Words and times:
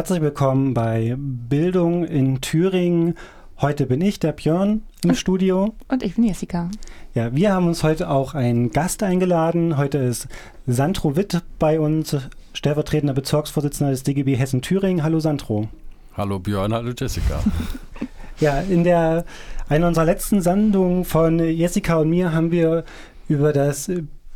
Herzlich 0.00 0.22
willkommen 0.22 0.72
bei 0.72 1.14
Bildung 1.18 2.04
in 2.04 2.40
Thüringen. 2.40 3.16
Heute 3.60 3.84
bin 3.84 4.00
ich, 4.00 4.18
der 4.18 4.32
Björn, 4.32 4.80
im 5.04 5.14
Studio. 5.14 5.74
Und 5.88 6.02
ich 6.02 6.14
bin 6.14 6.24
Jessica. 6.24 6.70
Ja, 7.12 7.36
wir 7.36 7.52
haben 7.52 7.66
uns 7.66 7.82
heute 7.82 8.08
auch 8.08 8.32
einen 8.32 8.70
Gast 8.70 9.02
eingeladen. 9.02 9.76
Heute 9.76 9.98
ist 9.98 10.26
Sandro 10.66 11.16
Witt 11.16 11.42
bei 11.58 11.78
uns, 11.78 12.16
stellvertretender 12.54 13.12
Bezirksvorsitzender 13.12 13.90
des 13.90 14.02
DGB 14.02 14.36
Hessen-Thüringen. 14.36 15.02
Hallo 15.02 15.20
Sandro. 15.20 15.68
Hallo 16.16 16.38
Björn, 16.38 16.72
hallo 16.72 16.92
Jessica. 16.98 17.44
ja, 18.40 18.58
in 18.58 18.84
der 18.84 19.26
einer 19.68 19.86
unserer 19.86 20.06
letzten 20.06 20.40
Sendungen 20.40 21.04
von 21.04 21.40
Jessica 21.40 21.96
und 21.96 22.08
mir 22.08 22.32
haben 22.32 22.52
wir 22.52 22.84
über 23.28 23.52
das 23.52 23.90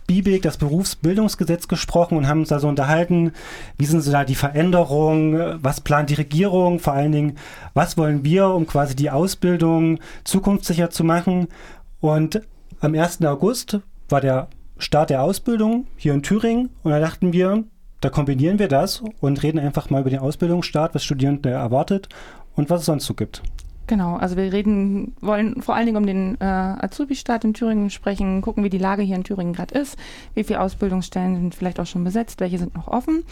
BIBIG, 0.07 0.43
das 0.43 0.59
Berufsbildungsgesetz, 0.59 1.69
gesprochen 1.69 2.19
und 2.19 2.29
haben 2.29 2.41
uns 2.41 2.49
da 2.49 2.59
so 2.59 2.69
unterhalten, 2.69 3.33
wie 3.79 3.87
sind 3.87 4.03
so 4.03 4.13
da 4.13 4.25
die 4.25 4.35
Veränderungen, 4.35 5.59
was 5.63 5.81
plant 5.81 6.11
die 6.11 6.15
Regierung, 6.15 6.79
vor 6.79 6.93
allen 6.93 7.13
Dingen, 7.13 7.39
was 7.75 7.97
wollen 7.97 8.25
wir, 8.25 8.49
um 8.49 8.67
quasi 8.67 8.95
die 8.95 9.11
Ausbildung 9.11 9.99
zukunftssicher 10.25 10.91
zu 10.91 11.05
machen. 11.05 11.49
Und 12.01 12.43
am 12.81 12.95
1. 12.95 13.23
August 13.25 13.81
war 14.09 14.21
der 14.21 14.49
Start 14.79 15.11
der 15.11 15.23
Ausbildung 15.23 15.87
hier 15.97 16.15
in 16.15 16.23
Thüringen 16.23 16.71
und 16.83 16.91
da 16.91 17.01
dachten 17.01 17.33
wir, 17.33 17.65
da 18.01 18.11
kombinieren 18.11 18.59
wir 18.59 18.69
das 18.69 19.03
und 19.21 19.43
reden 19.43 19.59
einfach 19.59 19.89
mal 19.89 20.03
über 20.03 20.11
den 20.11 20.19
Ausbildungsstart, 20.19 20.95
was 20.95 21.05
Studierende 21.05 21.51
erwartet 21.51 22.09
und 22.55 22.69
was 22.69 22.81
es 22.81 22.87
sonst 22.87 23.07
so 23.07 23.15
gibt. 23.15 23.43
Genau, 23.87 24.17
also 24.17 24.37
wir 24.37 24.51
reden, 24.51 25.15
wollen 25.21 25.61
vor 25.61 25.75
allen 25.75 25.85
Dingen 25.87 25.99
um 25.99 26.07
den 26.07 26.41
äh, 26.41 26.45
Azubi-Start 26.45 27.45
in 27.45 27.53
Thüringen 27.53 27.91
sprechen, 27.91 28.41
gucken, 28.41 28.65
wie 28.65 28.71
die 28.71 28.79
Lage 28.79 29.03
hier 29.03 29.17
in 29.17 29.25
Thüringen 29.25 29.53
gerade 29.53 29.79
ist, 29.79 29.99
wie 30.35 30.43
viele 30.43 30.61
Ausbildungsstellen 30.61 31.37
sind 31.37 31.55
vielleicht 31.55 31.79
auch 31.79 31.85
schon 31.87 32.03
besetzt, 32.03 32.41
welche 32.41 32.57
sind 32.59 32.75
noch 32.75 32.89
offen. 32.89 33.25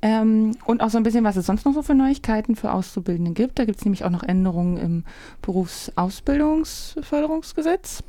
Ähm, 0.00 0.52
und 0.64 0.80
auch 0.80 0.90
so 0.90 0.98
ein 0.98 1.02
bisschen, 1.02 1.24
was 1.24 1.34
es 1.34 1.46
sonst 1.46 1.64
noch 1.64 1.74
so 1.74 1.82
für 1.82 1.96
Neuigkeiten 1.96 2.54
für 2.54 2.70
Auszubildende 2.72 3.32
gibt. 3.32 3.58
Da 3.58 3.64
gibt 3.64 3.78
es 3.78 3.84
nämlich 3.84 4.04
auch 4.04 4.10
noch 4.10 4.22
Änderungen 4.22 4.76
im 4.76 5.02
Berufsausbildungsförderungsgesetz. 5.42 8.04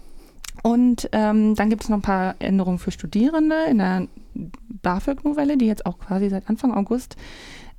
Und 0.61 1.09
ähm, 1.13 1.55
dann 1.55 1.71
gibt 1.71 1.81
es 1.83 1.89
noch 1.89 1.97
ein 1.97 2.03
paar 2.03 2.35
Änderungen 2.39 2.77
für 2.79 2.91
Studierende 2.91 3.55
in 3.69 3.79
der 3.79 4.07
BAföG-Novelle, 4.83 5.57
die 5.57 5.65
jetzt 5.65 5.87
auch 5.87 5.99
quasi 5.99 6.29
seit 6.29 6.49
Anfang 6.49 6.73
August 6.73 7.17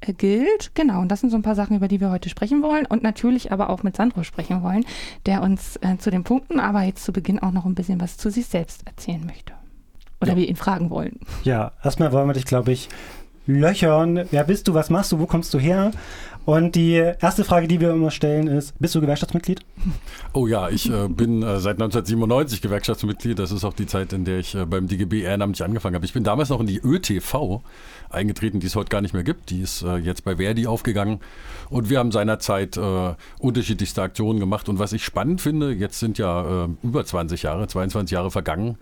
gilt. 0.00 0.74
Genau, 0.74 1.00
und 1.00 1.08
das 1.08 1.20
sind 1.20 1.30
so 1.30 1.36
ein 1.36 1.42
paar 1.42 1.54
Sachen, 1.54 1.76
über 1.76 1.88
die 1.88 2.00
wir 2.00 2.10
heute 2.10 2.28
sprechen 2.28 2.62
wollen 2.62 2.86
und 2.86 3.02
natürlich 3.02 3.52
aber 3.52 3.70
auch 3.70 3.82
mit 3.82 3.96
Sandro 3.96 4.22
sprechen 4.22 4.62
wollen, 4.62 4.84
der 5.26 5.42
uns 5.42 5.76
äh, 5.76 5.96
zu 5.98 6.10
den 6.10 6.24
Punkten, 6.24 6.60
aber 6.60 6.82
jetzt 6.82 7.04
zu 7.04 7.12
Beginn 7.12 7.38
auch 7.38 7.52
noch 7.52 7.66
ein 7.66 7.74
bisschen 7.74 8.00
was 8.00 8.16
zu 8.16 8.30
sich 8.30 8.46
selbst 8.46 8.86
erzählen 8.86 9.24
möchte. 9.26 9.52
Oder 10.20 10.32
ja. 10.32 10.36
wir 10.36 10.48
ihn 10.48 10.56
fragen 10.56 10.90
wollen. 10.90 11.20
Ja, 11.44 11.72
erstmal 11.82 12.12
wollen 12.12 12.28
wir 12.28 12.34
dich, 12.34 12.44
glaube 12.44 12.72
ich, 12.72 12.88
löchern. 13.46 14.26
Wer 14.30 14.44
bist 14.44 14.68
du? 14.68 14.74
Was 14.74 14.90
machst 14.90 15.12
du? 15.12 15.18
Wo 15.18 15.26
kommst 15.26 15.52
du 15.54 15.58
her? 15.58 15.92
Und 16.50 16.74
die 16.74 16.94
erste 16.94 17.44
Frage, 17.44 17.68
die 17.68 17.80
wir 17.80 17.92
immer 17.92 18.10
stellen, 18.10 18.48
ist: 18.48 18.76
Bist 18.80 18.96
du 18.96 19.00
Gewerkschaftsmitglied? 19.00 19.60
Oh 20.32 20.48
ja, 20.48 20.68
ich 20.68 20.90
äh, 20.90 21.06
bin 21.06 21.44
äh, 21.44 21.60
seit 21.60 21.74
1997 21.74 22.60
Gewerkschaftsmitglied. 22.60 23.38
Das 23.38 23.52
ist 23.52 23.62
auch 23.62 23.72
die 23.72 23.86
Zeit, 23.86 24.12
in 24.12 24.24
der 24.24 24.40
ich 24.40 24.56
äh, 24.56 24.66
beim 24.66 24.88
DGB 24.88 25.22
ehrenamtlich 25.22 25.64
angefangen 25.64 25.94
habe. 25.94 26.04
Ich 26.04 26.12
bin 26.12 26.24
damals 26.24 26.48
noch 26.48 26.58
in 26.58 26.66
die 26.66 26.80
ÖTV 26.82 27.62
eingetreten, 28.08 28.58
die 28.58 28.66
es 28.66 28.74
heute 28.74 28.88
gar 28.88 29.00
nicht 29.00 29.14
mehr 29.14 29.22
gibt. 29.22 29.50
Die 29.50 29.60
ist 29.60 29.82
äh, 29.82 29.98
jetzt 29.98 30.24
bei 30.24 30.38
Verdi 30.38 30.66
aufgegangen. 30.66 31.20
Und 31.68 31.88
wir 31.88 32.00
haben 32.00 32.10
seinerzeit 32.10 32.76
äh, 32.76 33.14
unterschiedlichste 33.38 34.02
Aktionen 34.02 34.40
gemacht. 34.40 34.68
Und 34.68 34.80
was 34.80 34.92
ich 34.92 35.04
spannend 35.04 35.40
finde, 35.40 35.70
jetzt 35.70 36.00
sind 36.00 36.18
ja 36.18 36.64
äh, 36.64 36.68
über 36.82 37.04
20 37.04 37.44
Jahre, 37.44 37.68
22 37.68 38.12
Jahre 38.12 38.32
vergangen. 38.32 38.76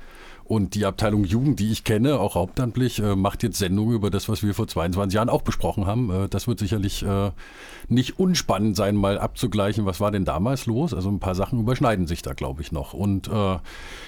Und 0.48 0.74
die 0.74 0.86
Abteilung 0.86 1.24
Jugend, 1.24 1.60
die 1.60 1.70
ich 1.70 1.84
kenne, 1.84 2.18
auch 2.18 2.34
hauptamtlich, 2.34 3.00
äh, 3.00 3.14
macht 3.14 3.42
jetzt 3.42 3.58
Sendungen 3.58 3.94
über 3.94 4.08
das, 4.08 4.30
was 4.30 4.42
wir 4.42 4.54
vor 4.54 4.66
22 4.66 5.14
Jahren 5.14 5.28
auch 5.28 5.42
besprochen 5.42 5.86
haben. 5.86 6.10
Äh, 6.10 6.28
das 6.30 6.48
wird 6.48 6.58
sicherlich 6.58 7.02
äh, 7.02 7.32
nicht 7.88 8.18
unspannend 8.18 8.74
sein, 8.74 8.96
mal 8.96 9.18
abzugleichen, 9.18 9.84
was 9.84 10.00
war 10.00 10.10
denn 10.10 10.24
damals 10.24 10.64
los. 10.64 10.94
Also 10.94 11.10
ein 11.10 11.20
paar 11.20 11.34
Sachen 11.34 11.60
überschneiden 11.60 12.06
sich 12.06 12.22
da, 12.22 12.32
glaube 12.32 12.62
ich, 12.62 12.72
noch. 12.72 12.94
Und 12.94 13.28
äh, 13.28 13.58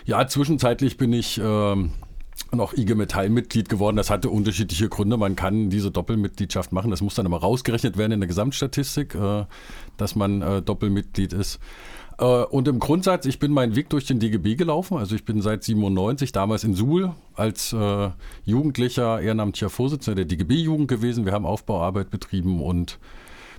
ja, 0.06 0.26
zwischenzeitlich 0.26 0.96
bin 0.96 1.12
ich 1.12 1.38
ähm, 1.44 1.92
noch 2.52 2.72
IG 2.72 2.94
Metall-Mitglied 2.94 3.68
geworden. 3.68 3.96
Das 3.96 4.08
hatte 4.08 4.30
unterschiedliche 4.30 4.88
Gründe. 4.88 5.18
Man 5.18 5.36
kann 5.36 5.68
diese 5.68 5.90
Doppelmitgliedschaft 5.90 6.72
machen. 6.72 6.90
Das 6.90 7.02
muss 7.02 7.14
dann 7.14 7.26
immer 7.26 7.38
rausgerechnet 7.38 7.96
werden 7.98 8.12
in 8.12 8.20
der 8.20 8.28
Gesamtstatistik, 8.28 9.14
äh, 9.14 9.44
dass 9.98 10.16
man 10.16 10.40
äh, 10.40 10.62
Doppelmitglied 10.62 11.32
ist. 11.32 11.60
Äh, 12.20 12.24
und 12.24 12.68
im 12.68 12.78
Grundsatz, 12.78 13.26
ich 13.26 13.38
bin 13.38 13.50
meinen 13.50 13.74
Weg 13.74 13.88
durch 13.88 14.04
den 14.06 14.20
DGB 14.20 14.54
gelaufen. 14.54 14.98
Also 14.98 15.16
ich 15.16 15.24
bin 15.24 15.42
seit 15.42 15.64
97 15.64 16.32
damals 16.32 16.62
in 16.62 16.74
Suhl 16.74 17.14
als 17.34 17.72
äh, 17.72 18.10
Jugendlicher 18.44 19.20
ehrenamtlicher 19.20 19.70
Vorsitzender 19.70 20.24
der 20.24 20.26
DGB-Jugend 20.26 20.88
gewesen. 20.88 21.24
Wir 21.24 21.32
haben 21.32 21.46
Aufbauarbeit 21.46 22.10
betrieben 22.10 22.62
und 22.62 22.98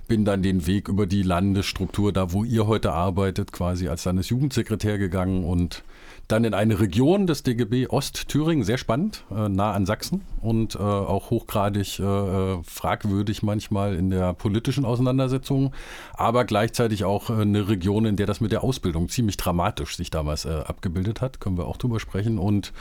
bin 0.08 0.24
dann 0.24 0.42
den 0.42 0.66
Weg 0.66 0.88
über 0.88 1.06
die 1.06 1.22
Landesstruktur, 1.22 2.12
da 2.12 2.32
wo 2.32 2.44
ihr 2.44 2.66
heute 2.66 2.92
arbeitet, 2.92 3.52
quasi 3.52 3.88
als 3.88 4.04
Landesjugendsekretär 4.04 4.98
gegangen 4.98 5.44
und 5.44 5.84
dann 6.32 6.44
in 6.44 6.54
eine 6.54 6.80
Region 6.80 7.26
des 7.26 7.42
DGB 7.42 7.88
Ostthüringen, 7.88 8.64
sehr 8.64 8.78
spannend, 8.78 9.24
äh, 9.30 9.50
nah 9.50 9.72
an 9.72 9.84
Sachsen 9.84 10.22
und 10.40 10.74
äh, 10.74 10.78
auch 10.78 11.30
hochgradig 11.30 11.98
äh, 12.00 12.02
äh, 12.02 12.62
fragwürdig 12.64 13.42
manchmal 13.42 13.94
in 13.94 14.08
der 14.08 14.32
politischen 14.32 14.86
Auseinandersetzung, 14.86 15.74
aber 16.14 16.46
gleichzeitig 16.46 17.04
auch 17.04 17.28
äh, 17.28 17.34
eine 17.34 17.68
Region, 17.68 18.06
in 18.06 18.16
der 18.16 18.26
das 18.26 18.40
mit 18.40 18.50
der 18.50 18.64
Ausbildung 18.64 19.10
ziemlich 19.10 19.36
dramatisch 19.36 19.96
sich 19.96 20.10
damals 20.10 20.46
äh, 20.46 20.48
abgebildet 20.66 21.20
hat, 21.20 21.38
können 21.38 21.58
wir 21.58 21.66
auch 21.66 21.76
drüber 21.76 22.00
sprechen 22.00 22.38
und 22.38 22.72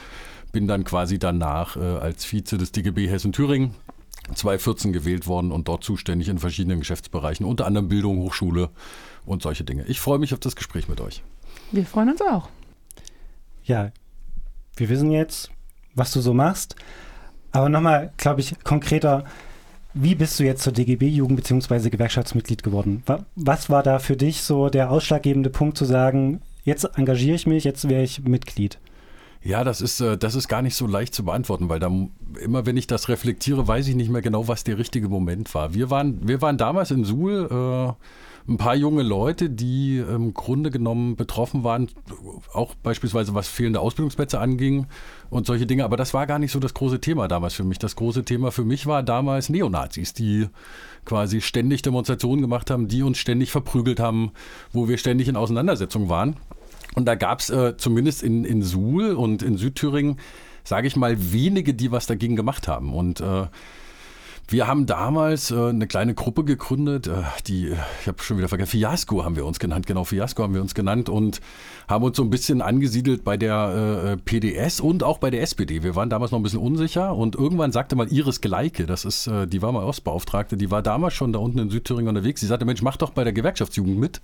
bin 0.54 0.68
dann 0.68 0.84
quasi 0.84 1.18
danach 1.18 1.78
als 1.78 2.26
Vize 2.26 2.58
des 2.58 2.74
DGB 2.74 3.08
Hessen-Thüringen 3.08 3.74
2014 4.36 4.92
gewählt 4.92 5.26
worden 5.26 5.50
und 5.50 5.70
dort 5.70 5.86
zuständig 5.86 6.28
in 6.28 6.40
verschiedenen 6.40 6.80
Geschäftsbereichen, 6.80 7.46
unter 7.46 7.66
anderem 7.66 7.88
Bildung, 7.88 8.18
Hochschule 8.18 8.70
und 9.26 9.42
solche 9.42 9.64
Dinge. 9.64 9.86
Ich 9.86 10.02
freue 10.02 10.20
mich 10.20 10.34
auf 10.34 10.42
das 10.42 10.58
Gespräch 10.58 10.90
mit 10.90 11.00
euch. 11.00 11.24
Wir 11.72 11.86
freuen 11.86 12.10
uns 12.10 12.22
auch. 12.22 12.50
Ja, 13.64 13.92
wir 14.76 14.90
wissen 14.90 15.12
jetzt, 15.12 15.52
was 15.96 16.12
du 16.12 16.22
so 16.22 16.34
machst. 16.34 16.76
Aber 17.52 17.70
nochmal, 17.70 18.14
glaube 18.18 18.42
ich, 18.42 18.56
konkreter, 18.64 19.26
wie 19.94 20.16
bist 20.16 20.40
du 20.40 20.44
jetzt 20.44 20.64
zur 20.64 20.74
DGB-Jugend 20.74 21.36
bzw. 21.38 21.90
Gewerkschaftsmitglied 21.90 22.64
geworden? 22.64 23.04
Was 23.36 23.70
war 23.70 23.84
da 23.84 24.00
für 24.00 24.16
dich 24.16 24.42
so 24.42 24.70
der 24.70 24.90
ausschlaggebende 24.90 25.50
Punkt 25.50 25.78
zu 25.78 25.86
sagen, 25.86 26.42
jetzt 26.64 26.86
engagiere 26.96 27.36
ich 27.36 27.48
mich, 27.48 27.64
jetzt 27.64 27.90
wäre 27.90 28.04
ich 28.04 28.24
Mitglied? 28.24 28.80
Ja, 29.44 29.64
das 29.64 29.82
ist, 29.82 30.00
äh, 30.00 30.18
das 30.18 30.36
ist 30.36 30.48
gar 30.48 30.62
nicht 30.62 30.76
so 30.76 30.86
leicht 30.86 31.16
zu 31.16 31.26
beantworten, 31.26 31.68
weil 31.68 31.80
da 31.80 31.92
immer, 32.40 32.66
wenn 32.66 32.78
ich 32.78 32.86
das 32.86 33.10
reflektiere, 33.10 33.68
weiß 33.68 33.88
ich 33.88 33.96
nicht 33.96 34.12
mehr 34.12 34.22
genau, 34.22 34.48
was 34.48 34.64
der 34.64 34.78
richtige 34.78 35.10
Moment 35.10 35.54
war. 35.56 35.74
Wir 35.74 35.90
waren, 35.90 36.28
wir 36.28 36.42
waren 36.42 36.58
damals 36.58 36.92
in 36.92 37.06
Suhl 37.06 37.48
äh, 37.50 37.94
ein 38.48 38.58
paar 38.58 38.76
junge 38.76 39.04
Leute, 39.04 39.50
die 39.50 39.98
im 39.98 40.34
Grunde 40.34 40.72
genommen 40.72 41.16
betroffen 41.16 41.64
waren, 41.64 41.90
auch 42.54 42.74
beispielsweise 42.76 43.36
was 43.36 43.48
fehlende 43.48 43.80
Ausbildungsplätze 43.80 44.40
anging 44.40 44.88
und 45.30 45.46
solche 45.46 45.66
Dinge. 45.66 45.84
Aber 45.86 45.98
das 45.98 46.14
war 46.14 46.28
gar 46.28 46.40
nicht 46.40 46.52
so 46.52 46.60
das 46.60 46.74
große 46.74 47.00
Thema 47.00 47.28
damals 47.28 47.54
für 47.54 47.64
mich. 47.64 47.80
Das 47.80 47.96
große 47.96 48.26
Thema 48.26 48.52
für 48.52 48.66
mich 48.66 48.88
war 48.88 49.04
damals 49.04 49.50
Neonazis, 49.50 50.14
die 50.14 50.48
quasi 51.06 51.42
ständig 51.42 51.82
Demonstrationen 51.82 52.42
gemacht 52.42 52.70
haben, 52.70 52.88
die 52.88 53.04
uns 53.04 53.18
ständig 53.18 53.52
verprügelt 53.52 54.00
haben, 54.00 54.32
wo 54.72 54.88
wir 54.88 54.98
ständig 54.98 55.28
in 55.28 55.36
Auseinandersetzung 55.36 56.10
waren. 56.10 56.36
Und 56.96 57.06
da 57.06 57.16
gab 57.16 57.40
es 57.40 57.50
äh, 57.50 57.78
zumindest 57.78 58.22
in, 58.24 58.44
in 58.44 58.64
Suhl 58.64 59.14
und 59.14 59.44
in 59.44 59.58
Südthüringen, 59.58 60.18
sage 60.64 60.88
ich 60.88 60.96
mal, 60.96 61.16
wenige, 61.32 61.74
die 61.74 61.92
was 61.92 62.06
dagegen 62.06 62.36
gemacht 62.36 62.68
haben. 62.68 62.94
Und 62.94 63.22
äh, 63.22 63.48
wir 64.52 64.68
haben 64.68 64.86
damals 64.86 65.52
äh, 65.52 65.70
eine 65.70 65.88
kleine 65.88 66.14
Gruppe 66.14 66.44
gegründet, 66.44 67.08
äh, 67.08 67.24
die, 67.48 67.74
ich 68.02 68.08
habe 68.08 68.22
schon 68.22 68.38
wieder 68.38 68.50
vergessen, 68.50 68.72
Fiasco 68.72 69.24
haben 69.24 69.36
wir 69.36 69.46
uns 69.46 69.60
genannt, 69.60 69.88
genau, 69.88 70.04
Fiasco 70.04 70.44
haben 70.44 70.54
wir 70.54 70.62
uns 70.62 70.76
genannt 70.76 71.10
und 71.10 71.40
haben 71.88 72.04
uns 72.04 72.18
so 72.18 72.24
ein 72.24 72.30
bisschen 72.30 72.62
angesiedelt 72.62 73.24
bei 73.24 73.38
der 73.38 74.04
äh, 74.06 74.18
PDS 74.18 74.80
und 74.82 75.04
auch 75.04 75.18
bei 75.18 75.30
der 75.30 75.42
SPD. 75.42 75.84
Wir 75.84 75.96
waren 75.96 76.10
damals 76.10 76.32
noch 76.32 76.40
ein 76.40 76.44
bisschen 76.44 76.60
unsicher 76.60 77.16
und 77.16 77.36
irgendwann 77.36 77.72
sagte 77.72 77.96
mal 77.96 78.12
Iris 78.12 78.42
Gleike, 78.42 78.86
das 78.86 79.06
ist, 79.06 79.28
äh, 79.28 79.48
die 79.48 79.62
war 79.62 79.72
mal 79.72 79.84
Ostbeauftragte, 79.84 80.58
die 80.58 80.72
war 80.72 80.82
damals 80.82 81.14
schon 81.14 81.34
da 81.34 81.40
unten 81.40 81.60
in 81.60 81.70
Südthüringen 81.70 82.10
unterwegs, 82.10 82.42
sie 82.42 82.48
sagte, 82.48 82.66
Mensch, 82.66 82.82
mach 82.82 82.98
doch 82.98 83.12
bei 83.12 83.24
der 83.24 83.34
Gewerkschaftsjugend 83.34 83.98
mit 83.98 84.22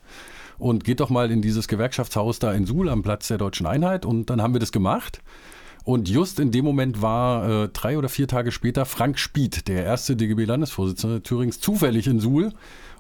und 0.58 0.84
geht 0.84 1.00
doch 1.00 1.10
mal 1.10 1.32
in 1.32 1.42
dieses 1.42 1.68
Gewerkschaftshaus 1.68 2.40
da 2.40 2.52
in 2.54 2.66
Suhl 2.66 2.90
am 2.90 3.04
Platz 3.04 3.28
der 3.28 3.38
Deutschen 3.38 3.66
Einheit 3.66 4.06
und 4.06 4.30
dann 4.30 4.42
haben 4.42 4.54
wir 4.54 4.60
das 4.60 4.72
gemacht. 4.72 5.22
Und 5.88 6.10
just 6.10 6.38
in 6.42 6.52
dem 6.52 6.66
Moment 6.66 7.02
war 7.02 7.50
äh, 7.64 7.70
drei 7.70 7.98
oder 7.98 8.10
vier 8.10 8.28
Tage 8.28 8.52
später 8.52 8.86
Frank 8.86 9.18
Spied, 9.18 9.70
der 9.70 9.86
erste 9.86 10.18
DGB-Landesvorsitzende 10.18 11.24
Thürings, 11.24 11.62
zufällig 11.62 12.08
in 12.08 12.20
Suhl 12.20 12.52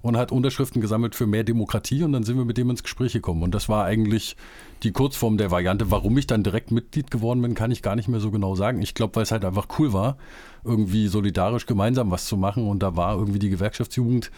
und 0.01 0.15
hat 0.15 0.31
Unterschriften 0.31 0.79
gesammelt 0.79 1.13
für 1.13 1.27
mehr 1.27 1.43
Demokratie 1.43 2.03
und 2.03 2.13
dann 2.13 2.23
sind 2.23 2.37
wir 2.37 2.45
mit 2.45 2.57
dem 2.57 2.69
ins 2.69 2.83
Gespräch 2.83 3.11
gekommen. 3.11 3.43
Und 3.43 3.53
das 3.53 3.67
war 3.67 3.83
eigentlich 3.83 4.37
die 4.83 4.93
Kurzform 4.93 5.35
der 5.35 5.51
Variante. 5.51 5.91
Warum 5.91 6.17
ich 6.17 6.27
dann 6.27 6.43
direkt 6.43 6.71
Mitglied 6.71 7.11
geworden 7.11 7.41
bin, 7.41 7.55
kann 7.55 7.71
ich 7.71 7.81
gar 7.81 7.97
nicht 7.97 8.07
mehr 8.07 8.21
so 8.21 8.31
genau 8.31 8.55
sagen. 8.55 8.81
Ich 8.81 8.93
glaube, 8.93 9.17
weil 9.17 9.23
es 9.23 9.33
halt 9.33 9.43
einfach 9.43 9.67
cool 9.79 9.91
war, 9.91 10.15
irgendwie 10.63 11.09
solidarisch 11.09 11.65
gemeinsam 11.65 12.09
was 12.09 12.25
zu 12.25 12.37
machen 12.37 12.69
und 12.69 12.81
da 12.81 12.95
war 12.95 13.17
irgendwie 13.17 13.39
die 13.39 13.49
Gewerkschaftsjugend 13.49 14.31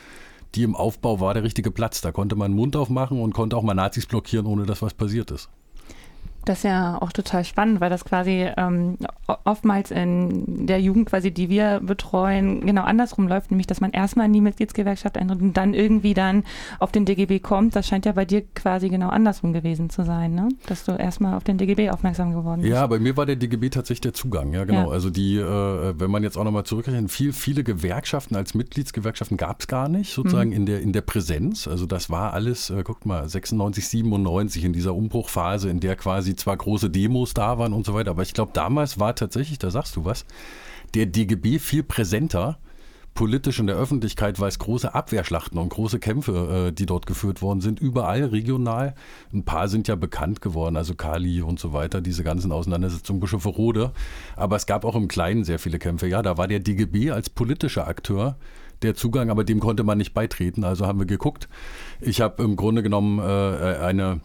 die 0.56 0.63
im 0.63 0.75
Aufbau 0.75 1.19
war 1.19 1.36
der 1.36 1.44
richtige 1.44 1.69
Platz. 1.69 2.01
Da 2.01 2.12
konnte 2.12 2.36
man 2.36 2.50
den 2.50 2.57
Mund 2.57 2.75
aufmachen 2.75 3.22
und 3.22 3.36
konnte 3.36 3.56
auch 3.56 3.62
mal 3.62 3.75
Nazis 3.75 4.07
blockieren, 4.07 4.48
ohne 4.48 4.66
dass 4.66 4.81
was 4.81 4.96
passiert 4.96 5.30
ist. 5.30 5.51
Das 6.45 6.59
ist 6.59 6.63
ja 6.63 7.01
auch 7.01 7.12
total 7.12 7.44
spannend, 7.44 7.81
weil 7.81 7.89
das 7.89 8.06
quasi 8.06 8.47
ähm, 8.57 8.97
oftmals 9.44 9.91
in 9.91 10.68
der 10.68 10.80
Jugend 10.80 11.09
quasi, 11.09 11.31
die 11.31 11.50
wir 11.50 11.80
betreuen, 11.81 12.65
genau 12.65 12.83
andersrum 12.83 13.27
läuft, 13.27 13.51
nämlich 13.51 13.68
dass 13.68 13.81
man 13.81 13.91
erstmal 13.91 14.27
in 14.27 14.33
die 14.33 14.41
Mitgliedsgewerkschaft 14.41 15.18
eintritt 15.18 15.41
und 15.41 15.57
dann 15.57 15.74
irgendwie 15.74 16.13
dann 16.13 16.44
auf 16.80 16.91
den 16.91 17.06
DGB 17.06 17.39
kommt. 17.39 17.75
Das 17.75 17.88
scheint 17.88 18.06
ja 18.06 18.13
bei 18.13 18.25
dir 18.25 18.44
quasi 18.56 18.89
genau 18.89 19.09
andersrum 19.09 19.53
gewesen 19.53 19.89
zu 19.89 20.03
sein, 20.03 20.33
ne? 20.33 20.50
dass 20.68 20.86
du 20.86 20.94
erstmal 20.94 21.36
auf 21.36 21.44
den 21.44 21.57
DGB 21.57 21.89
aufmerksam 21.89 22.33
geworden 22.33 22.62
bist. 22.62 22.74
Ja, 22.74 22.88
bei 22.88 23.00
mir 23.00 23.18
war 23.18 23.25
der 23.25 23.36
DGB 23.36 23.69
tatsächlich 23.69 24.01
der 24.01 24.13
Zugang, 24.13 24.53
ja 24.53 24.65
genau. 24.65 24.88
Ja. 24.88 24.94
Also 24.94 25.09
die, 25.09 25.38
äh, 25.38 26.00
wenn 26.00 26.12
man 26.12 26.24
jetzt 26.24 26.38
auch 26.38 26.44
nochmal 26.44 26.63
zurückrechnet, 26.63 27.12
viel, 27.12 27.33
viele 27.33 27.63
Gewerkschaften 27.63 28.36
als 28.36 28.53
Mitgliedsgewerkschaften 28.53 29.38
gab 29.38 29.62
es 29.62 29.68
gar 29.68 29.89
nicht, 29.89 30.13
sozusagen 30.13 30.50
mhm. 30.50 30.56
in, 30.56 30.65
der, 30.65 30.81
in 30.81 30.94
der 30.94 31.01
Präsenz. 31.01 31.68
Also 31.68 31.86
das 31.86 32.09
war 32.09 32.33
alles, 32.33 32.69
äh, 32.69 32.83
guckt 32.83 33.06
mal, 33.06 33.27
96, 33.27 33.88
97 33.88 34.63
in 34.63 34.74
dieser 34.74 34.95
Umbruchphase, 34.95 35.69
in 35.69 35.80
der 35.80 35.95
quasi 35.95 36.30
quasi 36.30 36.36
zwar 36.39 36.57
große 36.57 36.89
Demos 36.89 37.33
da 37.33 37.57
waren 37.57 37.74
und 37.74 37.86
so 37.86 37.94
weiter, 37.94 38.12
aber 38.12 38.24
ich 38.24 38.33
glaube, 38.33 38.51
damals 38.53 39.00
war 39.00 39.15
tatsächlich, 39.15 39.59
da 39.59 39.69
sagst 39.69 39.95
du 39.95 40.06
was, 40.06 40.25
der 40.94 41.06
DGB 41.06 41.59
viel 41.59 41.83
präsenter 41.83 42.57
politisch 43.13 43.59
in 43.59 43.68
der 43.68 43.75
Öffentlichkeit, 43.75 44.39
weil 44.39 44.47
es 44.47 44.59
große 44.59 44.94
Abwehrschlachten 44.94 45.57
und 45.57 45.69
große 45.69 46.00
Kämpfe, 46.00 46.68
äh, 46.68 46.71
die 46.71 46.86
dort 46.86 47.06
geführt 47.06 47.41
worden 47.41 47.59
sind, 47.59 47.80
überall 47.80 48.24
regional. 48.24 48.95
Ein 49.33 49.44
paar 49.44 49.68
sind 49.68 49.88
ja 49.89 49.95
bekannt 49.95 50.41
geworden, 50.41 50.77
also 50.77 50.95
Kali 50.95 51.41
und 51.41 51.59
so 51.59 51.74
weiter, 51.74 52.00
diese 52.00 52.24
ganzen 52.24 52.51
Auseinandersetzungen, 52.51 53.19
Bischoffe 53.19 53.50
Rode. 53.50 53.91
Aber 54.38 54.56
es 54.56 54.65
gab 54.68 54.86
auch 54.86 54.95
im 54.95 55.09
Kleinen 55.09 55.44
sehr 55.44 55.59
viele 55.59 55.80
Kämpfe. 55.80 56.07
Ja, 56.07 56.21
da 56.21 56.38
war 56.38 56.47
der 56.47 56.59
DGB 56.59 57.12
als 57.12 57.30
politischer 57.30 57.88
Akteur 57.88 58.38
der 58.83 58.95
Zugang, 58.95 59.30
aber 59.30 59.44
dem 59.44 59.59
konnte 59.59 59.83
man 59.83 59.97
nicht 59.97 60.13
beitreten. 60.13 60.63
Also 60.63 60.88
haben 60.88 61.00
wir 61.00 61.06
geguckt. 61.06 61.50
Ich 62.00 62.21
habe 62.21 62.41
im 62.44 62.56
Grunde 62.56 62.83
genommen 62.83 63.19
äh, 63.19 63.77
eine 63.81 64.21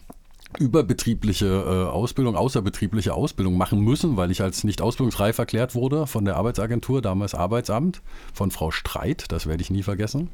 überbetriebliche 0.59 1.45
äh, 1.45 1.89
Ausbildung, 1.89 2.35
außerbetriebliche 2.35 3.13
Ausbildung 3.13 3.57
machen 3.57 3.79
müssen, 3.79 4.17
weil 4.17 4.31
ich 4.31 4.41
als 4.41 4.63
nicht 4.63 4.81
ausbildungsreif 4.81 5.37
erklärt 5.37 5.75
wurde 5.75 6.07
von 6.07 6.25
der 6.25 6.35
Arbeitsagentur, 6.35 7.01
damals 7.01 7.35
Arbeitsamt, 7.35 8.01
von 8.33 8.51
Frau 8.51 8.71
Streit, 8.71 9.25
das 9.29 9.47
werde 9.47 9.61
ich 9.61 9.69
nie 9.69 9.83
vergessen. 9.83 10.29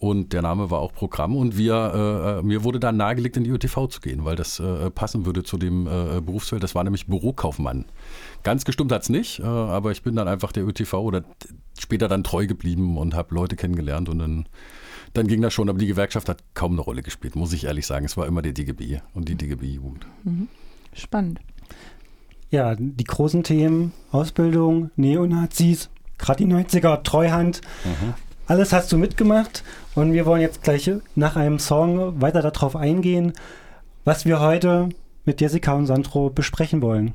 Und 0.00 0.32
der 0.32 0.40
Name 0.40 0.70
war 0.70 0.78
auch 0.78 0.94
Programm. 0.94 1.36
Und 1.36 1.58
wir, 1.58 2.40
äh, 2.40 2.42
mir 2.42 2.64
wurde 2.64 2.80
dann 2.80 2.96
nahegelegt, 2.96 3.36
in 3.36 3.44
die 3.44 3.50
ÖTV 3.50 3.86
zu 3.88 4.00
gehen, 4.00 4.24
weil 4.24 4.34
das 4.34 4.58
äh, 4.58 4.90
passen 4.90 5.26
würde 5.26 5.42
zu 5.42 5.58
dem 5.58 5.86
äh, 5.86 6.22
Berufsfeld. 6.22 6.62
Das 6.62 6.74
war 6.74 6.82
nämlich 6.84 7.06
Bürokaufmann. 7.06 7.84
Ganz 8.42 8.64
gestimmt 8.64 8.92
hat 8.92 9.02
es 9.02 9.10
nicht, 9.10 9.40
äh, 9.40 9.42
aber 9.42 9.90
ich 9.92 10.02
bin 10.02 10.16
dann 10.16 10.26
einfach 10.26 10.52
der 10.52 10.66
ÖTV 10.66 10.94
oder 10.94 11.22
später 11.78 12.08
dann 12.08 12.24
treu 12.24 12.46
geblieben 12.46 12.96
und 12.96 13.14
habe 13.14 13.34
Leute 13.34 13.56
kennengelernt 13.56 14.08
und 14.08 14.18
dann 14.20 14.46
dann 15.12 15.26
ging 15.26 15.42
das 15.42 15.52
schon. 15.52 15.68
Aber 15.68 15.78
die 15.78 15.86
Gewerkschaft 15.86 16.28
hat 16.28 16.42
kaum 16.54 16.72
eine 16.72 16.80
Rolle 16.80 17.02
gespielt, 17.02 17.36
muss 17.36 17.52
ich 17.52 17.64
ehrlich 17.64 17.86
sagen. 17.86 18.04
Es 18.04 18.16
war 18.16 18.26
immer 18.26 18.42
der 18.42 18.52
DGB 18.52 19.00
und 19.14 19.28
die 19.28 19.34
DGB-Jugend. 19.34 20.06
Mhm. 20.24 20.48
Spannend. 20.92 21.40
Ja, 22.50 22.74
die 22.76 23.04
großen 23.04 23.44
Themen, 23.44 23.92
Ausbildung, 24.10 24.90
Neonazis, 24.96 25.88
gerade 26.18 26.44
die 26.44 26.52
90er, 26.52 27.02
Treuhand, 27.04 27.60
mhm. 27.84 28.14
alles 28.46 28.72
hast 28.72 28.90
du 28.90 28.98
mitgemacht. 28.98 29.62
Und 29.94 30.12
wir 30.12 30.26
wollen 30.26 30.42
jetzt 30.42 30.62
gleich 30.62 30.90
nach 31.14 31.36
einem 31.36 31.58
Song 31.58 32.20
weiter 32.20 32.42
darauf 32.42 32.74
eingehen, 32.76 33.32
was 34.04 34.24
wir 34.24 34.40
heute 34.40 34.88
mit 35.24 35.40
Jessica 35.40 35.74
und 35.74 35.86
Sandro 35.86 36.30
besprechen 36.30 36.82
wollen. 36.82 37.14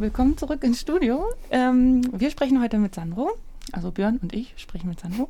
Willkommen 0.00 0.38
zurück 0.38 0.64
ins 0.64 0.80
Studio. 0.80 1.26
Ähm, 1.50 2.00
wir 2.18 2.30
sprechen 2.30 2.62
heute 2.62 2.78
mit 2.78 2.94
Sandro. 2.94 3.30
Also 3.72 3.90
Björn 3.90 4.18
und 4.22 4.32
ich 4.32 4.54
sprechen 4.56 4.88
mit 4.88 4.98
Sandro. 4.98 5.28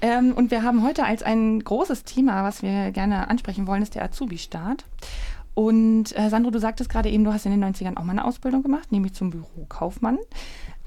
Ähm, 0.00 0.32
und 0.32 0.50
wir 0.50 0.64
haben 0.64 0.82
heute 0.82 1.04
als 1.04 1.22
ein 1.22 1.62
großes 1.62 2.02
Thema, 2.02 2.42
was 2.42 2.62
wir 2.62 2.90
gerne 2.90 3.28
ansprechen 3.28 3.68
wollen, 3.68 3.80
ist 3.80 3.94
der 3.94 4.02
Azubi-Start. 4.02 4.84
Und 5.54 6.18
äh, 6.18 6.30
Sandro, 6.30 6.50
du 6.50 6.58
sagtest 6.58 6.90
gerade 6.90 7.08
eben, 7.08 7.22
du 7.22 7.32
hast 7.32 7.46
in 7.46 7.52
den 7.52 7.64
90ern 7.64 7.96
auch 7.96 8.02
mal 8.02 8.12
eine 8.12 8.24
Ausbildung 8.24 8.64
gemacht, 8.64 8.90
nämlich 8.90 9.12
zum 9.12 9.30
Bürokaufmann. 9.30 10.18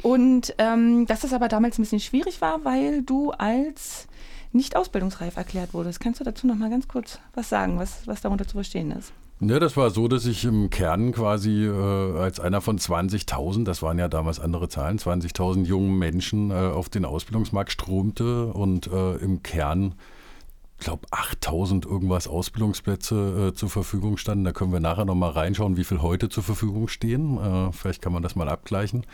Und 0.02 0.54
ähm, 0.58 1.06
dass 1.06 1.22
das 1.22 1.32
aber 1.32 1.48
damals 1.48 1.80
ein 1.80 1.84
bisschen 1.84 2.02
schwierig 2.02 2.42
war, 2.42 2.66
weil 2.66 3.02
du 3.02 3.32
als 3.32 4.08
nicht 4.52 4.76
ausbildungsreif 4.76 5.38
erklärt 5.38 5.74
wurdest. 5.74 6.02
Kannst 6.02 6.20
du 6.20 6.26
dazu 6.26 6.48
noch 6.48 6.56
mal 6.56 6.70
ganz 6.70 6.90
kurz 6.90 7.20
was 7.34 7.48
sagen, 7.48 7.80
was, 7.80 8.06
was 8.08 8.20
darunter 8.20 8.46
zu 8.46 8.56
verstehen 8.56 8.92
ist? 8.92 9.14
Ja, 9.44 9.58
das 9.58 9.76
war 9.76 9.90
so, 9.90 10.08
dass 10.08 10.28
ich 10.28 10.46
im 10.46 10.70
Kern 10.70 11.14
quasi 11.14 11.66
äh, 11.66 12.18
als 12.20 12.40
einer 12.40 12.62
von 12.62 12.78
20.000, 12.78 13.64
das 13.64 13.82
waren 13.82 13.98
ja 13.98 14.08
damals 14.08 14.40
andere 14.40 14.70
Zahlen, 14.70 15.00
20.000 15.00 15.66
jungen 15.66 15.98
Menschen 15.98 16.52
äh, 16.52 16.54
auf 16.54 16.90
den 16.90 17.06
Ausbildungsmarkt 17.06 17.72
strömte 17.72 18.54
und 18.54 18.86
äh, 18.86 19.16
im 19.16 19.42
Kern, 19.42 19.96
glaube, 20.78 21.08
8.000 21.08 21.88
irgendwas 21.88 22.28
Ausbildungsplätze 22.28 23.48
äh, 23.48 23.54
zur 23.56 23.72
Verfügung 23.72 24.18
standen. 24.18 24.44
Da 24.44 24.52
können 24.52 24.74
wir 24.74 24.80
nachher 24.80 25.06
nochmal 25.06 25.32
reinschauen, 25.32 25.76
wie 25.76 25.86
viel 25.86 26.04
heute 26.04 26.30
zur 26.30 26.44
Verfügung 26.44 26.88
stehen. 26.88 27.40
Äh, 27.40 27.72
vielleicht 27.72 28.04
kann 28.04 28.14
man 28.14 28.22
das 28.22 28.36
mal 28.36 28.48
abgleichen. 28.48 29.08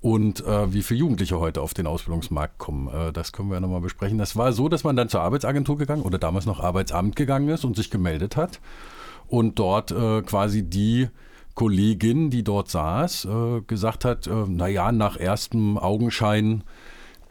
Und 0.00 0.44
äh, 0.44 0.72
wie 0.72 0.82
viele 0.82 0.98
Jugendliche 0.98 1.38
heute 1.38 1.62
auf 1.62 1.74
den 1.74 1.86
Ausbildungsmarkt 1.86 2.58
kommen, 2.58 3.12
das 3.12 3.30
können 3.30 3.50
wir 3.50 3.54
ja 3.54 3.60
nochmal 3.60 3.82
besprechen. 3.82 4.18
Das 4.18 4.34
war 4.34 4.52
so, 4.52 4.68
dass 4.68 4.82
man 4.82 4.96
dann 4.96 5.08
zur 5.08 5.20
Arbeitsagentur 5.20 5.78
gegangen 5.78 6.02
oder 6.02 6.18
damals 6.18 6.44
noch 6.44 6.58
Arbeitsamt 6.58 7.14
gegangen 7.14 7.50
ist 7.50 7.64
und 7.64 7.76
sich 7.76 7.88
gemeldet 7.88 8.36
hat 8.36 8.58
und 9.30 9.58
dort 9.58 9.92
äh, 9.92 10.22
quasi 10.22 10.62
die 10.62 11.08
Kollegin, 11.54 12.30
die 12.30 12.42
dort 12.42 12.68
saß, 12.68 13.26
äh, 13.26 13.60
gesagt 13.66 14.04
hat, 14.04 14.26
äh, 14.26 14.46
naja, 14.48 14.92
nach 14.92 15.18
erstem 15.18 15.78
Augenschein, 15.78 16.64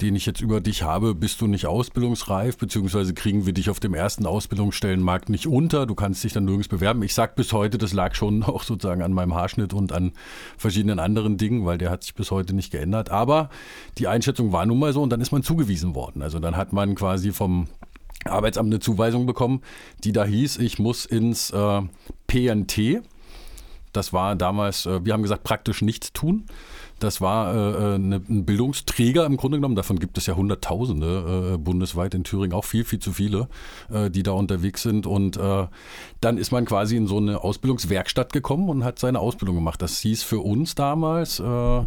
den 0.02 0.16
ich 0.16 0.26
jetzt 0.26 0.40
über 0.40 0.62
dich 0.62 0.84
habe, 0.84 1.14
bist 1.14 1.42
du 1.42 1.48
nicht 1.48 1.66
ausbildungsreif, 1.66 2.58
beziehungsweise 2.58 3.14
kriegen 3.14 3.46
wir 3.46 3.54
dich 3.54 3.70
auf 3.70 3.82
dem 3.82 3.94
ersten 3.94 4.26
Ausbildungsstellenmarkt 4.26 5.30
nicht 5.30 5.46
unter. 5.46 5.86
Du 5.86 5.96
kannst 5.96 6.24
dich 6.24 6.32
dann 6.32 6.46
nirgends 6.46 6.70
bewerben. 6.70 7.04
Ich 7.04 7.14
sage 7.14 7.34
bis 7.36 7.52
heute, 7.52 7.78
das 7.78 7.92
lag 7.92 8.16
schon 8.16 8.44
auch 8.44 8.64
sozusagen 8.64 9.02
an 9.02 9.12
meinem 9.12 9.36
Haarschnitt 9.36 9.74
und 9.74 9.92
an 9.92 10.14
verschiedenen 10.58 11.00
anderen 11.00 11.38
Dingen, 11.38 11.66
weil 11.66 11.78
der 11.78 11.90
hat 11.90 12.04
sich 12.04 12.14
bis 12.14 12.32
heute 12.32 12.56
nicht 12.56 12.72
geändert. 12.72 13.10
Aber 13.10 13.50
die 13.98 14.08
Einschätzung 14.08 14.54
war 14.54 14.66
nun 14.66 14.80
mal 14.80 14.94
so 14.94 15.02
und 15.02 15.10
dann 15.10 15.22
ist 15.22 15.32
man 15.32 15.44
zugewiesen 15.44 15.96
worden. 15.96 16.22
Also 16.22 16.40
dann 16.40 16.56
hat 16.56 16.72
man 16.72 16.96
quasi 16.96 17.32
vom 17.32 17.68
Arbeitsamt 18.26 18.68
eine 18.68 18.80
Zuweisung 18.80 19.26
bekommen, 19.26 19.62
die 20.04 20.12
da 20.12 20.26
hieß, 20.26 20.58
ich 20.58 20.80
muss 20.80 21.06
ins 21.06 21.52
äh, 21.52 21.82
PNT. 22.28 23.02
Das 23.94 24.14
war 24.14 24.36
damals, 24.36 24.86
äh, 24.86 25.04
wir 25.04 25.14
haben 25.14 25.24
gesagt, 25.24 25.44
praktisch 25.44 25.82
nichts 25.82 26.14
tun. 26.14 26.46
Das 27.00 27.22
war 27.22 27.56
äh, 27.56 27.94
äh, 27.94 27.96
ein 27.96 28.46
Bildungsträger 28.46 29.26
im 29.26 29.38
Grunde 29.38 29.58
genommen. 29.58 29.76
Davon 29.76 30.00
gibt 30.00 30.18
es 30.18 30.26
ja 30.26 30.36
Hunderttausende 30.36 31.54
äh, 31.54 31.58
bundesweit 31.58 32.14
in 32.14 32.26
Thüringen, 32.26 32.54
auch 32.54 32.66
viel, 32.66 32.84
viel 32.84 33.00
zu 33.00 33.14
viele, 33.14 33.48
äh, 33.90 34.10
die 34.10 34.22
da 34.22 34.32
unterwegs 34.32 34.82
sind. 34.82 35.08
Und 35.08 35.38
äh, 35.38 35.68
dann 36.20 36.38
ist 36.38 36.52
man 36.52 36.66
quasi 36.66 36.98
in 36.98 37.08
so 37.08 37.18
eine 37.18 37.42
Ausbildungswerkstatt 37.42 38.34
gekommen 38.34 38.70
und 38.70 38.84
hat 38.84 39.00
seine 39.00 39.20
Ausbildung 39.20 39.56
gemacht. 39.56 39.82
Das 39.82 40.00
hieß 40.00 40.24
für 40.24 40.40
uns 40.40 40.76
damals 40.76 41.40
äh, 41.40 41.86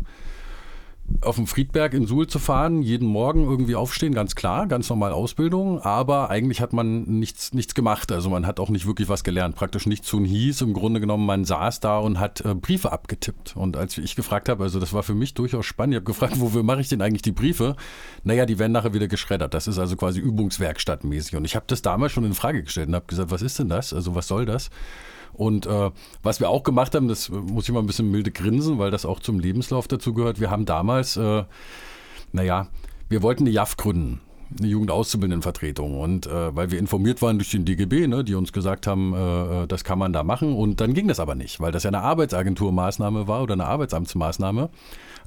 auf 1.20 1.36
dem 1.36 1.46
Friedberg 1.46 1.94
in 1.94 2.06
Suhl 2.06 2.26
zu 2.26 2.38
fahren, 2.38 2.82
jeden 2.82 3.06
Morgen 3.06 3.44
irgendwie 3.44 3.76
aufstehen, 3.76 4.14
ganz 4.14 4.34
klar, 4.34 4.66
ganz 4.66 4.88
normal 4.88 5.12
Ausbildung, 5.12 5.80
aber 5.80 6.30
eigentlich 6.30 6.60
hat 6.60 6.72
man 6.72 7.02
nichts, 7.04 7.52
nichts 7.54 7.74
gemacht. 7.74 8.10
Also 8.10 8.30
man 8.30 8.46
hat 8.46 8.58
auch 8.58 8.70
nicht 8.70 8.86
wirklich 8.86 9.08
was 9.08 9.22
gelernt, 9.22 9.54
praktisch 9.54 9.86
nichts 9.86 10.08
tun 10.08 10.24
hieß. 10.24 10.62
Im 10.62 10.72
Grunde 10.72 11.00
genommen, 11.00 11.26
man 11.26 11.44
saß 11.44 11.80
da 11.80 11.98
und 11.98 12.18
hat 12.18 12.40
äh, 12.44 12.54
Briefe 12.54 12.92
abgetippt. 12.92 13.56
Und 13.56 13.76
als 13.76 13.98
ich 13.98 14.16
gefragt 14.16 14.48
habe, 14.48 14.64
also 14.64 14.80
das 14.80 14.92
war 14.92 15.02
für 15.02 15.14
mich 15.14 15.34
durchaus 15.34 15.66
spannend, 15.66 15.94
ich 15.94 15.96
habe 15.96 16.06
gefragt, 16.06 16.34
wofür 16.40 16.62
mache 16.62 16.80
ich 16.80 16.88
denn 16.88 17.02
eigentlich 17.02 17.22
die 17.22 17.32
Briefe? 17.32 17.76
Naja, 18.24 18.46
die 18.46 18.58
werden 18.58 18.72
nachher 18.72 18.94
wieder 18.94 19.08
geschreddert. 19.08 19.54
Das 19.54 19.68
ist 19.68 19.78
also 19.78 19.96
quasi 19.96 20.20
Übungswerkstattmäßig. 20.20 21.36
Und 21.36 21.44
ich 21.44 21.54
habe 21.54 21.66
das 21.68 21.82
damals 21.82 22.12
schon 22.12 22.24
in 22.24 22.34
Frage 22.34 22.62
gestellt 22.62 22.88
und 22.88 22.94
habe 22.94 23.06
gesagt, 23.06 23.30
was 23.30 23.42
ist 23.42 23.58
denn 23.58 23.68
das? 23.68 23.92
Also 23.92 24.14
was 24.14 24.28
soll 24.28 24.46
das? 24.46 24.70
Und 25.32 25.66
äh, 25.66 25.90
was 26.22 26.40
wir 26.40 26.50
auch 26.50 26.62
gemacht 26.62 26.94
haben, 26.94 27.08
das 27.08 27.28
muss 27.30 27.68
ich 27.68 27.74
mal 27.74 27.80
ein 27.80 27.86
bisschen 27.86 28.10
milde 28.10 28.30
grinsen, 28.30 28.78
weil 28.78 28.90
das 28.90 29.06
auch 29.06 29.20
zum 29.20 29.38
Lebenslauf 29.38 29.88
dazu 29.88 30.14
gehört. 30.14 30.40
Wir 30.40 30.50
haben 30.50 30.64
damals, 30.64 31.16
äh, 31.16 31.44
naja, 32.32 32.68
wir 33.08 33.22
wollten 33.22 33.44
eine 33.44 33.50
JAF 33.50 33.76
gründen 33.76 34.20
eine 34.58 34.68
Jugendauszubildendenvertretung. 34.68 35.98
Und 36.00 36.26
äh, 36.26 36.54
weil 36.54 36.70
wir 36.70 36.78
informiert 36.78 37.22
waren 37.22 37.38
durch 37.38 37.50
den 37.50 37.64
DGB, 37.64 38.06
ne, 38.06 38.24
die 38.24 38.34
uns 38.34 38.52
gesagt 38.52 38.86
haben, 38.86 39.14
äh, 39.14 39.62
äh, 39.62 39.66
das 39.66 39.84
kann 39.84 39.98
man 39.98 40.12
da 40.12 40.22
machen. 40.22 40.54
Und 40.54 40.80
dann 40.80 40.94
ging 40.94 41.08
das 41.08 41.20
aber 41.20 41.34
nicht, 41.34 41.60
weil 41.60 41.72
das 41.72 41.84
ja 41.84 41.88
eine 41.88 42.00
Arbeitsagenturmaßnahme 42.00 43.28
war 43.28 43.42
oder 43.42 43.54
eine 43.54 43.66
Arbeitsamtsmaßnahme. 43.66 44.70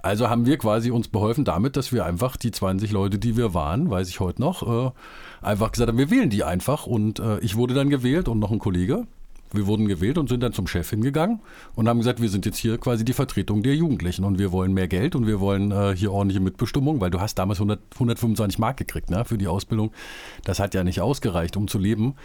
Also 0.01 0.29
haben 0.29 0.45
wir 0.45 0.57
quasi 0.57 0.91
uns 0.91 1.07
beholfen 1.07 1.45
damit, 1.45 1.77
dass 1.77 1.91
wir 1.91 2.05
einfach 2.05 2.37
die 2.37 2.51
20 2.51 2.91
Leute, 2.91 3.17
die 3.17 3.37
wir 3.37 3.53
waren, 3.53 3.89
weiß 3.89 4.07
ich 4.09 4.19
heute 4.19 4.41
noch, 4.41 4.61
äh, 4.61 4.91
einfach 5.41 5.71
gesagt 5.71 5.89
haben, 5.89 5.97
wir 5.97 6.11
wählen 6.11 6.29
die 6.29 6.43
einfach. 6.43 6.85
Und 6.85 7.19
äh, 7.19 7.39
ich 7.39 7.55
wurde 7.55 7.73
dann 7.73 7.89
gewählt 7.89 8.27
und 8.27 8.39
noch 8.39 8.51
ein 8.51 8.59
Kollege. 8.59 9.07
Wir 9.53 9.67
wurden 9.67 9.87
gewählt 9.87 10.17
und 10.17 10.27
sind 10.27 10.41
dann 10.41 10.53
zum 10.53 10.67
Chef 10.67 10.89
hingegangen 10.89 11.39
und 11.75 11.87
haben 11.87 11.99
gesagt, 11.99 12.21
wir 12.21 12.29
sind 12.29 12.45
jetzt 12.45 12.57
hier 12.57 12.77
quasi 12.77 13.05
die 13.05 13.13
Vertretung 13.13 13.63
der 13.63 13.75
Jugendlichen 13.75 14.25
und 14.25 14.39
wir 14.39 14.51
wollen 14.51 14.73
mehr 14.73 14.87
Geld 14.87 15.15
und 15.15 15.27
wir 15.27 15.39
wollen 15.39 15.71
äh, 15.71 15.95
hier 15.95 16.11
ordentliche 16.11 16.41
Mitbestimmung, 16.41 16.99
weil 16.99 17.11
du 17.11 17.19
hast 17.19 17.35
damals 17.35 17.59
100, 17.59 17.79
125 17.93 18.59
Mark 18.59 18.77
gekriegt 18.77 19.09
ne, 19.09 19.23
für 19.25 19.37
die 19.37 19.47
Ausbildung. 19.47 19.91
Das 20.43 20.59
hat 20.59 20.73
ja 20.73 20.83
nicht 20.83 21.01
ausgereicht, 21.01 21.57
um 21.57 21.67
zu 21.67 21.77
leben. 21.77 22.15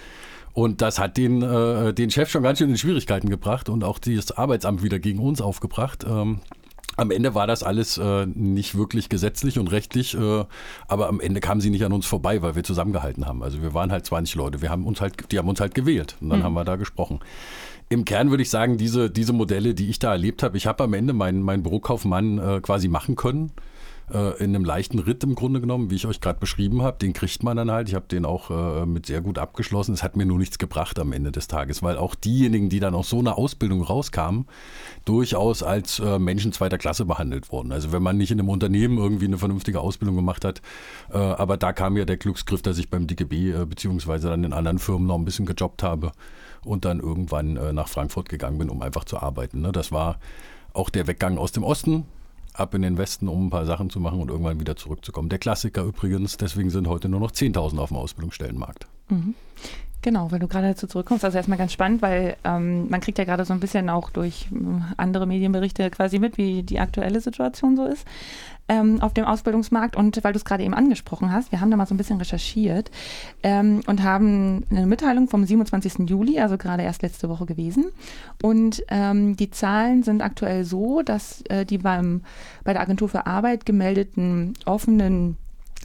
Und 0.52 0.82
das 0.82 0.98
hat 0.98 1.16
den, 1.16 1.42
äh, 1.42 1.94
den 1.94 2.10
Chef 2.10 2.28
schon 2.28 2.42
ganz 2.42 2.58
schön 2.58 2.70
in 2.70 2.78
Schwierigkeiten 2.78 3.28
gebracht 3.28 3.68
und 3.68 3.84
auch 3.84 3.98
das 3.98 4.32
Arbeitsamt 4.32 4.82
wieder 4.82 4.98
gegen 4.98 5.20
uns 5.20 5.40
aufgebracht. 5.40 6.04
Ähm, 6.08 6.40
am 7.00 7.10
Ende 7.10 7.34
war 7.34 7.46
das 7.46 7.62
alles 7.62 7.96
äh, 7.96 8.26
nicht 8.26 8.76
wirklich 8.76 9.08
gesetzlich 9.08 9.58
und 9.58 9.68
rechtlich, 9.68 10.14
äh, 10.14 10.44
aber 10.86 11.08
am 11.08 11.18
Ende 11.18 11.40
kamen 11.40 11.62
sie 11.62 11.70
nicht 11.70 11.84
an 11.84 11.92
uns 11.92 12.04
vorbei, 12.04 12.42
weil 12.42 12.54
wir 12.56 12.62
zusammengehalten 12.62 13.26
haben. 13.26 13.42
Also 13.42 13.62
wir 13.62 13.72
waren 13.72 13.90
halt 13.90 14.04
20 14.04 14.34
Leute, 14.34 14.60
wir 14.60 14.68
haben 14.68 14.84
uns 14.84 15.00
halt, 15.00 15.32
die 15.32 15.38
haben 15.38 15.48
uns 15.48 15.60
halt 15.60 15.74
gewählt 15.74 16.16
und 16.20 16.28
dann 16.28 16.40
mhm. 16.40 16.44
haben 16.44 16.54
wir 16.54 16.64
da 16.64 16.76
gesprochen. 16.76 17.20
Im 17.88 18.04
Kern 18.04 18.30
würde 18.30 18.42
ich 18.42 18.50
sagen, 18.50 18.76
diese, 18.76 19.10
diese 19.10 19.32
Modelle, 19.32 19.74
die 19.74 19.88
ich 19.88 19.98
da 19.98 20.12
erlebt 20.12 20.42
habe, 20.42 20.56
ich 20.58 20.66
habe 20.66 20.84
am 20.84 20.92
Ende 20.92 21.14
meinen, 21.14 21.42
meinen 21.42 21.62
Bürokaufmann 21.62 22.38
äh, 22.38 22.60
quasi 22.60 22.88
machen 22.88 23.16
können 23.16 23.50
äh, 24.12 24.42
in 24.42 24.54
einem 24.54 24.64
leichten 24.64 24.98
Ritt 24.98 25.22
im 25.24 25.34
Grunde 25.34 25.60
genommen, 25.60 25.90
wie 25.90 25.96
ich 25.96 26.06
euch 26.06 26.20
gerade 26.20 26.38
beschrieben 26.38 26.82
habe. 26.82 26.98
Den 26.98 27.12
kriegt 27.12 27.42
man 27.42 27.56
dann 27.56 27.70
halt. 27.70 27.88
Ich 27.88 27.94
habe 27.94 28.06
den 28.06 28.24
auch 28.24 28.50
äh, 28.50 28.86
mit 28.86 29.06
sehr 29.06 29.20
gut 29.20 29.38
abgeschlossen. 29.38 29.94
Es 29.94 30.02
hat 30.02 30.16
mir 30.16 30.26
nur 30.26 30.38
nichts 30.38 30.58
gebracht 30.58 30.98
am 30.98 31.12
Ende 31.12 31.32
des 31.32 31.48
Tages, 31.48 31.82
weil 31.82 31.96
auch 31.96 32.14
diejenigen, 32.14 32.68
die 32.68 32.80
dann 32.80 32.94
aus 32.94 33.08
so 33.08 33.18
einer 33.18 33.38
Ausbildung 33.38 33.82
rauskamen, 33.82 34.46
durchaus 35.04 35.62
als 35.62 35.98
äh, 35.98 36.18
Menschen 36.18 36.52
zweiter 36.52 36.78
Klasse 36.78 37.04
behandelt 37.04 37.50
wurden. 37.52 37.72
Also 37.72 37.92
wenn 37.92 38.02
man 38.02 38.16
nicht 38.16 38.30
in 38.30 38.40
einem 38.40 38.48
Unternehmen 38.48 38.98
irgendwie 38.98 39.26
eine 39.26 39.38
vernünftige 39.38 39.80
Ausbildung 39.80 40.16
gemacht 40.16 40.44
hat, 40.44 40.60
äh, 41.12 41.18
aber 41.18 41.56
da 41.56 41.72
kam 41.72 41.96
ja 41.96 42.04
der 42.04 42.16
Glücksgriff, 42.16 42.62
dass 42.62 42.78
ich 42.78 42.90
beim 42.90 43.06
DGB 43.06 43.52
äh, 43.52 43.66
beziehungsweise 43.66 44.28
dann 44.28 44.44
in 44.44 44.52
anderen 44.52 44.78
Firmen 44.78 45.06
noch 45.06 45.16
ein 45.16 45.24
bisschen 45.24 45.46
gejobbt 45.46 45.82
habe 45.82 46.12
und 46.64 46.84
dann 46.84 47.00
irgendwann 47.00 47.56
äh, 47.56 47.72
nach 47.72 47.88
Frankfurt 47.88 48.28
gegangen 48.28 48.58
bin, 48.58 48.70
um 48.70 48.82
einfach 48.82 49.04
zu 49.04 49.18
arbeiten. 49.18 49.60
Ne? 49.60 49.72
Das 49.72 49.92
war 49.92 50.18
auch 50.72 50.90
der 50.90 51.06
Weggang 51.06 51.38
aus 51.38 51.52
dem 51.52 51.64
Osten, 51.64 52.04
ab 52.60 52.74
in 52.74 52.82
den 52.82 52.98
Westen, 52.98 53.28
um 53.28 53.46
ein 53.46 53.50
paar 53.50 53.66
Sachen 53.66 53.90
zu 53.90 54.00
machen 54.00 54.20
und 54.20 54.28
irgendwann 54.28 54.60
wieder 54.60 54.76
zurückzukommen. 54.76 55.28
Der 55.28 55.38
Klassiker 55.38 55.82
übrigens, 55.82 56.36
deswegen 56.36 56.70
sind 56.70 56.86
heute 56.86 57.08
nur 57.08 57.20
noch 57.20 57.32
10.000 57.32 57.78
auf 57.78 57.88
dem 57.88 57.96
Ausbildungsstellenmarkt. 57.96 58.86
Mhm. 59.08 59.34
Genau, 60.02 60.32
weil 60.32 60.38
du 60.38 60.48
gerade 60.48 60.68
dazu 60.68 60.86
zurückkommst. 60.86 61.24
Also 61.24 61.36
erstmal 61.36 61.58
ganz 61.58 61.72
spannend, 61.72 62.00
weil 62.00 62.36
ähm, 62.44 62.88
man 62.88 63.00
kriegt 63.00 63.18
ja 63.18 63.24
gerade 63.24 63.44
so 63.44 63.52
ein 63.52 63.60
bisschen 63.60 63.90
auch 63.90 64.10
durch 64.10 64.48
äh, 64.50 64.56
andere 64.96 65.26
Medienberichte 65.26 65.90
quasi 65.90 66.18
mit, 66.18 66.38
wie 66.38 66.62
die 66.62 66.80
aktuelle 66.80 67.20
Situation 67.20 67.76
so 67.76 67.84
ist 67.84 68.06
ähm, 68.70 69.02
auf 69.02 69.12
dem 69.12 69.24
Ausbildungsmarkt. 69.26 69.96
Und 69.96 70.22
weil 70.24 70.32
du 70.32 70.38
es 70.38 70.44
gerade 70.44 70.62
eben 70.62 70.72
angesprochen 70.72 71.32
hast, 71.32 71.52
wir 71.52 71.60
haben 71.60 71.70
da 71.70 71.76
mal 71.76 71.86
so 71.86 71.94
ein 71.94 71.98
bisschen 71.98 72.18
recherchiert 72.18 72.90
ähm, 73.42 73.82
und 73.86 74.02
haben 74.02 74.64
eine 74.70 74.86
Mitteilung 74.86 75.28
vom 75.28 75.44
27. 75.44 76.08
Juli, 76.08 76.38
also 76.40 76.56
gerade 76.56 76.84
erst 76.84 77.02
letzte 77.02 77.28
Woche 77.28 77.44
gewesen. 77.44 77.86
Und 78.42 78.82
ähm, 78.88 79.36
die 79.36 79.50
Zahlen 79.50 80.02
sind 80.02 80.22
aktuell 80.22 80.64
so, 80.64 81.02
dass 81.02 81.42
äh, 81.48 81.66
die 81.66 81.78
beim, 81.78 82.22
bei 82.64 82.72
der 82.72 82.82
Agentur 82.82 83.08
für 83.08 83.26
Arbeit 83.26 83.66
gemeldeten 83.66 84.54
offenen 84.64 85.36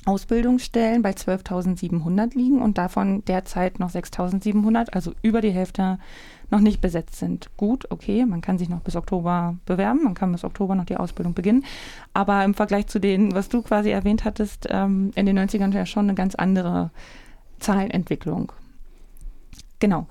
Ausbildungsstellen 0.05 1.01
bei 1.01 1.11
12.700 1.11 2.37
liegen 2.37 2.61
und 2.61 2.77
davon 2.77 3.25
derzeit 3.25 3.79
noch 3.79 3.91
6.700, 3.91 4.91
also 4.91 5.13
über 5.21 5.41
die 5.41 5.51
Hälfte 5.51 5.99
noch 6.51 6.59
nicht 6.59 6.79
besetzt 6.79 7.15
sind. 7.15 7.49
Gut, 7.57 7.89
okay, 7.89 8.25
man 8.25 8.41
kann 8.41 8.57
sich 8.57 8.69
noch 8.69 8.81
bis 8.81 8.95
Oktober 8.95 9.55
bewerben, 9.65 10.03
man 10.03 10.13
kann 10.13 10.31
bis 10.31 10.43
Oktober 10.43 10.75
noch 10.75 10.85
die 10.85 10.97
Ausbildung 10.97 11.33
beginnen. 11.33 11.65
Aber 12.13 12.43
im 12.43 12.53
Vergleich 12.53 12.87
zu 12.87 12.99
denen, 12.99 13.33
was 13.33 13.49
du 13.49 13.61
quasi 13.61 13.89
erwähnt 13.89 14.25
hattest, 14.25 14.67
ähm, 14.69 15.11
in 15.15 15.25
den 15.25 15.37
90ern 15.39 15.73
ja 15.73 15.85
schon 15.85 16.05
eine 16.05 16.15
ganz 16.15 16.35
andere 16.35 16.91
Zahlenentwicklung. 17.59 18.51
Genau. 19.79 20.07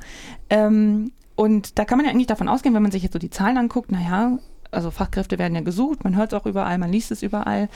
Ähm, 0.50 1.12
und 1.36 1.78
da 1.78 1.84
kann 1.84 1.98
man 1.98 2.06
ja 2.06 2.12
eigentlich 2.12 2.26
davon 2.26 2.48
ausgehen, 2.48 2.74
wenn 2.74 2.82
man 2.82 2.92
sich 2.92 3.02
jetzt 3.02 3.12
so 3.12 3.18
die 3.18 3.30
Zahlen 3.30 3.58
anguckt, 3.58 3.90
naja, 3.90 4.38
also 4.74 4.90
Fachkräfte 4.90 5.38
werden 5.38 5.54
ja 5.54 5.60
gesucht, 5.60 6.04
man 6.04 6.16
hört 6.16 6.32
es 6.32 6.38
auch 6.38 6.46
überall, 6.46 6.78
man 6.78 6.90
liest 6.90 7.10
es 7.10 7.22
überall. 7.22 7.68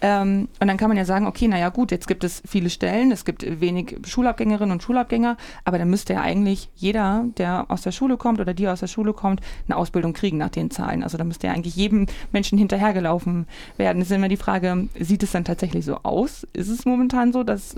Ähm, 0.00 0.48
und 0.58 0.66
dann 0.66 0.76
kann 0.76 0.88
man 0.88 0.96
ja 0.96 1.04
sagen, 1.04 1.26
okay, 1.26 1.46
naja 1.46 1.68
gut, 1.68 1.92
jetzt 1.92 2.08
gibt 2.08 2.24
es 2.24 2.42
viele 2.44 2.70
Stellen, 2.70 3.12
es 3.12 3.24
gibt 3.24 3.44
wenig 3.60 3.98
Schulabgängerinnen 4.04 4.72
und 4.72 4.82
Schulabgänger, 4.82 5.36
aber 5.64 5.78
dann 5.78 5.88
müsste 5.90 6.14
ja 6.14 6.22
eigentlich 6.22 6.68
jeder, 6.74 7.24
der 7.38 7.66
aus 7.68 7.82
der 7.82 7.92
Schule 7.92 8.16
kommt 8.16 8.40
oder 8.40 8.52
die 8.52 8.66
aus 8.66 8.80
der 8.80 8.88
Schule 8.88 9.12
kommt, 9.12 9.40
eine 9.68 9.76
Ausbildung 9.76 10.12
kriegen 10.12 10.38
nach 10.38 10.50
den 10.50 10.70
Zahlen. 10.70 11.04
Also 11.04 11.18
da 11.18 11.24
müsste 11.24 11.46
ja 11.46 11.52
eigentlich 11.52 11.76
jedem 11.76 12.06
Menschen 12.32 12.58
hinterhergelaufen 12.58 13.46
werden. 13.76 14.02
Es 14.02 14.10
ist 14.10 14.16
immer 14.16 14.28
die 14.28 14.36
Frage, 14.36 14.88
sieht 14.98 15.22
es 15.22 15.32
dann 15.32 15.44
tatsächlich 15.44 15.84
so 15.84 15.98
aus? 16.02 16.46
Ist 16.52 16.68
es 16.68 16.84
momentan 16.84 17.32
so, 17.32 17.44
dass 17.44 17.76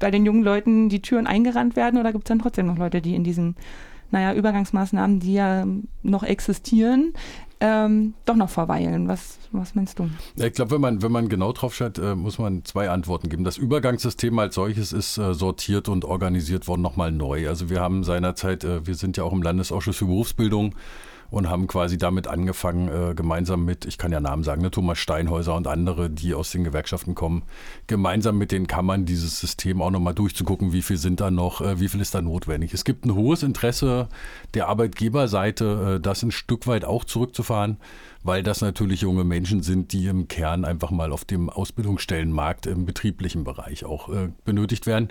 bei 0.00 0.10
den 0.10 0.26
jungen 0.26 0.42
Leuten 0.42 0.88
die 0.88 1.02
Türen 1.02 1.28
eingerannt 1.28 1.76
werden 1.76 2.00
oder 2.00 2.12
gibt 2.12 2.24
es 2.24 2.28
dann 2.28 2.40
trotzdem 2.40 2.66
noch 2.66 2.78
Leute, 2.78 3.00
die 3.00 3.14
in 3.14 3.22
diesen 3.22 3.54
naja, 4.10 4.32
Übergangsmaßnahmen, 4.32 5.18
die 5.18 5.34
ja 5.34 5.66
noch 6.02 6.22
existieren, 6.22 7.14
ähm, 7.64 8.12
doch 8.26 8.36
noch 8.36 8.50
verweilen. 8.50 9.08
Was, 9.08 9.38
was 9.50 9.74
meinst 9.74 9.98
du? 9.98 10.10
Ich 10.36 10.52
glaube, 10.52 10.72
wenn 10.72 10.82
man, 10.82 11.00
wenn 11.00 11.10
man 11.10 11.30
genau 11.30 11.50
drauf 11.52 11.74
schaut, 11.74 11.98
äh, 11.98 12.14
muss 12.14 12.38
man 12.38 12.62
zwei 12.66 12.90
Antworten 12.90 13.30
geben. 13.30 13.42
Das 13.42 13.56
Übergangssystem 13.56 14.38
als 14.38 14.56
solches 14.56 14.92
ist 14.92 15.16
äh, 15.16 15.32
sortiert 15.32 15.88
und 15.88 16.04
organisiert 16.04 16.68
worden 16.68 16.82
nochmal 16.82 17.10
neu. 17.10 17.48
Also 17.48 17.70
wir 17.70 17.80
haben 17.80 18.04
seinerzeit, 18.04 18.64
äh, 18.64 18.86
wir 18.86 18.94
sind 18.96 19.16
ja 19.16 19.24
auch 19.24 19.32
im 19.32 19.40
Landesausschuss 19.40 19.96
für 19.96 20.04
Berufsbildung, 20.04 20.74
und 21.34 21.50
haben 21.50 21.66
quasi 21.66 21.98
damit 21.98 22.28
angefangen, 22.28 22.88
äh, 22.88 23.14
gemeinsam 23.14 23.64
mit, 23.64 23.86
ich 23.86 23.98
kann 23.98 24.12
ja 24.12 24.20
Namen 24.20 24.44
sagen, 24.44 24.62
ne, 24.62 24.70
Thomas 24.70 24.98
Steinhäuser 24.98 25.56
und 25.56 25.66
andere, 25.66 26.08
die 26.08 26.32
aus 26.32 26.52
den 26.52 26.62
Gewerkschaften 26.62 27.16
kommen, 27.16 27.42
gemeinsam 27.88 28.38
mit 28.38 28.52
den 28.52 28.68
Kammern 28.68 29.04
dieses 29.04 29.40
System 29.40 29.82
auch 29.82 29.90
nochmal 29.90 30.14
durchzugucken, 30.14 30.72
wie 30.72 30.82
viel 30.82 30.96
sind 30.96 31.20
da 31.20 31.32
noch, 31.32 31.60
äh, 31.60 31.80
wie 31.80 31.88
viel 31.88 32.00
ist 32.00 32.14
da 32.14 32.22
notwendig. 32.22 32.72
Es 32.72 32.84
gibt 32.84 33.04
ein 33.04 33.16
hohes 33.16 33.42
Interesse 33.42 34.08
der 34.54 34.68
Arbeitgeberseite, 34.68 35.96
äh, 35.96 36.00
das 36.00 36.22
ein 36.22 36.30
Stück 36.30 36.68
weit 36.68 36.84
auch 36.84 37.02
zurückzufahren, 37.02 37.78
weil 38.22 38.44
das 38.44 38.60
natürlich 38.60 39.00
junge 39.00 39.24
Menschen 39.24 39.64
sind, 39.64 39.92
die 39.92 40.06
im 40.06 40.28
Kern 40.28 40.64
einfach 40.64 40.92
mal 40.92 41.10
auf 41.10 41.24
dem 41.24 41.50
Ausbildungsstellenmarkt 41.50 42.66
im 42.66 42.86
betrieblichen 42.86 43.42
Bereich 43.42 43.84
auch 43.84 44.08
äh, 44.08 44.28
benötigt 44.44 44.86
werden. 44.86 45.08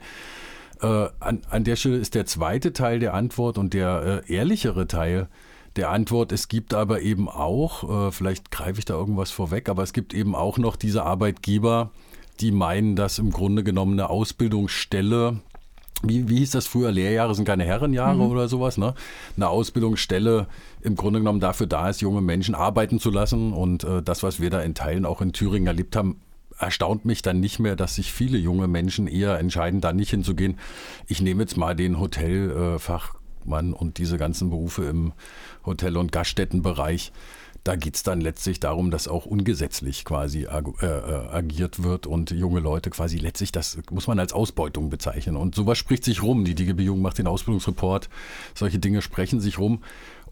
Äh, 0.82 1.10
an, 1.20 1.42
an, 1.50 1.66
der 1.66 1.76
Stelle 1.76 1.98
ist 1.98 2.16
der 2.16 2.26
zweite 2.26 2.72
Teil 2.72 3.00
der 3.00 3.14
Antwort 3.14 3.58
und 3.58 3.74
der 3.74 4.24
äh, 4.26 4.34
ehrlichere 4.34 4.88
Teil, 4.88 5.28
der 5.76 5.90
Antwort. 5.90 6.32
Es 6.32 6.48
gibt 6.48 6.74
aber 6.74 7.02
eben 7.02 7.30
auch, 7.30 8.08
äh, 8.08 8.12
vielleicht 8.12 8.52
greife 8.52 8.80
ich 8.80 8.86
da 8.86 8.94
irgendwas 8.94 9.32
vorweg, 9.32 9.70
aber 9.70 9.84
es 9.84 9.94
gibt 9.94 10.14
eben 10.14 10.36
auch 10.36 10.58
noch 10.58 10.76
diese 10.76 11.04
Arbeitgeber, 11.04 11.92
die 12.40 12.52
meinen, 12.52 12.96
dass 12.96 13.20
im 13.20 13.32
Grunde 13.32 13.64
genommen 13.64 13.94
eine 13.94 14.10
Ausbildungsstelle 14.10 15.40
wie, 16.06 16.28
wie 16.28 16.40
hieß 16.40 16.52
das 16.52 16.68
früher? 16.68 16.92
Lehrjahre 16.92 17.34
sind 17.34 17.46
keine 17.46 17.64
Herrenjahre 17.64 18.16
mhm. 18.16 18.32
oder 18.32 18.50
sowas, 18.50 18.78
ne? 18.78 18.94
Eine 19.38 19.48
Ausbildungsstelle 19.48 20.48
im 20.82 20.96
Grunde 20.96 21.20
genommen 21.20 21.40
dafür 21.40 21.66
da 21.66 21.90
ist, 21.90 22.02
junge 22.02 22.20
Menschen 22.20 22.56
arbeiten 22.56 23.00
zu 23.00 23.10
lassen. 23.10 23.54
Und 23.54 23.86
äh, 23.86 24.02
das, 24.04 24.22
was 24.22 24.42
wir 24.42 24.50
da 24.50 24.62
in 24.62 24.76
Teilen 24.76 25.06
auch 25.06 25.22
in 25.22 25.32
Thüringen 25.32 25.68
erlebt 25.68 25.96
haben, 25.96 26.20
erstaunt 26.60 27.06
mich 27.06 27.22
dann 27.22 27.40
nicht 27.40 27.60
mehr, 27.60 27.78
dass 27.78 27.96
sich 27.96 28.12
viele 28.12 28.38
junge 28.38 28.68
Menschen 28.68 29.08
eher 29.08 29.40
entscheiden, 29.40 29.80
da 29.80 29.94
nicht 29.94 30.10
hinzugehen. 30.10 30.60
Ich 31.08 31.22
nehme 31.22 31.44
jetzt 31.44 31.56
mal 31.56 31.74
den 31.74 32.00
Hotelfach. 32.00 33.16
Äh, 33.16 33.18
Mann 33.46 33.74
und 33.74 33.98
diese 33.98 34.18
ganzen 34.18 34.50
Berufe 34.50 34.86
im 34.86 35.14
Hotel- 35.66 35.98
und 35.98 36.12
Gaststättenbereich. 36.12 37.12
Da 37.64 37.78
geht 37.78 37.96
es 37.96 38.04
dann 38.04 38.20
letztlich 38.20 38.60
darum, 38.60 38.92
dass 38.92 39.08
auch 39.08 39.26
ungesetzlich 39.26 40.04
quasi 40.04 40.48
ag 40.48 40.66
äh, 40.82 40.86
äh, 40.86 41.28
agiert 41.32 41.82
wird 41.82 42.08
und 42.08 42.32
junge 42.32 42.60
Leute 42.60 42.90
quasi 42.90 43.18
letztlich, 43.18 43.54
das 43.54 43.78
muss 43.90 44.08
man 44.08 44.20
als 44.20 44.34
Ausbeutung 44.34 44.90
bezeichnen. 44.90 45.38
Und 45.38 45.56
sowas 45.56 45.78
spricht 45.78 46.04
sich 46.04 46.22
rum. 46.22 46.44
Die 46.44 46.56
DGB-Jugend 46.56 47.02
macht 47.02 47.20
den 47.20 47.28
Ausbildungsreport. 47.28 48.10
Solche 48.54 48.80
Dinge 48.80 49.02
sprechen 49.02 49.40
sich 49.40 49.60
rum. 49.60 49.82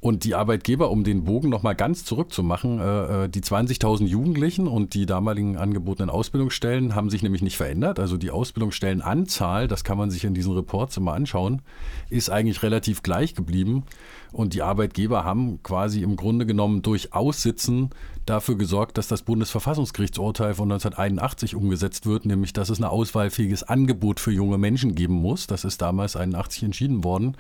Und 0.01 0.23
die 0.23 0.33
Arbeitgeber, 0.33 0.89
um 0.89 1.03
den 1.03 1.23
Bogen 1.23 1.49
nochmal 1.49 1.75
ganz 1.75 2.03
zurückzumachen, 2.03 2.79
äh, 2.79 3.25
äh 3.25 3.29
die 3.29 3.41
20.000 3.41 4.07
Jugendlichen 4.07 4.67
und 4.67 4.95
die 4.95 5.05
damaligen 5.05 5.57
angebotenen 5.57 6.09
Ausbildungsstellen 6.09 6.95
haben 6.95 7.11
sich 7.11 7.21
nämlich 7.21 7.43
nicht 7.43 7.55
verändert. 7.55 7.99
Also 7.99 8.17
die 8.17 8.31
Ausbildungsstellenanzahl, 8.31 9.67
das 9.67 9.83
kann 9.83 9.99
man 9.99 10.09
sich 10.09 10.23
in 10.23 10.33
diesen 10.33 10.53
Reports 10.53 10.97
immer 10.97 11.13
anschauen, 11.13 11.61
ist 12.09 12.31
eigentlich 12.31 12.63
relativ 12.63 13.03
gleich 13.03 13.35
geblieben. 13.35 13.83
Und 14.31 14.53
die 14.53 14.61
Arbeitgeber 14.61 15.25
haben 15.25 15.61
quasi 15.61 16.01
im 16.03 16.15
Grunde 16.15 16.45
genommen 16.45 16.81
durch 16.81 17.13
Aussitzen 17.13 17.89
dafür 18.25 18.57
gesorgt, 18.57 18.97
dass 18.97 19.07
das 19.07 19.23
Bundesverfassungsgerichtsurteil 19.23 20.53
von 20.53 20.71
1981 20.71 21.55
umgesetzt 21.55 22.05
wird, 22.05 22.25
nämlich 22.25 22.53
dass 22.53 22.69
es 22.69 22.79
ein 22.79 22.85
auswahlfähiges 22.85 23.63
Angebot 23.63 24.19
für 24.19 24.31
junge 24.31 24.57
Menschen 24.57 24.95
geben 24.95 25.15
muss. 25.15 25.47
Das 25.47 25.65
ist 25.65 25.81
damals 25.81 26.15
81 26.15 26.63
entschieden 26.63 27.03
worden. 27.03 27.35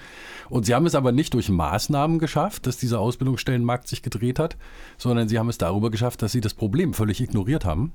Und 0.49 0.65
sie 0.65 0.75
haben 0.75 0.85
es 0.85 0.95
aber 0.95 1.11
nicht 1.11 1.33
durch 1.33 1.49
Maßnahmen 1.49 2.19
geschafft, 2.19 2.67
dass 2.67 2.77
dieser 2.77 2.99
Ausbildungsstellenmarkt 2.99 3.87
sich 3.87 4.01
gedreht 4.01 4.39
hat, 4.39 4.57
sondern 4.97 5.29
sie 5.29 5.39
haben 5.39 5.49
es 5.49 5.57
darüber 5.57 5.91
geschafft, 5.91 6.21
dass 6.21 6.33
sie 6.33 6.41
das 6.41 6.53
Problem 6.53 6.93
völlig 6.93 7.21
ignoriert 7.21 7.63
haben 7.63 7.93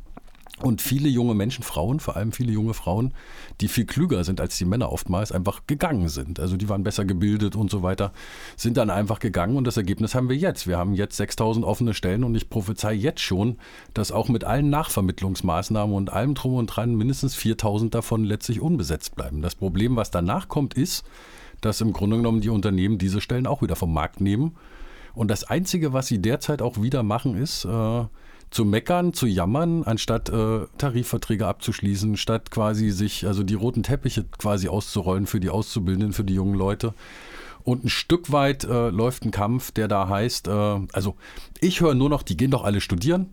und 0.63 0.81
viele 0.81 1.09
junge 1.09 1.35
Menschen, 1.35 1.63
Frauen, 1.63 2.01
vor 2.01 2.17
allem 2.17 2.33
viele 2.33 2.51
junge 2.51 2.73
Frauen, 2.73 3.13
die 3.61 3.69
viel 3.69 3.85
klüger 3.85 4.25
sind 4.25 4.41
als 4.41 4.57
die 4.57 4.65
Männer 4.65 4.91
oftmals, 4.91 5.31
einfach 5.31 5.67
gegangen 5.67 6.09
sind. 6.09 6.41
Also 6.41 6.57
die 6.57 6.69
waren 6.69 6.83
besser 6.83 7.05
gebildet 7.05 7.57
und 7.57 7.71
so 7.71 7.83
weiter, 7.83 8.13
sind 8.57 8.79
dann 8.79 8.89
einfach 8.89 9.19
gegangen 9.19 9.57
und 9.57 9.67
das 9.67 9.77
Ergebnis 9.77 10.15
haben 10.15 10.31
wir 10.31 10.37
jetzt. 10.37 10.67
Wir 10.67 10.79
haben 10.79 10.95
jetzt 10.95 11.19
6000 11.19 11.65
offene 11.65 11.93
Stellen 11.93 12.25
und 12.25 12.35
ich 12.35 12.49
prophezei 12.49 12.95
jetzt 12.95 13.21
schon, 13.21 13.59
dass 13.93 14.13
auch 14.13 14.29
mit 14.29 14.45
allen 14.45 14.71
Nachvermittlungsmaßnahmen 14.71 15.95
und 15.95 16.11
allem 16.11 16.35
drum 16.35 16.55
und 16.55 16.69
dran 16.69 16.95
mindestens 16.95 17.35
4000 17.35 17.95
davon 17.95 18.25
letztlich 18.25 18.61
unbesetzt 18.61 19.15
bleiben. 19.15 19.43
Das 19.43 19.57
Problem, 19.57 19.97
was 19.97 20.11
danach 20.11 20.49
kommt, 20.49 20.73
ist, 20.73 21.05
dass 21.61 21.83
im 21.83 21.93
Grunde 21.93 22.17
genommen 22.17 22.41
die 22.41 22.49
Unternehmen 22.49 22.97
diese 22.97 23.21
Stellen 23.21 23.47
auch 23.47 23.61
wieder 23.61 23.77
vom 23.77 23.93
Markt 23.93 24.21
nehmen. 24.23 24.57
Und 25.15 25.31
das 25.31 25.45
Einzige, 25.45 25.93
was 25.93 26.07
sie 26.07 26.21
derzeit 26.21 26.63
auch 26.63 26.81
wieder 26.81 27.03
machen, 27.03 27.37
ist, 27.37 27.65
äh, 27.65 28.05
zu 28.51 28.65
meckern, 28.65 29.13
zu 29.13 29.27
jammern, 29.27 29.83
anstatt 29.83 30.29
äh, 30.29 30.67
Tarifverträge 30.79 31.47
abzuschließen, 31.47 32.17
statt 32.17 32.51
quasi 32.51 32.91
sich, 32.91 33.27
also 33.27 33.43
die 33.43 33.55
roten 33.55 33.83
Teppiche 33.83 34.25
quasi 34.39 34.69
auszurollen 34.69 35.27
für 35.27 35.41
die 35.41 35.51
Auszubildenden, 35.51 36.13
für 36.13 36.25
die 36.25 36.35
jungen 36.35 36.55
Leute. 36.55 36.95
Und 37.65 37.85
ein 37.85 37.89
Stück 37.89 38.31
weit 38.31 38.63
äh, 38.65 38.91
läuft 38.91 39.25
ein 39.25 39.33
Kampf, 39.33 39.73
der 39.73 39.89
da 39.89 40.09
heißt, 40.09 40.47
äh, 40.47 40.81
also 40.93 41.17
ich 41.61 41.81
höre 41.81 41.95
nur 41.95 42.09
noch, 42.09 42.23
die 42.23 42.37
gehen 42.37 42.53
doch 42.53 42.65
alle 42.65 42.81
studieren. 42.81 43.31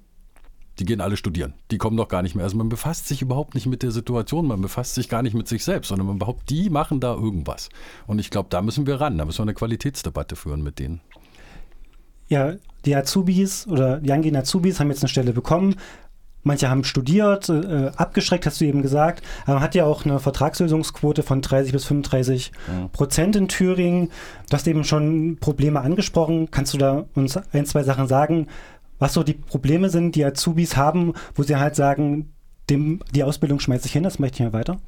Die 0.80 0.86
gehen 0.86 1.02
alle 1.02 1.18
studieren. 1.18 1.54
Die 1.70 1.78
kommen 1.78 1.98
doch 1.98 2.08
gar 2.08 2.24
nicht 2.24 2.34
mehr. 2.34 2.44
Also 2.44 2.58
man 2.58 2.68
befasst 2.68 3.08
sich 3.08 3.22
überhaupt 3.22 3.54
nicht 3.54 3.68
mit 3.68 3.84
der 3.84 3.92
Situation, 3.92 4.48
man 4.48 4.60
befasst 4.60 4.96
sich 4.96 5.08
gar 5.08 5.22
nicht 5.22 5.36
mit 5.36 5.48
sich 5.48 5.64
selbst, 5.64 5.90
sondern 5.90 6.08
man 6.08 6.18
behauptet, 6.18 6.50
die 6.50 6.72
machen 6.72 7.00
da 7.00 7.14
irgendwas. 7.14 7.70
Und 8.08 8.18
ich 8.18 8.32
glaube, 8.32 8.50
da 8.50 8.64
müssen 8.64 8.88
wir 8.88 9.00
ran. 9.00 9.20
Da 9.20 9.26
müssen 9.26 9.38
wir 9.38 9.44
eine 9.44 9.54
Qualitätsdebatte 9.54 10.36
führen 10.36 10.64
mit 10.64 10.80
denen. 10.80 11.02
Ja, 12.28 12.56
die 12.86 12.96
Azubis 12.96 13.68
oder 13.68 14.00
die 14.00 14.12
angehenden 14.12 14.42
Azubis 14.42 14.80
haben 14.80 14.90
jetzt 14.90 15.04
eine 15.04 15.10
Stelle 15.10 15.34
bekommen. 15.34 15.76
Manche 16.46 16.70
haben 16.70 16.84
studiert, 16.84 17.48
äh, 17.48 17.92
abgeschreckt, 17.96 18.46
hast 18.46 18.60
du 18.60 18.66
eben 18.66 18.82
gesagt. 18.82 19.24
Aber 19.46 19.56
man 19.56 19.64
hat 19.64 19.76
ja 19.76 19.86
auch 19.86 20.04
eine 20.04 20.20
Vertragslösungsquote 20.20 21.24
von 21.24 21.42
30 21.42 21.72
bis 21.72 21.86
35 21.86 22.52
ja. 22.68 22.90
Prozent 22.90 23.38
in 23.38 23.48
Thüringen. 23.48 24.12
Du 24.50 24.58
hast 24.58 24.68
eben 24.68 24.84
schon 24.84 25.38
Probleme 25.40 25.80
angesprochen. 25.80 26.52
Kannst 26.52 26.74
du 26.74 26.78
da 26.78 27.06
uns 27.16 27.38
ein, 27.38 27.66
zwei 27.66 27.84
Sachen 27.84 28.08
sagen, 28.08 28.48
was 29.00 29.14
so 29.14 29.24
die 29.24 29.34
Probleme 29.34 29.90
sind, 29.90 30.16
die 30.16 30.26
Azubis 30.26 30.76
haben, 30.76 31.14
wo 31.36 31.44
sie 31.44 31.56
halt 31.56 31.76
sagen, 31.76 32.34
dem, 32.70 33.00
die 33.16 33.24
Ausbildung 33.24 33.60
schmeißt 33.60 33.84
sich 33.84 33.94
hin, 33.94 34.04
das 34.04 34.20
möchte 34.20 34.44
ich 34.44 34.52
mal 34.52 34.58
weiter? 34.58 34.80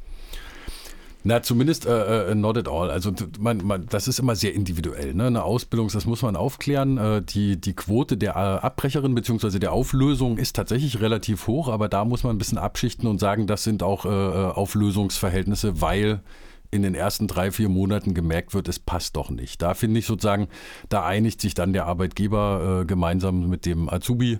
Na, 1.27 1.41
zumindest 1.41 1.87
äh, 1.87 2.29
äh, 2.29 2.35
not 2.35 2.55
at 2.55 2.67
all. 2.67 2.91
Also 2.91 3.11
man, 3.39 3.57
man, 3.65 3.87
das 3.87 4.07
ist 4.07 4.19
immer 4.19 4.35
sehr 4.35 4.53
individuell. 4.53 5.15
Ne? 5.15 5.25
Eine 5.25 5.43
Ausbildung, 5.43 5.89
das 5.91 6.05
muss 6.05 6.21
man 6.21 6.35
aufklären. 6.35 6.99
Äh, 6.99 7.23
die, 7.23 7.59
die 7.59 7.73
Quote 7.73 8.15
der 8.15 8.33
äh, 8.33 8.63
Abbrecherin 8.63 9.15
bzw. 9.15 9.57
der 9.57 9.73
Auflösung 9.73 10.37
ist 10.37 10.55
tatsächlich 10.55 11.01
relativ 11.01 11.47
hoch, 11.47 11.67
aber 11.67 11.89
da 11.89 12.05
muss 12.05 12.23
man 12.23 12.35
ein 12.35 12.37
bisschen 12.37 12.59
abschichten 12.59 13.09
und 13.09 13.19
sagen, 13.19 13.47
das 13.47 13.63
sind 13.63 13.81
auch 13.81 14.05
äh, 14.05 14.09
äh, 14.09 14.51
Auflösungsverhältnisse, 14.51 15.81
weil 15.81 16.21
in 16.69 16.83
den 16.83 16.93
ersten 16.93 17.25
drei, 17.25 17.49
vier 17.49 17.69
Monaten 17.69 18.13
gemerkt 18.13 18.53
wird, 18.53 18.67
es 18.67 18.77
passt 18.77 19.15
doch 19.15 19.31
nicht. 19.31 19.63
Da 19.63 19.73
finde 19.73 19.99
ich 19.99 20.05
sozusagen, 20.05 20.47
da 20.89 21.05
einigt 21.07 21.41
sich 21.41 21.55
dann 21.55 21.73
der 21.73 21.87
Arbeitgeber 21.87 22.81
äh, 22.81 22.85
gemeinsam 22.85 23.49
mit 23.49 23.65
dem 23.65 23.89
Azubi 23.89 24.37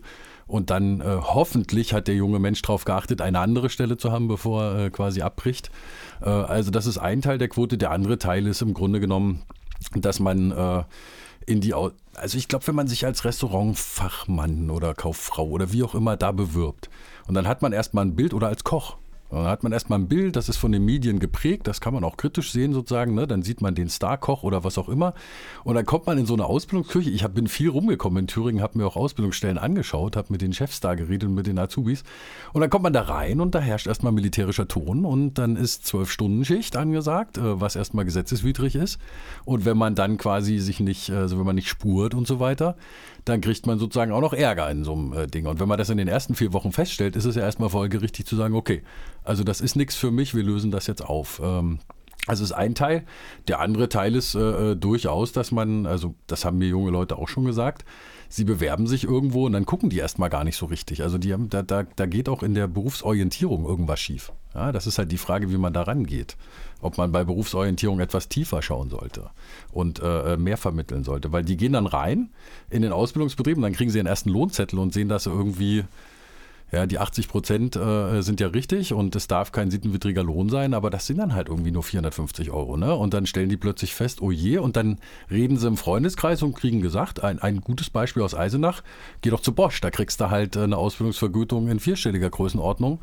und 0.47 0.69
dann 0.69 1.01
äh, 1.01 1.03
hoffentlich 1.21 1.93
hat 1.93 2.07
der 2.07 2.15
junge 2.15 2.39
Mensch 2.39 2.61
darauf 2.61 2.85
geachtet, 2.85 3.21
eine 3.21 3.39
andere 3.39 3.69
Stelle 3.69 3.97
zu 3.97 4.11
haben, 4.11 4.27
bevor 4.27 4.63
er 4.63 4.85
äh, 4.85 4.89
quasi 4.89 5.21
abbricht. 5.21 5.71
Äh, 6.21 6.29
also 6.29 6.71
das 6.71 6.85
ist 6.85 6.97
ein 6.97 7.21
Teil 7.21 7.37
der 7.37 7.47
Quote. 7.47 7.77
Der 7.77 7.91
andere 7.91 8.17
Teil 8.17 8.45
ist 8.47 8.61
im 8.61 8.73
Grunde 8.73 8.99
genommen, 8.99 9.43
dass 9.95 10.19
man 10.19 10.51
äh, 10.51 10.83
in 11.45 11.61
die, 11.61 11.73
also 11.73 12.37
ich 12.37 12.47
glaube, 12.47 12.67
wenn 12.67 12.75
man 12.75 12.87
sich 12.87 13.05
als 13.05 13.25
Restaurantfachmann 13.25 14.69
oder 14.69 14.93
Kauffrau 14.93 15.47
oder 15.47 15.71
wie 15.71 15.83
auch 15.83 15.95
immer 15.95 16.17
da 16.17 16.31
bewirbt 16.31 16.89
und 17.27 17.33
dann 17.33 17.47
hat 17.47 17.61
man 17.61 17.73
erstmal 17.73 18.05
ein 18.05 18.15
Bild 18.15 18.33
oder 18.33 18.47
als 18.47 18.63
Koch. 18.63 18.97
Dann 19.43 19.51
hat 19.51 19.63
man 19.63 19.71
erstmal 19.71 19.99
ein 19.99 20.07
Bild, 20.07 20.35
das 20.35 20.49
ist 20.49 20.57
von 20.57 20.71
den 20.71 20.85
Medien 20.85 21.19
geprägt, 21.19 21.67
das 21.67 21.81
kann 21.81 21.93
man 21.93 22.03
auch 22.03 22.17
kritisch 22.17 22.51
sehen 22.51 22.73
sozusagen, 22.73 23.15
ne? 23.15 23.27
dann 23.27 23.43
sieht 23.43 23.61
man 23.61 23.75
den 23.75 23.89
Starkoch 23.89 24.43
oder 24.43 24.63
was 24.63 24.77
auch 24.77 24.89
immer. 24.89 25.13
Und 25.63 25.75
dann 25.75 25.85
kommt 25.85 26.05
man 26.05 26.17
in 26.17 26.25
so 26.25 26.33
eine 26.33 26.45
Ausbildungskirche, 26.45 27.09
ich 27.09 27.23
hab, 27.23 27.33
bin 27.33 27.47
viel 27.47 27.69
rumgekommen 27.69 28.23
in 28.23 28.27
Thüringen, 28.27 28.61
habe 28.61 28.77
mir 28.77 28.85
auch 28.85 28.95
Ausbildungsstellen 28.95 29.57
angeschaut, 29.57 30.15
habe 30.15 30.27
mit 30.31 30.41
den 30.41 30.53
Chefs 30.53 30.79
da 30.79 30.95
geredet 30.95 31.29
und 31.29 31.35
mit 31.35 31.47
den 31.47 31.59
Azubis. 31.59 32.03
Und 32.53 32.61
dann 32.61 32.69
kommt 32.69 32.83
man 32.83 32.93
da 32.93 33.01
rein 33.01 33.41
und 33.41 33.55
da 33.55 33.59
herrscht 33.59 33.87
erstmal 33.87 34.11
militärischer 34.11 34.67
Ton 34.67 35.05
und 35.05 35.35
dann 35.35 35.55
ist 35.55 35.85
zwölf 35.85 36.11
Stunden 36.11 36.45
Schicht 36.45 36.75
angesagt, 36.75 37.37
äh, 37.37 37.59
was 37.59 37.75
erstmal 37.75 38.05
gesetzeswidrig 38.05 38.75
ist. 38.75 38.99
Und 39.43 39.65
wenn 39.65 39.77
man 39.77 39.95
dann 39.95 40.17
quasi 40.17 40.59
sich 40.59 40.79
nicht, 40.79 41.09
also 41.09 41.37
wenn 41.37 41.45
man 41.45 41.55
nicht 41.55 41.67
spurt 41.67 42.13
und 42.13 42.27
so 42.27 42.39
weiter, 42.39 42.75
dann 43.25 43.41
kriegt 43.41 43.65
man 43.65 43.79
sozusagen 43.79 44.11
auch 44.11 44.21
noch 44.21 44.33
Ärger 44.33 44.69
in 44.69 44.83
so 44.83 44.93
einem 44.93 45.13
äh, 45.13 45.27
Ding. 45.27 45.47
Und 45.47 45.59
wenn 45.59 45.67
man 45.67 45.77
das 45.77 45.89
in 45.89 45.97
den 45.97 46.07
ersten 46.07 46.35
vier 46.35 46.53
Wochen 46.53 46.71
feststellt, 46.71 47.15
ist 47.15 47.25
es 47.25 47.35
ja 47.35 47.41
erstmal 47.41 47.69
folgerichtig 47.69 48.25
zu 48.25 48.35
sagen, 48.35 48.55
okay, 48.55 48.83
also 49.23 49.43
das 49.43 49.61
ist 49.61 49.75
nichts 49.75 49.95
für 49.95 50.11
mich, 50.11 50.35
wir 50.35 50.43
lösen 50.43 50.71
das 50.71 50.87
jetzt 50.87 51.03
auf. 51.03 51.41
Ähm, 51.43 51.79
also 52.27 52.43
ist 52.43 52.51
ein 52.51 52.75
Teil. 52.75 53.03
Der 53.47 53.59
andere 53.59 53.89
Teil 53.89 54.15
ist 54.15 54.35
äh, 54.35 54.71
äh, 54.71 54.75
durchaus, 54.75 55.31
dass 55.31 55.51
man, 55.51 55.85
also 55.85 56.15
das 56.27 56.45
haben 56.45 56.57
mir 56.57 56.67
junge 56.67 56.91
Leute 56.91 57.17
auch 57.17 57.27
schon 57.27 57.45
gesagt, 57.45 57.85
sie 58.29 58.43
bewerben 58.43 58.87
sich 58.87 59.03
irgendwo 59.03 59.45
und 59.45 59.53
dann 59.53 59.65
gucken 59.65 59.89
die 59.89 59.97
erstmal 59.97 60.29
gar 60.29 60.43
nicht 60.43 60.57
so 60.57 60.65
richtig. 60.65 61.03
Also 61.03 61.17
die 61.17 61.33
haben, 61.33 61.49
da, 61.49 61.61
da, 61.61 61.83
da 61.83 62.05
geht 62.05 62.29
auch 62.29 62.43
in 62.43 62.53
der 62.53 62.67
Berufsorientierung 62.67 63.65
irgendwas 63.65 63.99
schief. 63.99 64.31
Ja, 64.55 64.71
das 64.71 64.87
ist 64.87 64.97
halt 64.97 65.11
die 65.11 65.17
Frage, 65.17 65.51
wie 65.51 65.57
man 65.57 65.73
da 65.73 65.83
rangeht. 65.83 66.37
Ob 66.81 66.97
man 66.97 67.11
bei 67.11 67.23
Berufsorientierung 67.23 67.99
etwas 67.99 68.29
tiefer 68.29 68.61
schauen 68.61 68.89
sollte 68.89 69.29
und 69.71 70.01
äh, 70.01 70.33
äh 70.33 70.37
mehr 70.37 70.57
vermitteln 70.57 71.03
sollte. 71.03 71.31
Weil 71.31 71.43
die 71.43 71.57
gehen 71.57 71.73
dann 71.73 71.87
rein 71.87 72.29
in 72.69 72.81
den 72.81 72.93
Ausbildungsbetrieb 72.93 73.57
und 73.57 73.63
dann 73.63 73.73
kriegen 73.73 73.91
sie 73.91 73.99
den 73.99 74.07
ersten 74.07 74.29
Lohnzettel 74.29 74.79
und 74.79 74.93
sehen, 74.93 75.09
dass 75.09 75.25
sie 75.25 75.29
irgendwie 75.29 75.83
ja, 76.71 76.85
die 76.85 76.99
80 76.99 77.27
Prozent 77.27 77.75
äh, 77.75 78.21
sind 78.21 78.39
ja 78.39 78.47
richtig 78.47 78.91
und 78.91 79.15
es 79.15 79.27
darf 79.27 79.51
kein 79.51 79.69
sittenwidriger 79.69 80.23
Lohn 80.23 80.49
sein, 80.49 80.73
aber 80.73 80.89
das 80.89 81.05
sind 81.05 81.19
dann 81.19 81.35
halt 81.35 81.47
irgendwie 81.47 81.71
nur 81.71 81.83
450 81.83 82.51
Euro. 82.51 82.75
Ne? 82.75 82.93
Und 82.93 83.13
dann 83.13 83.27
stellen 83.27 83.49
die 83.49 83.57
plötzlich 83.57 83.93
fest, 83.93 84.21
oh 84.21 84.31
je, 84.31 84.57
und 84.57 84.75
dann 84.75 84.97
reden 85.29 85.57
sie 85.57 85.67
im 85.67 85.77
Freundeskreis 85.77 86.41
und 86.41 86.55
kriegen 86.55 86.81
gesagt, 86.81 87.23
ein, 87.23 87.39
ein 87.39 87.61
gutes 87.61 87.89
Beispiel 87.89 88.23
aus 88.23 88.33
Eisenach, 88.33 88.81
geh 89.21 89.29
doch 89.29 89.41
zu 89.41 89.53
Bosch, 89.53 89.79
da 89.79 89.91
kriegst 89.91 90.19
du 90.19 90.29
halt 90.29 90.57
eine 90.57 90.77
Ausbildungsvergütung 90.77 91.69
in 91.69 91.79
vierstelliger 91.79 92.29
Größenordnung. 92.29 92.99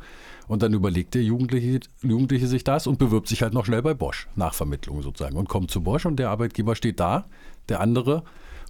Und 0.47 0.61
dann 0.61 0.73
überlegt 0.73 1.13
der 1.13 1.23
Jugendliche, 1.23 1.79
Jugendliche 2.01 2.47
sich 2.47 2.63
das 2.63 2.87
und 2.87 2.99
bewirbt 2.99 3.27
sich 3.27 3.41
halt 3.41 3.53
noch 3.53 3.65
schnell 3.65 3.81
bei 3.81 3.93
Bosch, 3.93 4.27
nach 4.35 4.53
Vermittlung 4.53 5.01
sozusagen, 5.01 5.37
und 5.37 5.49
kommt 5.49 5.71
zu 5.71 5.81
Bosch 5.81 6.05
und 6.05 6.17
der 6.17 6.29
Arbeitgeber 6.29 6.75
steht 6.75 6.99
da, 6.99 7.25
der 7.69 7.79
andere 7.79 8.23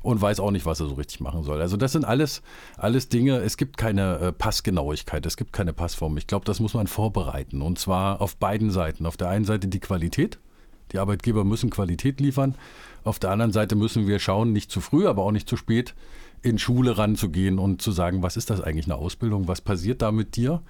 und 0.04 0.22
weiß 0.22 0.40
auch 0.40 0.52
nicht, 0.52 0.66
was 0.66 0.82
er 0.82 0.88
so 0.88 0.96
richtig 0.96 1.22
machen 1.22 1.44
soll. 1.44 1.62
Also 1.62 1.78
das 1.78 1.94
sind 1.94 2.06
alles, 2.06 2.44
alles 2.78 3.10
Dinge, 3.10 3.38
es 3.38 3.58
gibt 3.58 3.78
keine 3.78 4.20
äh, 4.20 4.32
Passgenauigkeit, 4.32 5.26
es 5.26 5.38
gibt 5.38 5.54
keine 5.54 5.74
Passform. 5.74 6.18
Ich 6.18 6.28
glaube, 6.28 6.46
das 6.46 6.60
muss 6.60 6.74
man 6.74 6.88
vorbereiten 6.88 7.62
und 7.62 7.80
zwar 7.80 8.22
auf 8.22 8.36
beiden 8.36 8.70
Seiten. 8.70 9.06
Auf 9.06 9.18
der 9.18 9.30
einen 9.30 9.46
Seite 9.46 9.68
die 9.68 9.80
Qualität. 9.80 10.38
Die 10.92 11.00
Arbeitgeber 11.00 11.44
müssen 11.44 11.70
Qualität 11.70 12.20
liefern. 12.20 12.56
Auf 13.04 13.18
der 13.18 13.32
anderen 13.32 13.52
Seite 13.54 13.76
müssen 13.76 14.06
wir 14.06 14.20
schauen, 14.20 14.52
nicht 14.54 14.70
zu 14.70 14.82
früh, 14.82 15.08
aber 15.08 15.24
auch 15.24 15.32
nicht 15.32 15.50
zu 15.50 15.58
spät, 15.58 15.96
in 16.44 16.60
Schule 16.60 16.98
ranzugehen 16.98 17.58
und 17.58 17.82
zu 17.82 17.92
sagen, 17.92 18.22
was 18.22 18.38
ist 18.38 18.50
das 18.50 18.62
eigentlich 18.62 18.86
eine 18.86 18.96
Ausbildung, 18.96 19.48
was 19.48 19.62
passiert 19.62 20.02
da 20.02 20.12
mit 20.12 20.36
dir? 20.36 20.62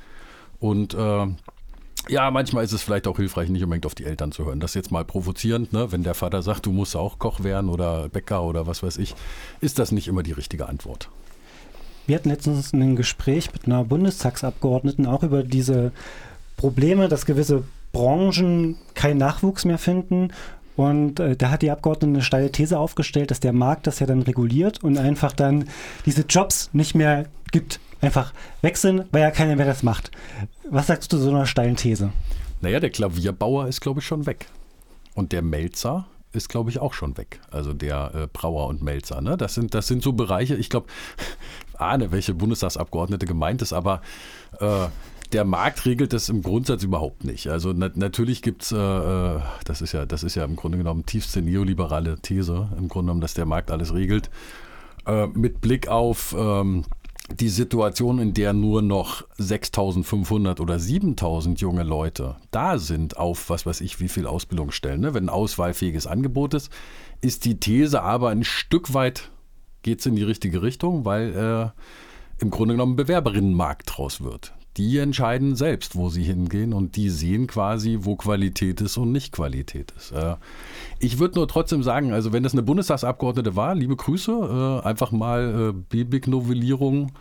Und 0.64 0.94
äh, 0.94 1.28
ja, 2.08 2.32
manchmal 2.32 2.64
ist 2.64 2.72
es 2.72 2.82
vielleicht 2.82 3.06
auch 3.08 3.18
hilfreich, 3.18 3.50
nicht 3.50 3.64
unbedingt 3.64 3.86
auf 3.86 3.96
die 3.96 4.06
Eltern 4.06 4.32
zu 4.32 4.46
hören. 4.46 4.62
Das 4.62 4.72
ist 4.72 4.76
jetzt 4.76 4.92
mal 4.94 5.04
provozierend, 5.04 5.74
ne? 5.74 5.92
wenn 5.92 6.04
der 6.04 6.14
Vater 6.14 6.42
sagt, 6.42 6.66
du 6.66 6.72
musst 6.72 6.96
auch 6.96 7.20
Koch 7.20 7.44
werden 7.44 7.70
oder 7.70 8.08
Bäcker 8.08 8.44
oder 8.44 8.66
was 8.66 8.82
weiß 8.82 8.96
ich, 8.96 9.14
ist 9.60 9.78
das 9.78 9.92
nicht 9.92 10.08
immer 10.08 10.24
die 10.24 10.32
richtige 10.32 10.70
Antwort. 10.70 11.10
Wir 12.08 12.16
hatten 12.16 12.30
letztens 12.30 12.72
ein 12.72 12.96
Gespräch 12.96 13.52
mit 13.52 13.66
einer 13.66 13.84
Bundestagsabgeordneten 13.84 15.06
auch 15.06 15.24
über 15.24 15.44
diese 15.44 15.92
Probleme, 16.56 17.10
dass 17.10 17.26
gewisse 17.26 17.66
Branchen 17.92 18.78
keinen 18.94 19.18
Nachwuchs 19.18 19.66
mehr 19.66 19.78
finden. 19.78 20.30
Und 20.78 21.20
äh, 21.20 21.36
da 21.36 21.50
hat 21.50 21.62
die 21.62 21.72
Abgeordnete 21.72 22.14
eine 22.14 22.24
steile 22.24 22.54
These 22.54 22.80
aufgestellt, 22.80 23.32
dass 23.32 23.42
der 23.42 23.52
Markt 23.52 23.86
das 23.86 24.00
ja 24.00 24.08
dann 24.08 24.22
reguliert 24.22 24.82
und 24.82 24.98
einfach 24.98 25.34
dann 25.34 25.66
diese 26.06 26.22
Jobs 26.22 26.70
nicht 26.72 26.96
mehr 26.96 27.26
gibt 27.52 27.82
einfach 28.04 28.34
sind, 28.74 29.06
weil 29.12 29.22
ja 29.22 29.32
keiner 29.32 29.56
mehr 29.56 29.66
das 29.66 29.84
macht. 29.84 30.12
Was 30.70 30.88
sagst 30.88 31.12
du 31.12 31.18
zu 31.18 31.24
so 31.24 31.30
einer 31.30 31.46
steilen 31.46 31.76
These? 31.76 32.12
Naja, 32.62 32.80
der 32.80 32.90
Klavierbauer 32.90 33.68
ist, 33.68 33.82
glaube 33.82 34.00
ich, 34.00 34.06
schon 34.06 34.26
weg. 34.26 34.48
Und 35.16 35.32
der 35.32 35.42
Melzer 35.42 36.06
ist, 36.32 36.50
glaube 36.50 36.70
ich, 36.70 36.80
auch 36.80 36.94
schon 36.94 37.18
weg. 37.18 37.40
Also 37.52 37.74
der 37.74 38.12
äh, 38.16 38.28
Brauer 38.32 38.68
und 38.68 38.82
Melzer. 38.82 39.22
Ne? 39.22 39.38
Das, 39.38 39.54
sind, 39.54 39.74
das 39.74 39.88
sind 39.88 40.02
so 40.02 40.14
Bereiche, 40.14 40.56
ich 40.56 40.70
glaube, 40.70 40.88
ahne, 41.78 42.12
welche 42.12 42.34
Bundestagsabgeordnete 42.34 43.26
gemeint 43.26 43.62
ist, 43.62 43.74
aber 43.74 44.02
äh, 44.60 44.88
der 45.34 45.46
Markt 45.46 45.86
regelt 45.86 46.14
das 46.14 46.30
im 46.30 46.42
Grundsatz 46.42 46.84
überhaupt 46.84 47.24
nicht. 47.24 47.48
Also 47.48 47.74
na, 47.76 47.90
natürlich 47.96 48.42
gibt 48.42 48.64
es, 48.64 48.72
äh, 48.72 48.78
äh, 48.78 49.42
das, 49.66 49.82
ist 49.82 49.92
ja, 49.92 50.06
das 50.06 50.24
ist 50.24 50.36
ja 50.36 50.46
im 50.46 50.56
Grunde 50.56 50.78
genommen 50.78 51.06
tiefste 51.06 51.42
neoliberale 51.42 52.20
These, 52.20 52.70
im 52.78 52.88
Grunde 52.88 53.08
genommen, 53.08 53.22
dass 53.22 53.34
der 53.34 53.46
Markt 53.46 53.72
alles 53.72 53.94
regelt. 53.94 54.30
Äh, 55.06 55.28
mit 55.28 55.60
Blick 55.62 55.88
auf 55.88 56.36
ähm, 56.38 56.86
die 57.32 57.50
Situation, 57.50 58.20
in 58.20 58.34
der 58.34 58.54
nur 58.54 58.82
noch 58.82 59.24
6500 59.38 60.60
oder 60.60 60.78
7000 60.78 61.62
junge 61.62 61.84
Leute 61.84 62.36
da 62.52 62.78
sind 62.78 63.18
auf 63.18 63.50
was 63.50 63.66
weiß 63.66 63.82
ich 63.82 64.00
wie 64.00 64.10
viel 64.10 64.28
Ausbildungsstellen, 64.28 65.02
ne? 65.02 65.14
wenn 65.14 65.26
ein 65.26 65.30
auswahlfähiges 65.30 66.06
Angebot 66.06 66.54
ist, 66.54 66.70
ist 67.22 67.46
die 67.46 67.60
These 67.60 68.02
aber 68.02 68.30
ein 68.30 68.44
Stück 68.44 68.94
weit 68.94 69.32
geht 69.84 70.00
es 70.00 70.06
in 70.06 70.16
die 70.16 70.24
richtige 70.24 70.62
Richtung, 70.62 71.06
weil 71.06 71.34
äh, 71.34 72.42
im 72.42 72.50
Grunde 72.50 72.74
genommen 72.74 72.94
ein 72.94 72.98
Bewerberinnenmarkt 72.98 73.98
draus 73.98 74.22
wird 74.22 74.54
die 74.78 74.98
entscheiden 74.98 75.56
selbst, 75.56 75.96
wo 75.96 76.10
sie 76.10 76.24
hingehen 76.24 76.74
und 76.74 76.96
die 76.96 77.10
sehen 77.10 77.48
quasi, 77.48 78.00
wo 78.02 78.16
Qualität 78.16 78.82
ist 78.82 78.98
und 78.98 79.12
nicht 79.12 79.32
Qualität 79.32 79.94
ist. 79.96 80.12
Äh, 80.12 80.36
ich 81.00 81.20
würde 81.20 81.36
nur 81.36 81.48
trotzdem 81.48 81.84
sagen, 81.84 82.12
also 82.12 82.34
wenn 82.34 82.44
das 82.44 82.54
eine 82.54 82.64
Bundestagsabgeordnete 82.64 83.56
war, 83.56 83.76
liebe 83.76 83.96
Grüße, 83.96 84.82
äh, 84.84 84.88
einfach 84.88 85.12
mal 85.12 85.70
äh, 85.70 85.74
BBIG-Novellierung 85.74 87.12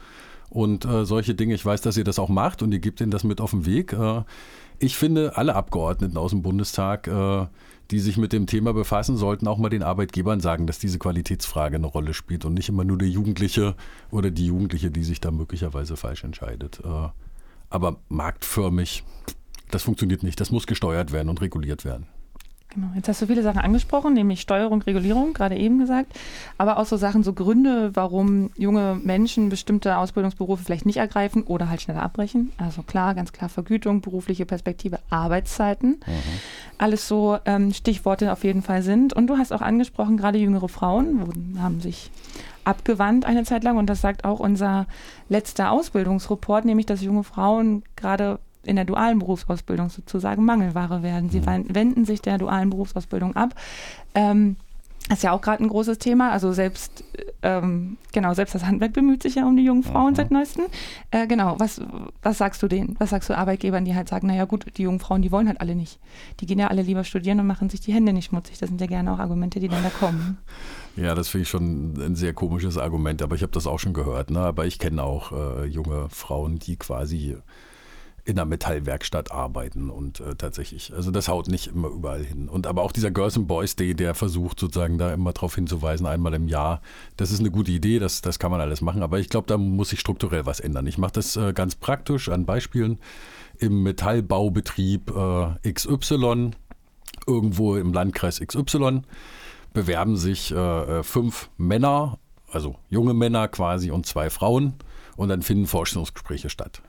und 0.48 0.86
solche 1.04 1.34
Dinge. 1.34 1.54
Ich 1.54 1.64
weiß, 1.64 1.80
dass 1.80 1.96
ihr 1.96 2.04
das 2.04 2.18
auch 2.18 2.28
macht 2.28 2.62
und 2.62 2.72
ihr 2.72 2.78
gebt 2.78 3.00
ihnen 3.00 3.10
das 3.10 3.24
mit 3.24 3.40
auf 3.40 3.52
den 3.52 3.64
Weg. 3.64 3.96
Ich 4.78 4.98
finde, 4.98 5.38
alle 5.38 5.54
Abgeordneten 5.54 6.18
aus 6.18 6.32
dem 6.32 6.42
Bundestag, 6.42 7.10
die 7.90 7.98
sich 7.98 8.18
mit 8.18 8.34
dem 8.34 8.46
Thema 8.46 8.74
befassen, 8.74 9.16
sollten 9.16 9.48
auch 9.48 9.56
mal 9.56 9.70
den 9.70 9.82
Arbeitgebern 9.82 10.40
sagen, 10.40 10.66
dass 10.66 10.78
diese 10.78 10.98
Qualitätsfrage 10.98 11.76
eine 11.76 11.86
Rolle 11.86 12.12
spielt 12.12 12.44
und 12.44 12.52
nicht 12.52 12.68
immer 12.68 12.84
nur 12.84 12.98
der 12.98 13.08
Jugendliche 13.08 13.76
oder 14.10 14.30
die 14.30 14.44
Jugendliche, 14.44 14.90
die 14.90 15.04
sich 15.04 15.22
da 15.22 15.30
möglicherweise 15.30 15.96
falsch 15.96 16.22
entscheidet 16.22 16.82
aber 17.72 17.98
marktförmig, 18.08 19.04
das 19.70 19.82
funktioniert 19.82 20.22
nicht. 20.22 20.40
Das 20.40 20.50
muss 20.50 20.66
gesteuert 20.66 21.12
werden 21.12 21.28
und 21.28 21.40
reguliert 21.40 21.84
werden. 21.84 22.06
Genau, 22.74 22.86
jetzt 22.94 23.06
hast 23.06 23.20
du 23.20 23.26
viele 23.26 23.42
Sachen 23.42 23.60
angesprochen, 23.60 24.14
nämlich 24.14 24.40
Steuerung, 24.40 24.80
Regulierung, 24.80 25.34
gerade 25.34 25.56
eben 25.56 25.78
gesagt, 25.78 26.18
aber 26.56 26.78
auch 26.78 26.86
so 26.86 26.96
Sachen, 26.96 27.22
so 27.22 27.34
Gründe, 27.34 27.90
warum 27.94 28.50
junge 28.56 28.98
Menschen 29.02 29.50
bestimmte 29.50 29.98
Ausbildungsberufe 29.98 30.64
vielleicht 30.64 30.86
nicht 30.86 30.96
ergreifen 30.96 31.42
oder 31.42 31.68
halt 31.68 31.82
schneller 31.82 32.02
abbrechen. 32.02 32.50
Also 32.56 32.82
klar, 32.82 33.14
ganz 33.14 33.32
klar 33.32 33.50
Vergütung, 33.50 34.00
berufliche 34.00 34.46
Perspektive, 34.46 35.00
Arbeitszeiten. 35.10 36.00
Mhm. 36.06 36.22
Alles 36.78 37.06
so 37.06 37.36
ähm, 37.44 37.74
Stichworte 37.74 38.32
auf 38.32 38.42
jeden 38.42 38.62
Fall 38.62 38.80
sind. 38.82 39.12
Und 39.12 39.26
du 39.26 39.36
hast 39.36 39.52
auch 39.52 39.60
angesprochen, 39.60 40.16
gerade 40.16 40.38
jüngere 40.38 40.68
Frauen 40.70 41.58
haben 41.60 41.80
sich 41.80 42.10
abgewandt 42.64 43.26
eine 43.26 43.44
Zeit 43.44 43.64
lang 43.64 43.76
und 43.76 43.86
das 43.86 44.00
sagt 44.00 44.24
auch 44.24 44.40
unser 44.40 44.86
letzter 45.28 45.72
Ausbildungsreport, 45.72 46.64
nämlich 46.64 46.86
dass 46.86 47.02
junge 47.02 47.24
Frauen 47.24 47.82
gerade 47.96 48.38
in 48.64 48.76
der 48.76 48.84
dualen 48.84 49.18
Berufsausbildung 49.18 49.90
sozusagen 49.90 50.44
Mangelware 50.44 51.02
werden. 51.02 51.30
Sie 51.30 51.40
mhm. 51.40 51.74
wenden 51.74 52.04
sich 52.04 52.22
der 52.22 52.38
dualen 52.38 52.70
Berufsausbildung 52.70 53.36
ab. 53.36 53.54
Ähm, 54.14 54.56
das 55.08 55.18
ist 55.18 55.24
ja 55.24 55.32
auch 55.32 55.40
gerade 55.40 55.62
ein 55.62 55.68
großes 55.68 55.98
Thema. 55.98 56.30
Also 56.30 56.52
selbst, 56.52 57.04
ähm, 57.42 57.96
genau, 58.12 58.34
selbst 58.34 58.54
das 58.54 58.64
Handwerk 58.64 58.92
bemüht 58.92 59.22
sich 59.22 59.34
ja 59.34 59.46
um 59.46 59.56
die 59.56 59.64
jungen 59.64 59.82
Frauen 59.82 60.12
mhm. 60.12 60.16
seit 60.16 60.30
neuestem. 60.30 60.66
Äh, 61.10 61.26
genau, 61.26 61.56
was, 61.58 61.80
was 62.22 62.38
sagst 62.38 62.62
du 62.62 62.68
denen? 62.68 62.94
Was 62.98 63.10
sagst 63.10 63.28
du 63.28 63.36
Arbeitgebern, 63.36 63.84
die 63.84 63.94
halt 63.96 64.08
sagen, 64.08 64.28
naja 64.28 64.44
gut, 64.44 64.66
die 64.76 64.82
jungen 64.82 65.00
Frauen, 65.00 65.20
die 65.20 65.32
wollen 65.32 65.48
halt 65.48 65.60
alle 65.60 65.74
nicht. 65.74 65.98
Die 66.40 66.46
gehen 66.46 66.58
ja 66.58 66.68
alle 66.68 66.82
lieber 66.82 67.02
studieren 67.02 67.40
und 67.40 67.46
machen 67.46 67.68
sich 67.68 67.80
die 67.80 67.92
Hände 67.92 68.12
nicht 68.12 68.26
schmutzig. 68.26 68.58
Das 68.58 68.68
sind 68.68 68.80
ja 68.80 68.86
gerne 68.86 69.12
auch 69.12 69.18
Argumente, 69.18 69.58
die 69.58 69.68
dann 69.68 69.82
da 69.82 69.90
kommen. 69.90 70.38
Ja, 70.96 71.14
das 71.14 71.28
finde 71.28 71.42
ich 71.42 71.48
schon 71.48 71.94
ein 71.94 72.14
sehr 72.14 72.32
komisches 72.32 72.78
Argument, 72.78 73.22
aber 73.22 73.34
ich 73.34 73.42
habe 73.42 73.52
das 73.52 73.66
auch 73.66 73.78
schon 73.78 73.94
gehört. 73.94 74.30
Ne? 74.30 74.40
Aber 74.40 74.66
ich 74.66 74.78
kenne 74.78 75.02
auch 75.02 75.32
äh, 75.32 75.64
junge 75.64 76.08
Frauen, 76.10 76.58
die 76.58 76.76
quasi 76.76 77.36
in 78.24 78.38
einer 78.38 78.44
Metallwerkstatt 78.44 79.32
arbeiten 79.32 79.90
und 79.90 80.20
äh, 80.20 80.36
tatsächlich, 80.36 80.92
also 80.94 81.10
das 81.10 81.26
haut 81.26 81.48
nicht 81.48 81.68
immer 81.68 81.88
überall 81.88 82.22
hin. 82.22 82.48
Und 82.48 82.68
aber 82.68 82.82
auch 82.82 82.92
dieser 82.92 83.10
Girls 83.10 83.36
and 83.36 83.48
Boys 83.48 83.74
Day, 83.74 83.94
der 83.94 84.14
versucht 84.14 84.60
sozusagen 84.60 84.96
da 84.96 85.12
immer 85.12 85.32
darauf 85.32 85.56
hinzuweisen, 85.56 86.06
einmal 86.06 86.34
im 86.34 86.46
Jahr, 86.46 86.80
das 87.16 87.32
ist 87.32 87.40
eine 87.40 87.50
gute 87.50 87.72
Idee, 87.72 87.98
das, 87.98 88.20
das 88.20 88.38
kann 88.38 88.52
man 88.52 88.60
alles 88.60 88.80
machen, 88.80 89.02
aber 89.02 89.18
ich 89.18 89.28
glaube, 89.28 89.48
da 89.48 89.58
muss 89.58 89.88
sich 89.88 89.98
strukturell 89.98 90.46
was 90.46 90.60
ändern. 90.60 90.86
Ich 90.86 90.98
mache 90.98 91.12
das 91.12 91.36
äh, 91.36 91.52
ganz 91.52 91.74
praktisch 91.74 92.28
an 92.28 92.46
Beispielen 92.46 92.98
im 93.58 93.82
Metallbaubetrieb 93.82 95.10
äh, 95.10 95.72
XY, 95.72 96.52
irgendwo 97.26 97.76
im 97.76 97.92
Landkreis 97.92 98.40
XY, 98.40 99.02
bewerben 99.72 100.16
sich 100.16 100.52
äh, 100.52 100.56
äh, 100.56 101.02
fünf 101.02 101.50
Männer, 101.56 102.18
also 102.52 102.76
junge 102.88 103.14
Männer 103.14 103.48
quasi 103.48 103.90
und 103.90 104.06
zwei 104.06 104.30
Frauen 104.30 104.74
und 105.16 105.28
dann 105.28 105.42
finden 105.42 105.66
Forschungsgespräche 105.66 106.50
statt. 106.50 106.82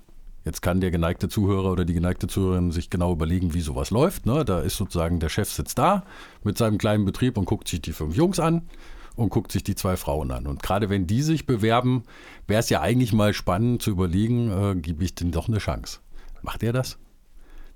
Jetzt 0.46 0.62
kann 0.62 0.82
der 0.82 0.92
geneigte 0.92 1.30
Zuhörer 1.30 1.72
oder 1.72 1.86
die 1.86 1.94
geneigte 1.94 2.28
Zuhörerin 2.28 2.72
sich 2.72 2.90
genau 2.90 3.14
überlegen, 3.14 3.54
wie 3.54 3.62
sowas 3.62 3.92
läuft. 3.92 4.26
Ne? 4.26 4.44
Da 4.44 4.60
ist 4.60 4.76
sozusagen 4.76 5.20
der 5.20 5.30
Chef 5.30 5.50
sitzt 5.50 5.78
da 5.78 6.04
mit 6.44 6.58
seinem 6.58 6.78
kleinen 6.78 7.06
Betrieb 7.06 7.38
und 7.38 7.46
guckt 7.46 7.68
sich 7.68 7.82
die 7.82 7.94
fünf 7.94 8.16
Jungs 8.16 8.40
an 8.40 8.64
und 9.16 9.30
guckt 9.30 9.52
sich 9.52 9.64
die 9.64 9.76
zwei 9.76 9.96
Frauen 9.96 10.32
an. 10.32 10.48
Und 10.48 10.62
gerade 10.62 10.90
wenn 10.90 11.08
die 11.08 11.22
sich 11.22 11.46
bewerben, 11.46 12.04
wäre 12.48 12.60
es 12.60 12.70
ja 12.70 12.82
eigentlich 12.82 13.14
mal 13.14 13.34
spannend 13.34 13.82
zu 13.82 13.92
überlegen, 13.92 14.52
äh, 14.52 14.76
gebe 14.76 15.04
ich 15.04 15.16
denen 15.16 15.32
doch 15.32 15.48
eine 15.48 15.60
Chance. 15.60 16.00
Macht 16.42 16.64
er 16.64 16.74
das? 16.74 16.98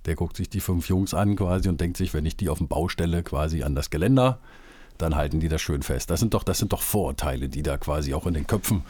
Der 0.05 0.15
guckt 0.15 0.35
sich 0.35 0.49
die 0.49 0.59
fünf 0.59 0.89
Jungs 0.89 1.13
an 1.13 1.35
quasi 1.35 1.69
und 1.69 1.79
denkt 1.79 1.97
sich, 1.97 2.13
wenn 2.13 2.25
ich 2.25 2.35
die 2.35 2.49
auf 2.49 2.57
dem 2.57 2.67
Bau 2.67 2.89
stelle, 2.89 3.23
quasi 3.23 3.63
an 3.63 3.75
das 3.75 3.89
Geländer, 3.89 4.39
dann 5.01 5.15
halten 5.15 5.39
die 5.39 5.49
das 5.49 5.61
schön 5.61 5.83
fest. 5.83 6.09
Das 6.09 6.19
sind 6.19 6.33
doch, 6.33 6.43
das 6.43 6.59
sind 6.59 6.73
doch 6.73 6.81
Vorurteile, 6.81 7.49
die 7.49 7.63
da 7.63 7.77
quasi 7.77 8.13
auch 8.13 8.27
in 8.27 8.33
den 8.33 8.47
Köpfen 8.47 8.83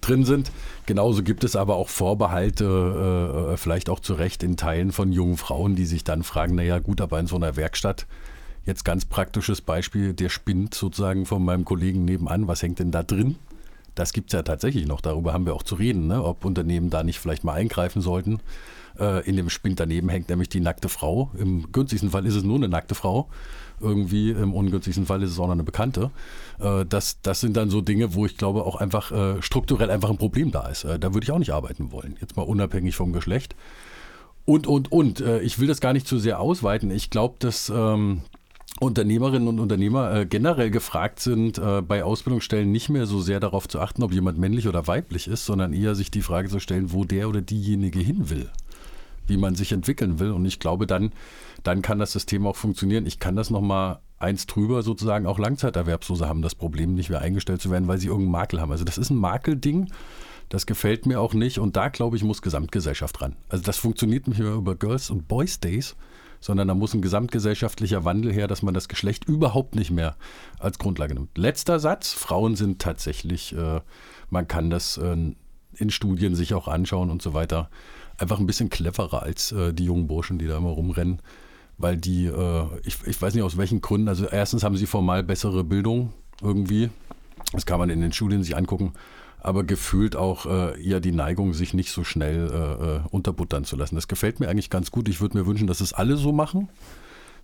drin 0.00 0.24
sind. 0.24 0.50
Genauso 0.86 1.22
gibt 1.22 1.44
es 1.44 1.56
aber 1.56 1.76
auch 1.76 1.88
Vorbehalte, 1.88 3.52
äh, 3.52 3.56
vielleicht 3.56 3.88
auch 3.88 4.00
zu 4.00 4.14
Recht 4.14 4.42
in 4.42 4.56
Teilen 4.56 4.92
von 4.92 5.12
jungen 5.12 5.36
Frauen, 5.36 5.76
die 5.76 5.86
sich 5.86 6.04
dann 6.04 6.22
fragen, 6.22 6.54
naja 6.54 6.78
gut, 6.78 7.00
aber 7.00 7.18
in 7.18 7.26
so 7.26 7.36
einer 7.36 7.56
Werkstatt, 7.56 8.06
jetzt 8.66 8.84
ganz 8.84 9.04
praktisches 9.04 9.60
Beispiel, 9.60 10.14
der 10.14 10.28
spinnt 10.28 10.74
sozusagen 10.74 11.26
von 11.26 11.44
meinem 11.44 11.64
Kollegen 11.64 12.04
nebenan, 12.04 12.48
was 12.48 12.62
hängt 12.62 12.78
denn 12.78 12.90
da 12.90 13.02
drin? 13.02 13.36
Das 13.94 14.12
gibt 14.12 14.30
es 14.30 14.32
ja 14.36 14.42
tatsächlich 14.42 14.86
noch, 14.86 15.00
darüber 15.00 15.32
haben 15.32 15.46
wir 15.46 15.54
auch 15.54 15.62
zu 15.62 15.76
reden, 15.76 16.08
ne? 16.08 16.22
ob 16.22 16.44
Unternehmen 16.44 16.90
da 16.90 17.02
nicht 17.04 17.20
vielleicht 17.20 17.44
mal 17.44 17.52
eingreifen 17.52 18.02
sollten. 18.02 18.40
Äh, 18.98 19.28
in 19.28 19.36
dem 19.36 19.50
Spind 19.50 19.78
daneben 19.80 20.08
hängt 20.08 20.28
nämlich 20.28 20.48
die 20.48 20.60
nackte 20.60 20.88
Frau. 20.88 21.30
Im 21.38 21.70
günstigsten 21.70 22.10
Fall 22.10 22.26
ist 22.26 22.34
es 22.34 22.42
nur 22.42 22.56
eine 22.56 22.68
nackte 22.68 22.94
Frau 22.94 23.28
irgendwie. 23.80 24.30
Im 24.30 24.52
ungünstigsten 24.54 25.06
Fall 25.06 25.22
ist 25.22 25.30
es 25.30 25.38
auch 25.38 25.46
noch 25.46 25.52
eine 25.52 25.64
Bekannte. 25.64 26.10
Äh, 26.60 26.84
das, 26.86 27.20
das 27.22 27.40
sind 27.40 27.56
dann 27.56 27.70
so 27.70 27.80
Dinge, 27.80 28.14
wo 28.14 28.26
ich 28.26 28.36
glaube, 28.36 28.64
auch 28.64 28.76
einfach 28.76 29.12
äh, 29.12 29.42
strukturell 29.42 29.90
einfach 29.90 30.10
ein 30.10 30.18
Problem 30.18 30.50
da 30.50 30.68
ist. 30.68 30.84
Äh, 30.84 30.98
da 30.98 31.14
würde 31.14 31.24
ich 31.24 31.30
auch 31.30 31.38
nicht 31.38 31.52
arbeiten 31.52 31.92
wollen. 31.92 32.16
Jetzt 32.20 32.36
mal 32.36 32.42
unabhängig 32.42 32.96
vom 32.96 33.12
Geschlecht. 33.12 33.54
Und, 34.46 34.66
und, 34.66 34.92
und. 34.92 35.20
Ich 35.20 35.58
will 35.58 35.68
das 35.68 35.80
gar 35.80 35.94
nicht 35.94 36.06
zu 36.06 36.18
sehr 36.18 36.38
ausweiten. 36.38 36.90
Ich 36.90 37.08
glaube, 37.08 37.36
dass 37.38 37.72
ähm, 37.74 38.20
Unternehmerinnen 38.80 39.46
und 39.46 39.60
Unternehmer 39.60 40.12
äh, 40.12 40.26
generell 40.26 40.70
gefragt 40.70 41.20
sind, 41.20 41.58
äh, 41.58 41.80
bei 41.80 42.02
Ausbildungsstellen 42.02 42.72
nicht 42.72 42.88
mehr 42.88 43.06
so 43.06 43.20
sehr 43.20 43.38
darauf 43.38 43.68
zu 43.68 43.78
achten, 43.78 44.02
ob 44.02 44.12
jemand 44.12 44.38
männlich 44.38 44.66
oder 44.66 44.88
weiblich 44.88 45.28
ist, 45.28 45.44
sondern 45.44 45.72
eher 45.72 45.94
sich 45.94 46.10
die 46.10 46.22
Frage 46.22 46.48
zu 46.48 46.58
stellen, 46.58 46.92
wo 46.92 47.04
der 47.04 47.28
oder 47.28 47.40
diejenige 47.40 48.00
hin 48.00 48.30
will, 48.30 48.50
wie 49.28 49.36
man 49.36 49.54
sich 49.54 49.70
entwickeln 49.70 50.18
will. 50.18 50.32
Und 50.32 50.44
ich 50.44 50.58
glaube, 50.58 50.88
dann 50.88 51.12
dann 51.64 51.82
kann 51.82 51.98
das 51.98 52.12
System 52.12 52.46
auch 52.46 52.56
funktionieren. 52.56 53.06
Ich 53.06 53.18
kann 53.18 53.34
das 53.34 53.50
nochmal 53.50 53.98
eins 54.18 54.46
drüber 54.46 54.82
sozusagen 54.82 55.26
auch 55.26 55.38
Langzeiterwerbslose 55.38 56.28
haben 56.28 56.42
das 56.42 56.54
Problem, 56.54 56.94
nicht 56.94 57.10
mehr 57.10 57.20
eingestellt 57.20 57.60
zu 57.60 57.70
werden, 57.70 57.88
weil 57.88 57.98
sie 57.98 58.06
irgendeinen 58.06 58.32
Makel 58.32 58.60
haben. 58.60 58.70
Also 58.70 58.84
das 58.84 58.98
ist 58.98 59.10
ein 59.10 59.16
Makelding. 59.16 59.90
Das 60.50 60.66
gefällt 60.66 61.06
mir 61.06 61.20
auch 61.20 61.34
nicht 61.34 61.58
und 61.58 61.74
da 61.74 61.88
glaube 61.88 62.16
ich 62.16 62.22
muss 62.22 62.42
Gesamtgesellschaft 62.42 63.20
ran. 63.22 63.34
Also 63.48 63.64
das 63.64 63.78
funktioniert 63.78 64.28
nicht 64.28 64.38
mehr 64.38 64.52
über 64.52 64.74
Girls 64.74 65.10
und 65.10 65.26
Boys 65.26 65.58
Days, 65.58 65.96
sondern 66.38 66.68
da 66.68 66.74
muss 66.74 66.92
ein 66.92 67.00
gesamtgesellschaftlicher 67.00 68.04
Wandel 68.04 68.30
her, 68.30 68.46
dass 68.46 68.62
man 68.62 68.74
das 68.74 68.88
Geschlecht 68.88 69.24
überhaupt 69.24 69.74
nicht 69.74 69.90
mehr 69.90 70.16
als 70.58 70.78
Grundlage 70.78 71.14
nimmt. 71.14 71.36
Letzter 71.38 71.80
Satz: 71.80 72.12
Frauen 72.12 72.56
sind 72.56 72.80
tatsächlich, 72.80 73.56
äh, 73.56 73.80
man 74.28 74.46
kann 74.46 74.68
das 74.68 74.98
äh, 74.98 75.16
in 75.76 75.90
Studien 75.90 76.34
sich 76.34 76.52
auch 76.52 76.68
anschauen 76.68 77.10
und 77.10 77.22
so 77.22 77.32
weiter, 77.32 77.70
einfach 78.18 78.38
ein 78.38 78.46
bisschen 78.46 78.68
cleverer 78.68 79.22
als 79.22 79.50
äh, 79.52 79.72
die 79.72 79.86
jungen 79.86 80.06
Burschen, 80.06 80.38
die 80.38 80.46
da 80.46 80.58
immer 80.58 80.70
rumrennen 80.70 81.22
weil 81.78 81.96
die, 81.96 82.26
äh, 82.26 82.64
ich, 82.84 82.98
ich 83.06 83.20
weiß 83.20 83.34
nicht 83.34 83.42
aus 83.42 83.56
welchen 83.56 83.80
Gründen, 83.80 84.08
also 84.08 84.26
erstens 84.26 84.62
haben 84.62 84.76
sie 84.76 84.86
formal 84.86 85.22
bessere 85.22 85.64
Bildung 85.64 86.12
irgendwie, 86.42 86.90
das 87.52 87.66
kann 87.66 87.78
man 87.78 87.90
in 87.90 88.00
den 88.00 88.12
Studien 88.12 88.42
sich 88.42 88.56
angucken, 88.56 88.92
aber 89.44 89.62
gefühlt 89.62 90.16
auch 90.16 90.46
äh, 90.46 90.82
eher 90.82 91.00
die 91.00 91.12
Neigung, 91.12 91.52
sich 91.52 91.74
nicht 91.74 91.92
so 91.92 92.02
schnell 92.02 92.50
äh, 92.50 92.96
äh, 92.96 93.00
unterbuttern 93.10 93.64
zu 93.64 93.76
lassen. 93.76 93.94
Das 93.94 94.08
gefällt 94.08 94.40
mir 94.40 94.48
eigentlich 94.48 94.70
ganz 94.70 94.90
gut. 94.90 95.06
Ich 95.06 95.20
würde 95.20 95.36
mir 95.36 95.46
wünschen, 95.46 95.66
dass 95.66 95.82
es 95.82 95.92
alle 95.92 96.16
so 96.16 96.32
machen, 96.32 96.70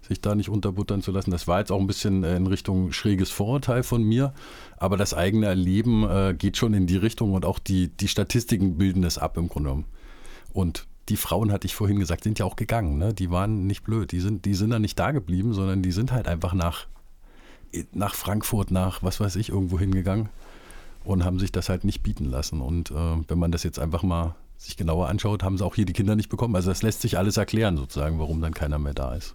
sich 0.08 0.22
da 0.22 0.34
nicht 0.34 0.48
unterbuttern 0.48 1.02
zu 1.02 1.12
lassen. 1.12 1.30
Das 1.30 1.46
war 1.46 1.58
jetzt 1.58 1.70
auch 1.70 1.78
ein 1.78 1.86
bisschen 1.86 2.24
äh, 2.24 2.36
in 2.36 2.46
Richtung 2.46 2.92
schräges 2.92 3.30
Vorurteil 3.30 3.82
von 3.82 4.02
mir, 4.02 4.32
aber 4.78 4.96
das 4.96 5.12
eigene 5.12 5.44
Erleben 5.44 6.08
äh, 6.08 6.34
geht 6.36 6.56
schon 6.56 6.72
in 6.72 6.86
die 6.86 6.96
Richtung 6.96 7.34
und 7.34 7.44
auch 7.44 7.58
die, 7.58 7.88
die 7.88 8.08
Statistiken 8.08 8.78
bilden 8.78 9.04
es 9.04 9.18
ab 9.18 9.36
im 9.36 9.48
Grunde 9.48 9.68
genommen. 9.68 9.84
Und 10.54 10.86
die 11.10 11.16
Frauen, 11.16 11.52
hatte 11.52 11.66
ich 11.66 11.74
vorhin 11.74 11.98
gesagt, 11.98 12.24
sind 12.24 12.38
ja 12.38 12.44
auch 12.44 12.56
gegangen. 12.56 12.98
Ne? 12.98 13.12
Die 13.12 13.30
waren 13.30 13.66
nicht 13.66 13.82
blöd. 13.82 14.12
Die 14.12 14.20
sind, 14.20 14.44
die 14.44 14.54
sind 14.54 14.70
dann 14.70 14.82
nicht 14.82 14.98
da 14.98 15.10
geblieben, 15.10 15.52
sondern 15.52 15.82
die 15.82 15.92
sind 15.92 16.12
halt 16.12 16.28
einfach 16.28 16.54
nach, 16.54 16.86
nach 17.92 18.14
Frankfurt, 18.14 18.70
nach 18.70 19.02
was 19.02 19.20
weiß 19.20 19.36
ich, 19.36 19.50
irgendwo 19.50 19.78
hingegangen 19.78 20.28
und 21.04 21.24
haben 21.24 21.38
sich 21.38 21.52
das 21.52 21.68
halt 21.68 21.84
nicht 21.84 22.02
bieten 22.02 22.24
lassen. 22.24 22.60
Und 22.60 22.90
äh, 22.90 23.16
wenn 23.28 23.38
man 23.38 23.52
das 23.52 23.62
jetzt 23.62 23.78
einfach 23.78 24.02
mal 24.02 24.34
sich 24.56 24.76
genauer 24.76 25.08
anschaut, 25.08 25.42
haben 25.42 25.56
sie 25.58 25.64
auch 25.64 25.74
hier 25.74 25.86
die 25.86 25.92
Kinder 25.92 26.16
nicht 26.16 26.28
bekommen. 26.28 26.54
Also 26.54 26.70
das 26.70 26.82
lässt 26.82 27.00
sich 27.00 27.18
alles 27.18 27.36
erklären, 27.36 27.76
sozusagen, 27.76 28.18
warum 28.18 28.40
dann 28.40 28.54
keiner 28.54 28.78
mehr 28.78 28.94
da 28.94 29.14
ist. 29.14 29.34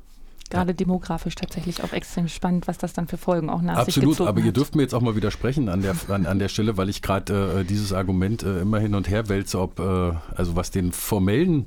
Gerade 0.50 0.76
demografisch 0.76 1.34
tatsächlich 1.34 1.84
auch 1.84 1.92
extrem 1.92 2.28
spannend, 2.28 2.68
was 2.68 2.78
das 2.78 2.94
dann 2.94 3.08
für 3.08 3.18
Folgen 3.18 3.50
auch 3.50 3.62
nach 3.62 3.78
Absolut, 3.78 4.22
aber 4.22 4.40
hat. 4.40 4.46
ihr 4.46 4.52
dürft 4.52 4.76
mir 4.76 4.84
jetzt 4.84 4.94
auch 4.94 5.02
mal 5.02 5.16
widersprechen 5.16 5.70
an 5.70 5.82
der, 5.82 5.96
an, 6.10 6.28
an 6.28 6.38
der 6.38 6.50
Stelle, 6.50 6.78
weil 6.78 6.88
ich 6.88 7.02
gerade 7.02 7.62
äh, 7.62 7.64
dieses 7.64 7.94
Argument 7.94 8.44
äh, 8.44 8.62
immer 8.62 8.80
hin 8.80 8.94
und 8.94 9.10
her 9.10 9.28
wälze, 9.28 9.60
ob, 9.60 9.80
äh, 9.80 10.12
also 10.36 10.56
was 10.56 10.70
den 10.70 10.92
formellen 10.92 11.66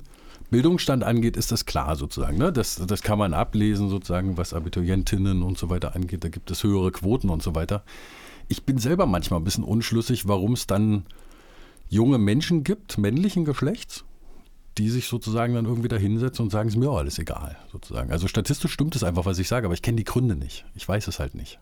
Bildungsstand 0.51 1.05
angeht, 1.05 1.37
ist 1.37 1.53
das 1.53 1.67
klar 1.67 1.97
sozusagen. 1.97 2.39
Ne? 2.39 2.53
Das, 2.53 2.77
das 2.77 3.03
kann 3.03 3.19
man 3.19 3.35
ablesen 3.35 3.91
sozusagen, 3.91 4.37
was 4.37 4.55
Abiturientinnen 4.55 5.43
und 5.43 5.59
so 5.59 5.69
weiter 5.71 5.95
angeht. 5.95 6.25
Da 6.25 6.29
gibt 6.29 6.51
es 6.51 6.63
höhere 6.63 6.93
Quoten 6.93 7.29
und 7.31 7.43
so 7.43 7.55
weiter. 7.55 7.83
Ich 8.49 8.65
bin 8.65 8.79
selber 8.79 9.07
manchmal 9.07 9.41
ein 9.41 9.45
bisschen 9.45 9.65
unschlüssig, 9.65 10.27
warum 10.27 10.55
es 10.55 10.67
dann 10.67 11.05
junge 11.91 12.19
Menschen 12.19 12.65
gibt, 12.65 12.97
männlichen 12.97 13.45
Geschlechts, 13.45 14.05
die 14.79 14.89
sich 14.91 15.07
sozusagen 15.09 15.55
dann 15.55 15.65
irgendwie 15.67 15.89
da 15.89 15.97
hinsetzen 15.97 16.45
und 16.45 16.51
sagen, 16.51 16.69
es 16.69 16.75
ist 16.75 16.81
mir 16.81 16.89
auch 16.91 16.99
alles 16.99 17.19
egal, 17.19 17.57
sozusagen. 17.73 18.11
Also 18.13 18.29
statistisch 18.29 18.73
stimmt 18.73 18.95
es 18.97 19.03
einfach, 19.05 19.27
was 19.27 19.39
ich 19.39 19.49
sage, 19.49 19.67
aber 19.67 19.75
ich 19.75 19.83
kenne 19.83 19.97
die 19.97 20.05
Gründe 20.05 20.37
nicht. 20.37 20.65
Ich 20.75 20.89
weiß 20.89 21.09
es 21.09 21.19
halt 21.19 21.35
nicht. 21.35 21.59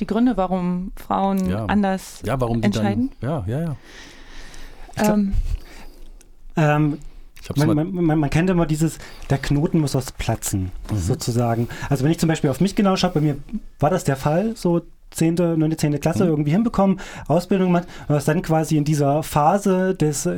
Die 0.00 0.06
Gründe, 0.06 0.36
warum 0.36 0.90
Frauen 0.96 1.48
Ja. 1.48 1.66
anders 1.66 2.20
Ja, 2.26 2.40
warum 2.40 2.60
die 2.60 2.66
entscheiden? 2.66 3.10
dann. 3.20 3.30
Ja, 3.30 3.44
ja, 3.46 3.60
ja. 3.64 3.76
glaub- 4.96 5.08
Ähm, 5.16 5.32
Ähm, 6.56 6.98
man, 7.56 7.74
man, 7.76 7.92
man, 8.04 8.18
man 8.18 8.30
kennt 8.30 8.50
immer 8.50 8.66
dieses, 8.66 8.98
der 9.30 9.38
Knoten 9.38 9.80
muss 9.80 9.96
aus 9.96 10.12
platzen, 10.12 10.70
Mhm. 10.90 10.96
sozusagen. 10.98 11.68
Also 11.88 12.04
wenn 12.04 12.10
ich 12.10 12.18
zum 12.18 12.28
Beispiel 12.28 12.50
auf 12.50 12.60
mich 12.60 12.74
genau 12.76 12.96
schaue, 12.96 13.12
bei 13.12 13.20
mir 13.20 13.36
war 13.80 13.90
das 13.90 14.04
der 14.04 14.16
Fall, 14.16 14.54
so 14.56 14.82
10., 15.10 15.34
9., 15.56 15.76
10. 15.76 15.98
Klasse 16.00 16.24
Mhm. 16.24 16.30
irgendwie 16.30 16.50
hinbekommen, 16.52 17.00
Ausbildung 17.28 17.68
gemacht, 17.68 17.88
und 18.08 18.14
was 18.14 18.24
dann 18.26 18.42
quasi 18.42 18.76
in 18.76 18.84
dieser 18.84 19.22
Phase 19.22 19.94
des 19.94 20.28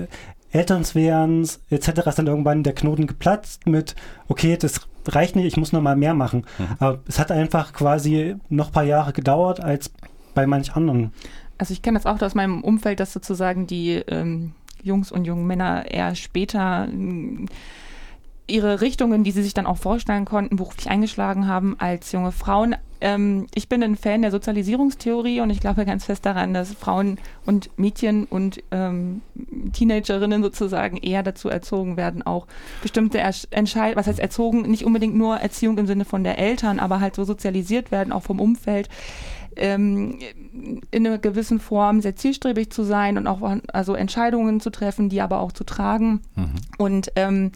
Elternswerdens 0.54 1.60
etc. 1.68 2.06
ist 2.06 2.18
dann 2.18 2.28
irgendwann 2.28 2.62
der 2.62 2.74
Knoten 2.74 3.06
geplatzt 3.06 3.66
mit, 3.66 3.96
okay, 4.28 4.56
das 4.56 4.80
reicht 5.06 5.36
nicht, 5.36 5.46
ich 5.46 5.56
muss 5.56 5.72
noch 5.72 5.82
mal 5.82 5.96
mehr 5.96 6.14
machen. 6.14 6.46
Mhm. 6.58 6.76
Aber 6.78 6.98
es 7.06 7.18
hat 7.18 7.32
einfach 7.32 7.72
quasi 7.72 8.36
noch 8.48 8.68
ein 8.68 8.72
paar 8.72 8.84
Jahre 8.84 9.12
gedauert 9.12 9.60
als 9.60 9.90
bei 10.34 10.46
manch 10.46 10.74
anderen. 10.74 11.12
Also 11.58 11.72
ich 11.72 11.82
kenne 11.82 11.98
das 11.98 12.06
auch 12.06 12.20
aus 12.22 12.34
meinem 12.34 12.62
Umfeld, 12.62 13.00
dass 13.00 13.12
sozusagen 13.12 13.66
die 13.66 13.94
ähm, 14.08 14.52
Jungs 14.82 15.10
und 15.10 15.24
jungen 15.24 15.46
Männer 15.46 15.90
eher 15.90 16.14
später 16.14 16.88
ähm, 16.88 17.46
ihre 18.46 18.80
Richtungen, 18.80 19.24
die 19.24 19.30
sie 19.30 19.42
sich 19.42 19.54
dann 19.54 19.66
auch 19.66 19.78
vorstellen 19.78 20.24
konnten, 20.24 20.57
beruflich 20.57 20.90
eingeschlagen 20.90 21.46
haben 21.46 21.76
als 21.78 22.12
junge 22.12 22.33
Frauen. 22.33 22.76
Ähm, 23.00 23.46
ich 23.54 23.68
bin 23.68 23.83
ein 23.83 23.96
Fan 23.96 24.22
der 24.22 24.30
Sozialisierungstheorie 24.30 25.40
und 25.40 25.50
ich 25.50 25.61
glaube 25.61 25.85
ganz 25.85 26.04
fest 26.04 26.26
daran, 26.26 26.52
dass 26.54 26.72
Frauen 26.74 27.18
und 27.46 27.70
Mädchen 27.78 28.24
und 28.24 28.62
ähm, 28.70 29.22
Teenagerinnen 29.72 30.42
sozusagen 30.42 30.96
eher 30.98 31.22
dazu 31.22 31.48
erzogen 31.48 31.96
werden, 31.96 32.22
auch 32.22 32.46
bestimmte 32.83 33.18
Entscheidungen, 33.18 33.96
was 33.96 34.07
heißt 34.07 34.20
erzogen, 34.20 34.62
nicht 34.62 34.85
unbedingt 34.85 35.16
nur 35.16 35.37
Erziehung 35.38 35.78
im 35.78 35.87
Sinne 35.87 36.04
von 36.04 36.22
der 36.22 36.38
Eltern, 36.38 36.80
aber 36.80 37.00
halt 37.00 37.14
so 37.14 37.24
sozialisiert 37.24 37.90
werden, 37.90 38.12
auch 38.12 38.22
vom 38.22 38.40
Umfeld, 38.40 38.88
ähm, 39.57 40.18
in 40.90 41.07
einer 41.07 41.18
gewissen 41.18 41.61
Form 41.61 42.00
sehr 42.00 42.16
zielstrebig 42.16 42.70
zu 42.70 42.83
sein 42.83 43.16
und 43.18 43.26
auch 43.26 43.40
also 43.72 43.94
Entscheidungen 43.94 44.61
zu 44.61 44.70
treffen, 44.70 45.09
die 45.09 45.20
aber 45.20 45.40
auch 45.40 45.52
zu 45.52 45.64
tragen 45.64 46.20
Mhm. 46.37 46.50
und 46.78 47.12
ähm, 47.16 47.46
äh, 47.46 47.50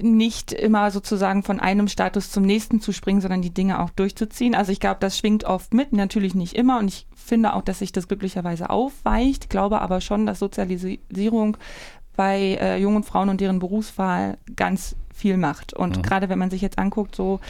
nicht 0.00 0.52
immer 0.52 0.90
sozusagen 0.90 1.42
von 1.42 1.60
einem 1.60 1.88
Status 1.88 2.30
zum 2.30 2.44
nächsten 2.44 2.80
zu 2.80 2.92
springen, 2.92 3.20
sondern 3.20 3.42
die 3.42 3.52
Dinge 3.52 3.80
auch 3.80 3.90
durchzuziehen. 3.90 4.54
Also 4.54 4.72
ich 4.72 4.80
glaube, 4.80 4.98
das 5.00 5.18
schwingt 5.18 5.44
oft 5.44 5.74
mit, 5.74 5.92
natürlich 5.92 6.34
nicht 6.34 6.54
immer 6.54 6.78
und 6.78 6.88
ich 6.88 7.06
finde 7.14 7.54
auch, 7.54 7.62
dass 7.62 7.80
sich 7.80 7.92
das 7.92 8.08
glücklicherweise 8.08 8.70
aufweicht, 8.70 9.50
glaube 9.50 9.80
aber 9.80 10.00
schon, 10.00 10.26
dass 10.26 10.38
Sozialisierung 10.38 11.56
bei 12.16 12.58
äh, 12.60 12.78
jungen 12.78 13.04
Frauen 13.04 13.28
und 13.28 13.40
deren 13.40 13.58
Berufswahl 13.58 14.38
ganz 14.54 14.96
viel 15.14 15.36
macht. 15.36 15.72
Und 15.74 15.98
Mhm. 15.98 16.02
gerade 16.02 16.28
wenn 16.28 16.38
man 16.38 16.50
sich 16.50 16.60
jetzt 16.60 16.78
anguckt, 16.78 17.14
so 17.14 17.40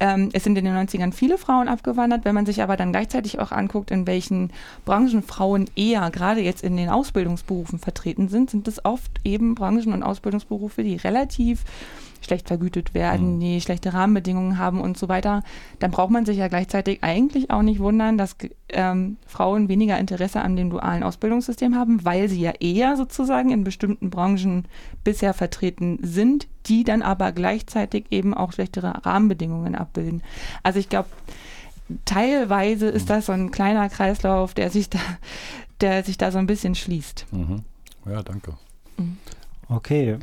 ähm, 0.00 0.30
es 0.32 0.44
sind 0.44 0.58
in 0.58 0.64
den 0.64 0.74
90ern 0.74 1.12
viele 1.12 1.38
Frauen 1.38 1.68
abgewandert, 1.68 2.24
wenn 2.24 2.34
man 2.34 2.46
sich 2.46 2.62
aber 2.62 2.76
dann 2.76 2.92
gleichzeitig 2.92 3.38
auch 3.38 3.52
anguckt, 3.52 3.90
in 3.90 4.06
welchen 4.06 4.50
Branchen 4.84 5.22
Frauen 5.22 5.66
eher 5.76 6.10
gerade 6.10 6.40
jetzt 6.40 6.62
in 6.62 6.76
den 6.76 6.88
Ausbildungsberufen 6.88 7.78
vertreten 7.78 8.28
sind, 8.28 8.50
sind 8.50 8.68
es 8.68 8.84
oft 8.84 9.12
eben 9.24 9.54
Branchen 9.54 9.92
und 9.92 10.02
Ausbildungsberufe, 10.02 10.82
die 10.82 10.96
relativ 10.96 11.64
schlecht 12.24 12.48
vergütet 12.48 12.94
werden, 12.94 13.36
Mhm. 13.36 13.40
die 13.40 13.60
schlechte 13.60 13.92
Rahmenbedingungen 13.94 14.58
haben 14.58 14.80
und 14.80 14.96
so 14.98 15.08
weiter, 15.08 15.42
dann 15.78 15.90
braucht 15.90 16.10
man 16.10 16.24
sich 16.26 16.36
ja 16.38 16.48
gleichzeitig 16.48 17.02
eigentlich 17.04 17.50
auch 17.50 17.62
nicht 17.62 17.80
wundern, 17.80 18.18
dass 18.18 18.36
ähm, 18.70 19.16
Frauen 19.26 19.68
weniger 19.68 19.98
Interesse 19.98 20.40
an 20.42 20.56
dem 20.56 20.70
dualen 20.70 21.02
Ausbildungssystem 21.02 21.74
haben, 21.76 22.04
weil 22.04 22.28
sie 22.28 22.40
ja 22.40 22.52
eher 22.60 22.96
sozusagen 22.96 23.50
in 23.50 23.62
bestimmten 23.64 24.10
Branchen 24.10 24.64
bisher 25.04 25.34
vertreten 25.34 25.98
sind, 26.02 26.48
die 26.66 26.82
dann 26.84 27.02
aber 27.02 27.32
gleichzeitig 27.32 28.06
eben 28.10 28.34
auch 28.34 28.52
schlechtere 28.52 29.04
Rahmenbedingungen 29.04 29.74
abbilden. 29.74 30.22
Also 30.62 30.78
ich 30.78 30.88
glaube, 30.88 31.08
teilweise 32.04 32.88
ist 32.88 33.10
das 33.10 33.26
so 33.26 33.32
ein 33.32 33.50
kleiner 33.50 33.88
Kreislauf, 33.88 34.54
der 34.54 34.70
sich 34.70 34.88
da, 34.90 34.98
der 35.80 36.02
sich 36.04 36.16
da 36.18 36.30
so 36.32 36.38
ein 36.38 36.46
bisschen 36.46 36.74
schließt. 36.74 37.26
Mhm. 37.32 37.62
Ja, 38.06 38.22
danke. 38.22 38.54
Okay. 39.68 40.18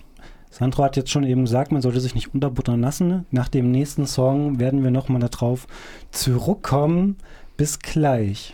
Sandro 0.51 0.83
hat 0.83 0.97
jetzt 0.97 1.09
schon 1.09 1.23
eben 1.23 1.45
gesagt, 1.45 1.71
man 1.71 1.81
sollte 1.81 2.01
sich 2.01 2.13
nicht 2.13 2.33
unterbuttern 2.33 2.81
lassen. 2.81 3.25
Nach 3.31 3.47
dem 3.47 3.71
nächsten 3.71 4.05
Song 4.05 4.59
werden 4.59 4.83
wir 4.83 4.91
nochmal 4.91 5.21
darauf 5.21 5.65
zurückkommen. 6.11 7.17
Bis 7.55 7.79
gleich. 7.79 8.53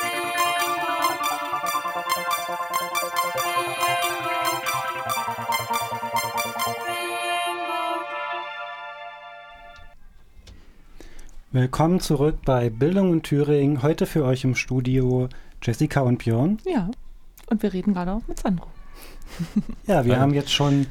Willkommen 11.53 11.99
zurück 11.99 12.37
bei 12.45 12.69
Bildung 12.69 13.11
in 13.11 13.23
Thüringen. 13.23 13.83
Heute 13.83 14.05
für 14.05 14.23
euch 14.23 14.45
im 14.45 14.55
Studio 14.55 15.27
Jessica 15.61 15.99
und 15.99 16.19
Björn. 16.19 16.59
Ja. 16.65 16.89
Und 17.47 17.61
wir 17.61 17.73
reden 17.73 17.93
gerade 17.93 18.13
auch 18.13 18.25
mit 18.25 18.39
Sandro. 18.39 18.67
Ja, 19.85 20.05
wir 20.05 20.13
Hallo. 20.13 20.21
haben 20.21 20.33
jetzt 20.33 20.53
schon 20.53 20.87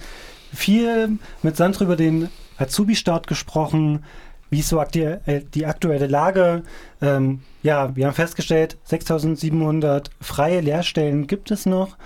viel 0.52 1.18
mit 1.42 1.56
Sandro 1.56 1.84
über 1.84 1.96
den 1.96 2.28
Azubi-Start 2.58 3.26
gesprochen, 3.26 4.04
wie 4.50 4.58
ist 4.58 4.68
so 4.68 4.80
aktuell, 4.80 5.46
die 5.54 5.64
aktuelle 5.64 6.08
Lage. 6.08 6.62
Ähm, 7.00 7.40
ja, 7.62 7.96
wir 7.96 8.06
haben 8.06 8.14
festgestellt, 8.14 8.76
6700 8.84 10.10
freie 10.20 10.60
Lehrstellen 10.60 11.26
gibt 11.26 11.50
es 11.50 11.64
noch. 11.64 11.96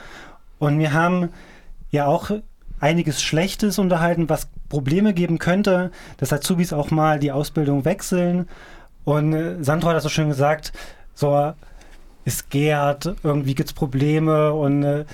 Und 0.60 0.78
wir 0.78 0.92
haben 0.92 1.30
ja 1.90 2.06
auch 2.06 2.30
einiges 2.78 3.20
Schlechtes 3.20 3.80
unterhalten, 3.80 4.28
was 4.28 4.48
Probleme 4.74 5.14
geben 5.14 5.38
könnte, 5.38 5.92
dass 6.16 6.32
Azubis 6.32 6.72
auch 6.72 6.90
mal 6.90 7.20
die 7.20 7.30
Ausbildung 7.30 7.84
wechseln. 7.84 8.48
Und 9.04 9.32
äh, 9.32 9.62
Sandro 9.62 9.90
hat 9.90 9.96
das 9.96 10.02
so 10.02 10.08
schön 10.08 10.28
gesagt, 10.28 10.72
so 11.14 11.52
es 12.24 12.48
gärt, 12.48 13.14
irgendwie 13.22 13.54
gibt 13.54 13.68
es 13.68 13.72
Probleme 13.72 14.52
und 14.52 14.82
äh, 14.82 15.04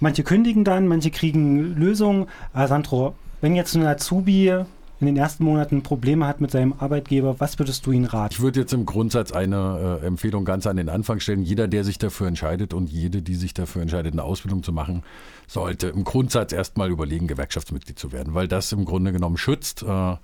manche 0.00 0.24
kündigen 0.24 0.64
dann, 0.64 0.88
manche 0.88 1.12
kriegen 1.12 1.76
Lösungen. 1.76 2.26
Aber 2.52 2.66
Sandro, 2.66 3.14
wenn 3.40 3.54
jetzt 3.54 3.76
ein 3.76 3.86
Azubi 3.86 4.64
in 5.06 5.14
den 5.14 5.22
ersten 5.22 5.44
Monaten 5.44 5.82
Probleme 5.82 6.26
hat 6.26 6.40
mit 6.40 6.50
seinem 6.50 6.72
Arbeitgeber, 6.72 7.38
was 7.38 7.58
würdest 7.58 7.84
du 7.84 7.92
ihm 7.92 8.04
raten? 8.04 8.32
Ich 8.32 8.40
würde 8.40 8.60
jetzt 8.60 8.72
im 8.72 8.86
Grundsatz 8.86 9.32
eine 9.32 10.00
äh, 10.02 10.06
Empfehlung 10.06 10.44
ganz 10.44 10.66
an 10.66 10.76
den 10.76 10.88
Anfang 10.88 11.20
stellen. 11.20 11.42
Jeder, 11.42 11.68
der 11.68 11.84
sich 11.84 11.98
dafür 11.98 12.26
entscheidet 12.26 12.72
und 12.72 12.90
jede, 12.90 13.20
die 13.20 13.34
sich 13.34 13.52
dafür 13.52 13.82
entscheidet, 13.82 14.14
eine 14.14 14.22
Ausbildung 14.22 14.62
zu 14.62 14.72
machen, 14.72 15.02
sollte 15.46 15.88
im 15.88 16.04
Grundsatz 16.04 16.52
erstmal 16.52 16.90
überlegen, 16.90 17.26
Gewerkschaftsmitglied 17.26 17.98
zu 17.98 18.12
werden, 18.12 18.34
weil 18.34 18.48
das 18.48 18.72
im 18.72 18.86
Grunde 18.86 19.12
genommen 19.12 19.36
schützt. 19.36 19.82
Äh, 19.82 20.16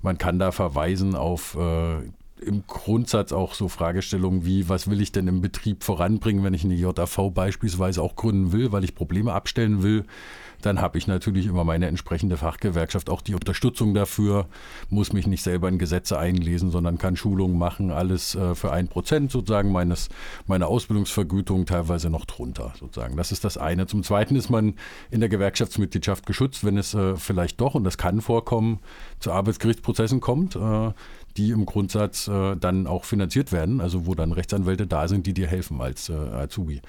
man 0.00 0.18
kann 0.18 0.38
da 0.38 0.52
verweisen 0.52 1.14
auf 1.14 1.56
äh, 1.56 1.98
im 2.44 2.64
Grundsatz 2.66 3.32
auch 3.32 3.54
so 3.54 3.68
Fragestellungen 3.68 4.44
wie, 4.44 4.68
was 4.68 4.88
will 4.88 5.00
ich 5.00 5.12
denn 5.12 5.28
im 5.28 5.40
Betrieb 5.40 5.84
voranbringen, 5.84 6.44
wenn 6.44 6.54
ich 6.54 6.64
eine 6.64 6.74
JAV 6.74 7.30
beispielsweise 7.32 8.02
auch 8.02 8.16
gründen 8.16 8.52
will, 8.52 8.72
weil 8.72 8.84
ich 8.84 8.94
Probleme 8.94 9.32
abstellen 9.32 9.82
will. 9.82 10.04
Dann 10.64 10.80
habe 10.80 10.96
ich 10.96 11.06
natürlich 11.06 11.46
immer 11.46 11.62
meine 11.62 11.88
entsprechende 11.88 12.38
Fachgewerkschaft 12.38 13.10
auch 13.10 13.20
die 13.20 13.34
Unterstützung 13.34 13.92
dafür, 13.92 14.46
muss 14.88 15.12
mich 15.12 15.26
nicht 15.26 15.42
selber 15.42 15.68
in 15.68 15.78
Gesetze 15.78 16.18
einlesen, 16.18 16.70
sondern 16.70 16.96
kann 16.96 17.16
Schulungen 17.16 17.58
machen, 17.58 17.90
alles 17.90 18.34
äh, 18.34 18.54
für 18.54 18.72
ein 18.72 18.88
Prozent 18.88 19.30
sozusagen 19.30 19.72
meines, 19.72 20.08
meiner 20.46 20.68
Ausbildungsvergütung, 20.68 21.66
teilweise 21.66 22.08
noch 22.08 22.24
drunter 22.24 22.72
sozusagen. 22.80 23.16
Das 23.16 23.30
ist 23.30 23.44
das 23.44 23.58
eine. 23.58 23.86
Zum 23.86 24.02
Zweiten 24.02 24.36
ist 24.36 24.48
man 24.48 24.74
in 25.10 25.20
der 25.20 25.28
Gewerkschaftsmitgliedschaft 25.28 26.24
geschützt, 26.24 26.64
wenn 26.64 26.78
es 26.78 26.94
äh, 26.94 27.16
vielleicht 27.16 27.60
doch, 27.60 27.74
und 27.74 27.84
das 27.84 27.98
kann 27.98 28.22
vorkommen, 28.22 28.78
zu 29.20 29.32
Arbeitsgerichtsprozessen 29.32 30.20
kommt. 30.20 30.56
Äh, 30.56 30.92
die 31.36 31.50
im 31.50 31.66
Grundsatz 31.66 32.28
äh, 32.28 32.54
dann 32.56 32.86
auch 32.86 33.04
finanziert 33.04 33.50
werden, 33.50 33.80
also 33.80 34.06
wo 34.06 34.14
dann 34.14 34.30
Rechtsanwälte 34.32 34.86
da 34.86 35.08
sind, 35.08 35.26
die 35.26 35.34
dir 35.34 35.48
helfen 35.48 35.80
als 35.80 36.08
äh, 36.08 36.12
Azubi. 36.12 36.80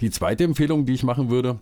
Die 0.00 0.10
zweite 0.10 0.44
Empfehlung, 0.44 0.84
die 0.84 0.92
ich 0.92 1.02
machen 1.02 1.30
würde, 1.30 1.58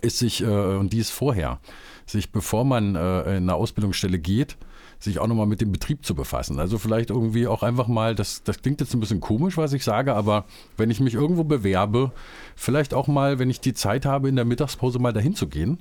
ist 0.00 0.18
sich, 0.18 0.42
äh, 0.42 0.46
und 0.46 0.92
die 0.92 0.98
ist 0.98 1.10
vorher, 1.10 1.60
sich 2.06 2.32
bevor 2.32 2.64
man 2.64 2.94
äh, 2.94 3.36
in 3.36 3.44
eine 3.44 3.54
Ausbildungsstelle 3.54 4.18
geht, 4.18 4.56
sich 4.98 5.18
auch 5.18 5.26
nochmal 5.26 5.46
mit 5.46 5.60
dem 5.60 5.72
Betrieb 5.72 6.04
zu 6.06 6.14
befassen. 6.14 6.60
Also 6.60 6.78
vielleicht 6.78 7.10
irgendwie 7.10 7.46
auch 7.46 7.62
einfach 7.62 7.88
mal, 7.88 8.14
das, 8.14 8.44
das 8.44 8.62
klingt 8.62 8.80
jetzt 8.80 8.94
ein 8.94 9.00
bisschen 9.00 9.20
komisch, 9.20 9.56
was 9.56 9.72
ich 9.72 9.84
sage, 9.84 10.14
aber 10.14 10.44
wenn 10.76 10.90
ich 10.90 11.00
mich 11.00 11.14
irgendwo 11.14 11.44
bewerbe, 11.44 12.12
vielleicht 12.54 12.94
auch 12.94 13.08
mal, 13.08 13.38
wenn 13.38 13.50
ich 13.50 13.60
die 13.60 13.74
Zeit 13.74 14.06
habe, 14.06 14.28
in 14.28 14.36
der 14.36 14.44
Mittagspause 14.44 14.98
mal 15.00 15.12
dahin 15.12 15.34
zu 15.34 15.48
gehen 15.48 15.78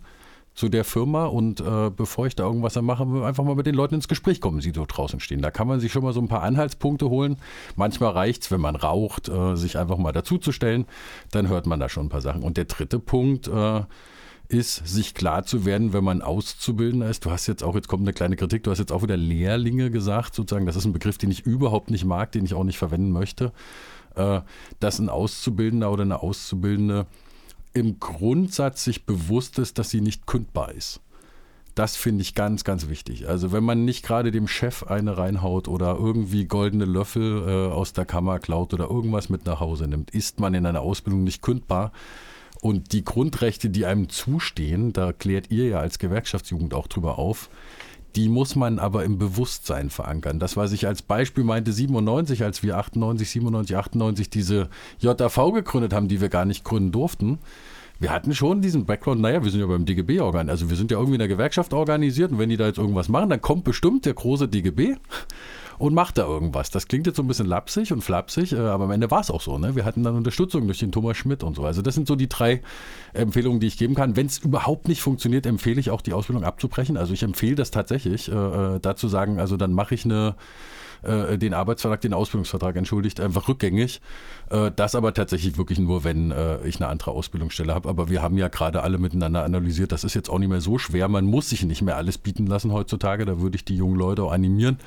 zu 0.54 0.68
der 0.70 0.84
Firma 0.84 1.26
und 1.26 1.62
äh, 1.62 1.90
bevor 1.90 2.28
ich 2.28 2.36
da 2.36 2.44
irgendwas 2.44 2.80
mache, 2.82 3.04
einfach 3.26 3.44
mal 3.44 3.56
mit 3.56 3.66
den 3.66 3.76
Leuten 3.76 3.96
ins 3.96 4.08
Gespräch 4.08 4.42
kommen, 4.42 4.60
die 4.60 4.72
so 4.72 4.86
draußen 4.86 5.20
stehen. 5.20 5.42
Da 5.42 5.50
kann 5.50 5.68
man 5.68 5.80
sich 5.80 5.92
schon 5.92 6.04
mal 6.04 6.14
so 6.14 6.20
ein 6.20 6.28
paar 6.28 6.44
Anhaltspunkte 6.44 7.10
holen. 7.10 7.38
Manchmal 7.76 8.12
reicht 8.12 8.44
es, 8.44 8.52
wenn 8.52 8.62
man 8.62 8.76
raucht, 8.76 9.30
äh, 9.30 9.56
sich 9.56 9.78
einfach 9.78 9.98
mal 9.98 10.12
dazuzustellen. 10.12 10.86
Dann 11.32 11.48
hört 11.48 11.68
man 11.68 11.80
da 11.80 11.88
schon 11.88 12.08
ein 12.08 12.10
paar 12.10 12.22
Sachen. 12.22 12.44
Und 12.44 12.58
der 12.58 12.66
dritte 12.66 13.00
Punkt 13.00 13.48
äh, 13.48 13.82
ist, 14.50 14.86
sich 14.86 15.14
klar 15.14 15.46
zu 15.46 15.66
werden, 15.66 15.94
wenn 15.94 16.04
man 16.04 16.22
Auszubildender 16.22 17.10
ist. 17.10 17.24
Du 17.24 17.32
hast 17.32 17.48
jetzt 17.48 17.64
auch, 17.64 17.76
jetzt 17.76 17.88
kommt 17.88 18.04
eine 18.04 18.14
kleine 18.14 18.36
Kritik, 18.36 18.64
du 18.64 18.72
hast 18.72 18.80
jetzt 18.80 18.92
auch 18.92 19.04
wieder 19.04 19.16
Lehrlinge 19.16 19.90
gesagt, 19.90 20.36
sozusagen. 20.36 20.66
Das 20.66 20.76
ist 20.76 20.84
ein 20.84 20.94
Begriff, 20.94 21.18
den 21.18 21.32
ich 21.32 21.46
überhaupt 21.46 21.90
nicht 21.90 22.04
mag, 22.04 22.34
den 22.34 22.44
ich 22.44 22.54
auch 22.54 22.66
nicht 22.66 22.78
verwenden 22.78 23.12
möchte. 23.12 23.54
Äh, 24.16 24.42
dass 24.82 25.00
ein 25.00 25.08
Auszubildender 25.08 25.90
oder 25.90 26.04
eine 26.04 26.22
Auszubildende 26.22 27.08
im 27.74 28.00
Grundsatz 28.00 28.84
sich 28.84 29.06
bewusst 29.06 29.60
ist, 29.60 29.78
dass 29.78 29.90
sie 29.90 30.02
nicht 30.02 30.28
kündbar 30.28 30.72
ist. 30.74 31.00
Das 31.76 31.96
finde 31.96 32.22
ich 32.22 32.36
ganz, 32.36 32.66
ganz 32.66 32.90
wichtig. 32.90 33.30
Also 33.30 33.54
wenn 33.54 33.64
man 33.64 33.86
nicht 33.86 34.04
gerade 34.04 34.32
dem 34.32 34.48
Chef 34.48 34.84
eine 34.84 35.18
reinhaut 35.18 35.70
oder 35.70 35.96
irgendwie 35.96 36.46
goldene 36.46 36.86
Löffel 36.86 37.48
äh, 37.48 37.72
aus 37.72 37.94
der 37.94 38.06
Kammer 38.06 38.40
klaut 38.40 38.74
oder 38.74 38.90
irgendwas 38.90 39.30
mit 39.30 39.46
nach 39.46 39.62
Hause 39.62 39.88
nimmt, 39.88 40.12
ist 40.12 40.40
man 40.40 40.54
in 40.54 40.66
einer 40.66 40.82
Ausbildung 40.82 41.24
nicht 41.24 41.42
kündbar. 41.42 41.94
Und 42.62 42.92
die 42.92 43.06
Grundrechte, 43.06 43.70
die 43.70 43.86
einem 43.86 44.10
zustehen, 44.10 44.94
da 44.94 45.14
klärt 45.14 45.50
ihr 45.50 45.68
ja 45.68 45.80
als 45.80 45.98
Gewerkschaftsjugend 45.98 46.74
auch 46.74 46.88
drüber 46.88 47.18
auf, 47.18 47.50
die 48.16 48.30
muss 48.30 48.56
man 48.56 48.80
aber 48.80 49.04
im 49.04 49.18
Bewusstsein 49.18 49.90
verankern. 49.90 50.40
Das, 50.40 50.58
was 50.58 50.72
ich 50.72 50.88
als 50.88 51.02
Beispiel 51.02 51.44
meinte, 51.44 51.72
97, 51.72 52.44
als 52.44 52.64
wir 52.64 52.78
98, 52.78 53.30
97, 53.30 53.78
98 53.78 54.30
diese 54.30 54.70
JAV 55.00 55.54
gegründet 55.54 55.94
haben, 55.94 56.08
die 56.08 56.22
wir 56.22 56.30
gar 56.30 56.46
nicht 56.46 56.64
gründen 56.64 56.92
durften. 56.92 57.40
Wir 58.00 58.12
hatten 58.12 58.34
schon 58.34 58.62
diesen 58.62 58.86
Background, 58.86 59.22
naja, 59.22 59.44
wir 59.44 59.52
sind 59.52 59.60
ja 59.60 59.68
beim 59.68 59.86
DGB 59.86 60.22
organisiert, 60.22 60.52
also 60.52 60.70
wir 60.72 60.76
sind 60.76 60.90
ja 60.90 60.98
irgendwie 60.98 61.16
in 61.16 61.20
der 61.20 61.28
Gewerkschaft 61.28 61.72
organisiert 61.72 62.32
und 62.32 62.40
wenn 62.40 62.50
die 62.50 62.58
da 62.58 62.66
jetzt 62.66 62.80
irgendwas 62.80 63.10
machen, 63.10 63.30
dann 63.30 63.42
kommt 63.42 63.64
bestimmt 63.64 64.06
der 64.06 64.16
große 64.16 64.48
DGB 64.48 64.96
und 65.82 65.96
macht 65.96 66.20
da 66.20 66.28
irgendwas. 66.28 66.70
Das 66.70 66.88
klingt 66.88 67.08
jetzt 67.08 67.16
so 67.16 67.24
ein 67.24 67.28
bisschen 67.28 67.48
lapsig 67.48 67.92
und 67.92 68.04
flapsig, 68.04 68.54
äh, 68.54 68.60
aber 68.60 68.84
am 68.84 68.92
Ende 68.92 69.10
war 69.10 69.20
es 69.20 69.32
auch 69.32 69.42
so. 69.42 69.58
Ne? 69.58 69.76
Wir 69.76 69.84
hatten 69.84 70.04
dann 70.04 70.16
Unterstützung 70.16 70.68
durch 70.68 70.78
den 70.78 70.92
Thomas 70.92 71.18
Schmidt 71.18 71.44
und 71.44 71.56
so. 71.56 71.66
Also 71.66 71.82
das 71.82 71.96
sind 71.96 72.08
so 72.08 72.16
die 72.16 72.30
drei 72.30 72.62
Empfehlungen, 73.14 73.60
die 73.60 73.66
ich 73.66 73.80
geben 73.80 73.96
kann. 73.96 74.16
Wenn 74.16 74.28
es 74.28 74.38
überhaupt 74.38 74.88
nicht 74.88 75.02
funktioniert, 75.02 75.48
empfehle 75.48 75.80
ich 75.80 75.90
auch 75.90 76.02
die 76.02 76.14
Ausbildung 76.14 76.44
abzubrechen. 76.44 76.98
Also 76.98 77.14
ich 77.14 77.24
empfehle 77.24 77.56
das 77.56 77.72
tatsächlich, 77.72 78.32
äh, 78.32 78.36
äh 78.36 78.80
dazu 78.80 79.08
sagen, 79.08 79.40
also 79.40 79.58
dann 79.58 79.74
mache 79.74 79.96
ich 79.96 80.06
eine 80.06 80.36
äh, 81.04 81.38
den 81.38 81.54
Arbeitsvertrag, 81.54 82.02
den 82.02 82.14
Ausbildungsvertrag 82.14 82.76
entschuldigt, 82.76 83.20
einfach 83.20 83.48
rückgängig. 83.48 84.02
Äh, 84.50 84.72
das 84.76 84.96
aber 84.96 85.14
tatsächlich 85.14 85.58
wirklich 85.58 85.80
nur, 85.80 86.04
wenn 86.04 86.32
äh, 86.32 86.66
ich 86.66 86.78
eine 86.78 86.88
andere 86.88 87.12
Ausbildungsstelle 87.12 87.74
habe. 87.74 87.90
Aber 87.90 88.10
wir 88.10 88.22
haben 88.22 88.38
ja 88.38 88.48
gerade 88.48 88.82
alle 88.84 88.98
miteinander 88.98 89.44
analysiert, 89.44 89.92
das 89.92 90.04
ist 90.04 90.14
jetzt 90.14 90.30
auch 90.30 90.40
nicht 90.40 90.50
mehr 90.50 90.62
so 90.62 90.78
schwer. 90.78 91.08
Man 91.08 91.26
muss 91.26 91.50
sich 91.50 91.64
nicht 91.64 91.82
mehr 91.82 91.98
alles 91.98 92.18
bieten 92.18 92.48
lassen 92.48 92.72
heutzutage. 92.72 93.26
Da 93.26 93.42
würde 93.42 93.56
ich 93.56 93.66
die 93.66 93.76
jungen 93.76 93.96
Leute 93.96 94.24
auch 94.24 94.32
animieren. 94.32 94.78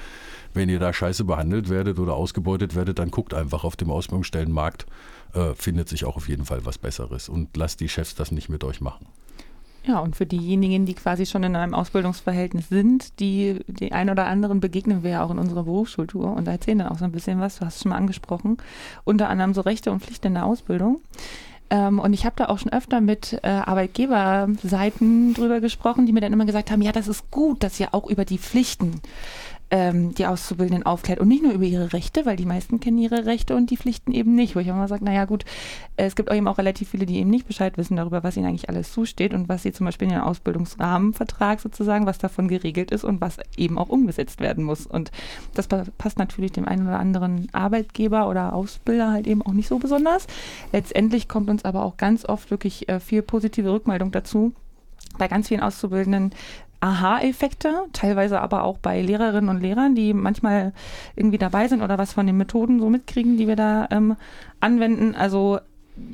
Wenn 0.52 0.68
ihr 0.68 0.78
da 0.78 0.92
scheiße 0.92 1.24
behandelt 1.24 1.68
werdet 1.68 1.98
oder 1.98 2.14
ausgebeutet 2.14 2.74
werdet, 2.74 2.98
dann 2.98 3.10
guckt 3.10 3.34
einfach 3.34 3.64
auf 3.64 3.76
dem 3.76 3.90
Ausbildungsstellenmarkt. 3.90 4.86
Äh, 5.34 5.54
findet 5.54 5.88
sich 5.88 6.04
auch 6.04 6.16
auf 6.16 6.28
jeden 6.28 6.44
Fall 6.44 6.64
was 6.64 6.78
Besseres. 6.78 7.28
Und 7.28 7.56
lasst 7.56 7.80
die 7.80 7.88
Chefs 7.88 8.14
das 8.14 8.30
nicht 8.30 8.48
mit 8.48 8.62
euch 8.62 8.80
machen. 8.80 9.06
Ja, 9.86 9.98
und 9.98 10.16
für 10.16 10.24
diejenigen, 10.24 10.86
die 10.86 10.94
quasi 10.94 11.26
schon 11.26 11.42
in 11.42 11.56
einem 11.56 11.74
Ausbildungsverhältnis 11.74 12.70
sind, 12.70 13.20
die, 13.20 13.60
die 13.66 13.92
ein 13.92 14.08
oder 14.08 14.24
anderen 14.26 14.60
begegnen 14.60 15.02
wir 15.02 15.10
ja 15.10 15.24
auch 15.24 15.30
in 15.30 15.38
unserer 15.38 15.64
Berufsschultour 15.64 16.34
und 16.34 16.46
da 16.46 16.52
erzählen 16.52 16.78
dann 16.78 16.88
auch 16.88 16.98
so 16.98 17.04
ein 17.04 17.12
bisschen 17.12 17.38
was, 17.38 17.58
du 17.58 17.66
hast 17.66 17.76
es 17.76 17.82
schon 17.82 17.90
mal 17.90 17.98
angesprochen, 17.98 18.56
unter 19.04 19.28
anderem 19.28 19.52
so 19.52 19.60
Rechte 19.60 19.92
und 19.92 20.00
Pflichten 20.00 20.28
in 20.28 20.34
der 20.34 20.46
Ausbildung. 20.46 21.02
Ähm, 21.68 21.98
und 21.98 22.14
ich 22.14 22.24
habe 22.24 22.36
da 22.36 22.46
auch 22.46 22.58
schon 22.58 22.72
öfter 22.72 23.02
mit 23.02 23.38
äh, 23.42 23.48
Arbeitgeberseiten 23.48 25.34
drüber 25.34 25.60
gesprochen, 25.60 26.06
die 26.06 26.12
mir 26.12 26.20
dann 26.20 26.32
immer 26.32 26.46
gesagt 26.46 26.70
haben, 26.70 26.82
ja, 26.82 26.92
das 26.92 27.08
ist 27.08 27.30
gut, 27.30 27.62
dass 27.62 27.78
ihr 27.78 27.92
auch 27.92 28.08
über 28.08 28.24
die 28.24 28.38
Pflichten 28.38 29.02
ähm, 29.70 30.14
die 30.14 30.26
Auszubildenden 30.26 30.86
aufklärt 30.86 31.20
und 31.20 31.28
nicht 31.28 31.42
nur 31.42 31.52
über 31.52 31.64
ihre 31.64 31.92
Rechte, 31.92 32.26
weil 32.26 32.36
die 32.36 32.46
meisten 32.46 32.80
kennen 32.80 32.98
ihre 32.98 33.26
Rechte 33.26 33.56
und 33.56 33.70
die 33.70 33.76
Pflichten 33.76 34.12
eben 34.12 34.34
nicht. 34.34 34.54
Wo 34.54 34.60
ich 34.60 34.68
immer 34.68 34.88
sage, 34.88 35.04
naja 35.04 35.24
gut, 35.24 35.44
äh, 35.96 36.04
es 36.04 36.16
gibt 36.16 36.30
auch 36.30 36.34
eben 36.34 36.48
auch 36.48 36.58
relativ 36.58 36.90
viele, 36.90 37.06
die 37.06 37.18
eben 37.18 37.30
nicht 37.30 37.46
Bescheid 37.46 37.76
wissen 37.78 37.96
darüber, 37.96 38.22
was 38.22 38.36
ihnen 38.36 38.46
eigentlich 38.46 38.68
alles 38.68 38.92
zusteht 38.92 39.34
und 39.34 39.48
was 39.48 39.62
sie 39.62 39.72
zum 39.72 39.86
Beispiel 39.86 40.08
in 40.08 40.14
den 40.14 40.22
Ausbildungsrahmenvertrag 40.22 41.60
sozusagen, 41.60 42.06
was 42.06 42.18
davon 42.18 42.48
geregelt 42.48 42.90
ist 42.90 43.04
und 43.04 43.20
was 43.20 43.38
eben 43.56 43.78
auch 43.78 43.88
umgesetzt 43.88 44.40
werden 44.40 44.64
muss. 44.64 44.86
Und 44.86 45.10
das 45.54 45.66
passt 45.66 46.18
natürlich 46.18 46.52
dem 46.52 46.68
einen 46.68 46.86
oder 46.86 46.98
anderen 46.98 47.48
Arbeitgeber 47.52 48.28
oder 48.28 48.52
Ausbilder 48.52 49.12
halt 49.12 49.26
eben 49.26 49.42
auch 49.42 49.52
nicht 49.52 49.68
so 49.68 49.78
besonders. 49.78 50.26
Letztendlich 50.72 51.28
kommt 51.28 51.50
uns 51.50 51.64
aber 51.64 51.84
auch 51.84 51.96
ganz 51.96 52.24
oft 52.24 52.50
wirklich 52.50 52.88
äh, 52.88 53.00
viel 53.00 53.22
positive 53.22 53.72
Rückmeldung 53.72 54.12
dazu 54.12 54.52
bei 55.18 55.28
ganz 55.28 55.48
vielen 55.48 55.60
Auszubildenden, 55.60 56.30
Aha-Effekte, 56.84 57.84
teilweise 57.94 58.40
aber 58.40 58.64
auch 58.64 58.76
bei 58.76 59.00
Lehrerinnen 59.00 59.48
und 59.48 59.62
Lehrern, 59.62 59.94
die 59.94 60.12
manchmal 60.12 60.74
irgendwie 61.16 61.38
dabei 61.38 61.66
sind 61.66 61.82
oder 61.82 61.96
was 61.96 62.12
von 62.12 62.26
den 62.26 62.36
Methoden 62.36 62.78
so 62.78 62.90
mitkriegen, 62.90 63.38
die 63.38 63.48
wir 63.48 63.56
da 63.56 63.88
ähm, 63.90 64.16
anwenden. 64.60 65.14
Also 65.14 65.60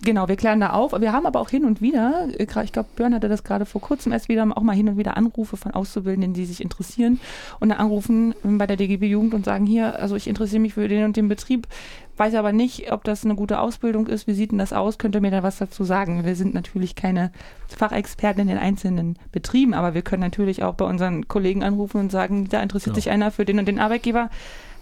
Genau, 0.03 0.29
wir 0.29 0.37
klären 0.37 0.61
da 0.61 0.71
auf. 0.75 0.93
Wir 1.01 1.13
haben 1.13 1.25
aber 1.25 1.41
auch 1.41 1.49
hin 1.49 1.65
und 1.65 1.81
wieder, 1.81 2.29
äh, 2.39 2.47
ich 2.65 2.73
glaube, 2.73 2.91
Björn 2.97 3.15
hatte 3.15 3.31
das 3.31 3.45
gerade 3.45 3.65
vor 3.65 3.81
kurzem 3.81 4.13
erst 4.13 4.29
wieder, 4.29 4.47
auch 4.55 4.63
mal 4.63 4.77
hin 4.77 4.91
und 4.91 4.99
wieder 4.99 5.17
Anrufe 5.17 5.57
von 5.57 5.73
Auszubildenden, 5.73 6.35
die 6.35 6.45
sich 6.45 6.61
interessieren 6.61 7.19
und 7.61 7.71
dann 7.71 7.79
anrufen 7.79 8.35
bei 8.43 8.67
der 8.67 8.77
DGB 8.77 9.07
Jugend 9.09 9.33
und 9.33 9.47
sagen, 9.47 9.65
hier, 9.65 9.99
also 9.99 10.17
ich 10.17 10.29
interessiere 10.29 10.61
mich 10.61 10.75
für 10.75 10.87
den 10.87 11.05
und 11.05 11.17
den 11.17 11.29
Betrieb, 11.29 11.67
weiß 12.21 12.35
aber 12.35 12.53
nicht, 12.53 12.93
ob 12.93 13.03
das 13.03 13.25
eine 13.25 13.35
gute 13.35 13.59
Ausbildung 13.59 14.07
ist. 14.07 14.27
Wie 14.29 14.35
sieht 14.35 14.53
denn 14.53 14.59
das 14.59 14.73
aus? 14.73 14.99
Könnt 14.99 15.15
ihr 15.17 15.21
mir 15.21 15.31
da 15.33 15.43
was 15.43 15.59
dazu 15.59 15.83
sagen? 15.83 16.25
Wir 16.25 16.37
sind 16.37 16.55
natürlich 16.55 16.95
keine 16.95 17.33
Fachexperten 17.69 18.43
in 18.43 18.49
den 18.49 18.59
einzelnen 18.59 19.19
Betrieben, 19.33 19.75
aber 19.75 19.95
wir 19.95 20.03
können 20.03 20.23
natürlich 20.23 20.63
auch 20.63 20.75
bei 20.75 20.85
unseren 20.85 21.27
Kollegen 21.27 21.65
anrufen 21.65 21.99
und 21.99 22.13
sagen, 22.13 22.49
da 22.49 22.63
interessiert 22.63 22.95
Ja. 22.95 23.01
sich 23.03 23.11
einer 23.11 23.31
für 23.31 23.45
den 23.45 23.59
und 23.59 23.67
den 23.67 23.81
Arbeitgeber. 23.81 24.29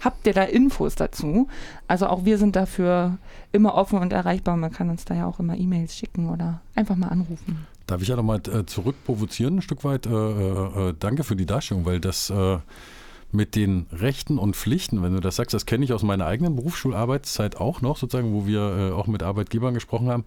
Habt 0.01 0.27
ihr 0.27 0.33
da 0.33 0.43
Infos 0.43 0.95
dazu? 0.95 1.47
Also 1.87 2.07
auch 2.07 2.25
wir 2.25 2.37
sind 2.37 2.55
dafür 2.55 3.17
immer 3.51 3.73
offen 3.75 3.99
und 3.99 4.13
erreichbar. 4.13 4.55
Man 4.57 4.71
kann 4.71 4.89
uns 4.89 5.05
da 5.05 5.15
ja 5.15 5.25
auch 5.25 5.39
immer 5.39 5.57
E-Mails 5.57 5.95
schicken 5.95 6.29
oder 6.29 6.61
einfach 6.75 6.95
mal 6.95 7.07
anrufen. 7.07 7.65
Darf 7.87 8.01
ich 8.01 8.09
ja 8.09 8.15
nochmal 8.15 8.41
äh, 8.53 8.65
zurückprovozieren, 8.65 9.57
ein 9.57 9.61
Stück 9.61 9.83
weit? 9.83 10.05
Äh, 10.05 10.09
äh, 10.11 10.89
äh, 10.89 10.93
danke 10.99 11.23
für 11.23 11.35
die 11.35 11.45
Darstellung, 11.45 11.85
weil 11.85 11.99
das 11.99 12.29
äh, 12.29 12.57
mit 13.31 13.55
den 13.55 13.85
Rechten 13.91 14.39
und 14.39 14.55
Pflichten, 14.55 15.03
wenn 15.03 15.13
du 15.13 15.19
das 15.19 15.35
sagst, 15.35 15.53
das 15.53 15.65
kenne 15.65 15.85
ich 15.85 15.93
aus 15.93 16.03
meiner 16.03 16.25
eigenen 16.25 16.55
Berufsschularbeitszeit 16.55 17.57
auch 17.57 17.81
noch, 17.81 17.97
sozusagen, 17.97 18.33
wo 18.33 18.47
wir 18.47 18.59
äh, 18.59 18.91
auch 18.91 19.07
mit 19.07 19.23
Arbeitgebern 19.23 19.73
gesprochen 19.73 20.09
haben. 20.09 20.25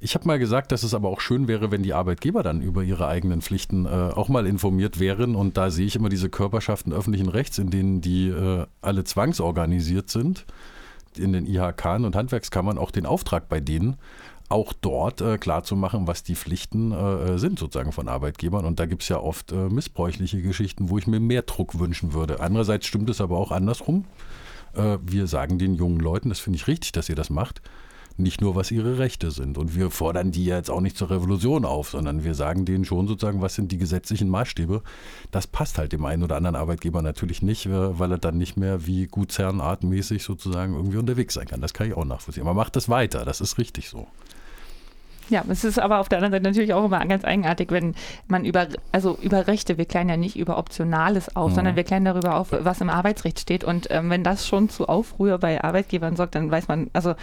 Ich 0.00 0.14
habe 0.14 0.26
mal 0.26 0.38
gesagt, 0.38 0.70
dass 0.70 0.84
es 0.84 0.94
aber 0.94 1.08
auch 1.08 1.20
schön 1.20 1.48
wäre, 1.48 1.72
wenn 1.72 1.82
die 1.82 1.92
Arbeitgeber 1.92 2.42
dann 2.42 2.62
über 2.62 2.84
ihre 2.84 3.08
eigenen 3.08 3.42
Pflichten 3.42 3.84
äh, 3.84 3.88
auch 3.88 4.28
mal 4.28 4.46
informiert 4.46 5.00
wären. 5.00 5.34
Und 5.34 5.56
da 5.56 5.70
sehe 5.70 5.86
ich 5.86 5.96
immer 5.96 6.08
diese 6.08 6.30
Körperschaften 6.30 6.92
öffentlichen 6.92 7.28
Rechts, 7.28 7.58
in 7.58 7.70
denen 7.70 8.00
die 8.00 8.28
äh, 8.28 8.66
alle 8.80 9.04
zwangsorganisiert 9.04 10.08
sind 10.08 10.46
in 11.16 11.32
den 11.32 11.46
IHK 11.46 11.84
und 11.96 12.14
Handwerkskammern 12.14 12.78
auch 12.78 12.92
den 12.92 13.06
Auftrag 13.06 13.48
bei 13.48 13.60
denen, 13.60 13.96
auch 14.48 14.72
dort 14.72 15.20
äh, 15.20 15.38
klar 15.38 15.62
zu 15.62 15.76
machen, 15.76 16.06
was 16.06 16.22
die 16.22 16.34
Pflichten 16.34 16.92
äh, 16.92 17.38
sind 17.38 17.58
sozusagen 17.58 17.92
von 17.92 18.08
Arbeitgebern. 18.08 18.64
Und 18.64 18.80
da 18.80 18.86
gibt 18.86 19.02
es 19.02 19.08
ja 19.08 19.18
oft 19.18 19.52
äh, 19.52 19.68
missbräuchliche 19.68 20.40
Geschichten, 20.40 20.88
wo 20.88 20.98
ich 20.98 21.06
mir 21.06 21.20
mehr 21.20 21.42
Druck 21.42 21.78
wünschen 21.78 22.14
würde. 22.14 22.40
Andererseits 22.40 22.86
stimmt 22.86 23.10
es 23.10 23.20
aber 23.20 23.36
auch 23.36 23.52
andersrum. 23.52 24.04
Äh, 24.74 24.98
wir 25.02 25.26
sagen 25.26 25.58
den 25.58 25.74
jungen 25.74 26.00
Leuten, 26.00 26.30
das 26.30 26.40
finde 26.40 26.56
ich 26.56 26.66
richtig, 26.66 26.92
dass 26.92 27.08
ihr 27.10 27.14
das 27.14 27.28
macht, 27.28 27.60
nicht 28.16 28.40
nur, 28.40 28.56
was 28.56 28.70
ihre 28.70 28.98
Rechte 28.98 29.30
sind. 29.30 29.58
Und 29.58 29.76
wir 29.76 29.90
fordern 29.90 30.32
die 30.32 30.44
jetzt 30.44 30.70
auch 30.70 30.80
nicht 30.80 30.96
zur 30.96 31.10
Revolution 31.10 31.64
auf, 31.64 31.90
sondern 31.90 32.24
wir 32.24 32.34
sagen 32.34 32.64
denen 32.64 32.84
schon 32.84 33.06
sozusagen, 33.06 33.42
was 33.42 33.54
sind 33.54 33.70
die 33.70 33.78
gesetzlichen 33.78 34.28
Maßstäbe. 34.28 34.82
Das 35.30 35.46
passt 35.46 35.78
halt 35.78 35.92
dem 35.92 36.04
einen 36.04 36.24
oder 36.24 36.36
anderen 36.36 36.56
Arbeitgeber 36.56 37.02
natürlich 37.02 37.42
nicht, 37.42 37.66
äh, 37.66 37.98
weil 37.98 38.12
er 38.12 38.18
dann 38.18 38.38
nicht 38.38 38.56
mehr 38.56 38.86
wie 38.86 39.06
gutsherrenartmäßig 39.06 40.22
sozusagen 40.22 40.74
irgendwie 40.74 40.96
unterwegs 40.96 41.34
sein 41.34 41.46
kann. 41.46 41.60
Das 41.60 41.74
kann 41.74 41.86
ich 41.86 41.94
auch 41.94 42.06
nachvollziehen. 42.06 42.44
Aber 42.44 42.54
macht 42.54 42.76
das 42.76 42.88
weiter, 42.88 43.26
das 43.26 43.42
ist 43.42 43.58
richtig 43.58 43.90
so. 43.90 44.08
Ja, 45.30 45.44
es 45.48 45.64
ist 45.64 45.78
aber 45.78 46.00
auf 46.00 46.08
der 46.08 46.18
anderen 46.18 46.32
Seite 46.32 46.44
natürlich 46.44 46.72
auch 46.72 46.84
immer 46.84 47.04
ganz 47.06 47.24
eigenartig, 47.24 47.70
wenn 47.70 47.94
man 48.28 48.44
über, 48.44 48.66
also 48.92 49.18
über 49.20 49.46
Rechte, 49.46 49.76
wir 49.78 49.84
klären 49.84 50.08
ja 50.08 50.16
nicht 50.16 50.36
über 50.36 50.56
Optionales 50.58 51.34
auf, 51.36 51.50
Mhm. 51.50 51.54
sondern 51.56 51.76
wir 51.76 51.84
klären 51.84 52.04
darüber 52.04 52.36
auf, 52.36 52.48
was 52.52 52.80
im 52.80 52.88
Arbeitsrecht 52.90 53.38
steht. 53.40 53.64
Und 53.64 53.88
ähm, 53.90 54.08
wenn 54.10 54.24
das 54.24 54.46
schon 54.46 54.68
zu 54.68 54.88
Aufruhr 54.88 55.38
bei 55.38 55.62
Arbeitgebern 55.62 56.16
sorgt, 56.16 56.34
dann 56.34 56.50
weiß 56.50 56.68
man, 56.68 56.88
also 56.92 57.14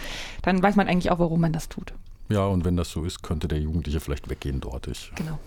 dann 0.42 0.62
weiß 0.62 0.76
man 0.76 0.88
eigentlich 0.88 1.10
auch, 1.10 1.18
warum 1.18 1.40
man 1.40 1.52
das 1.52 1.68
tut. 1.68 1.92
Ja, 2.28 2.44
und 2.46 2.64
wenn 2.64 2.76
das 2.76 2.90
so 2.90 3.04
ist, 3.04 3.22
könnte 3.22 3.46
der 3.48 3.58
Jugendliche 3.60 4.00
vielleicht 4.00 4.28
weggehen 4.28 4.60
dort. 4.60 4.86
Ich 4.88 5.12
Genau. 5.14 5.38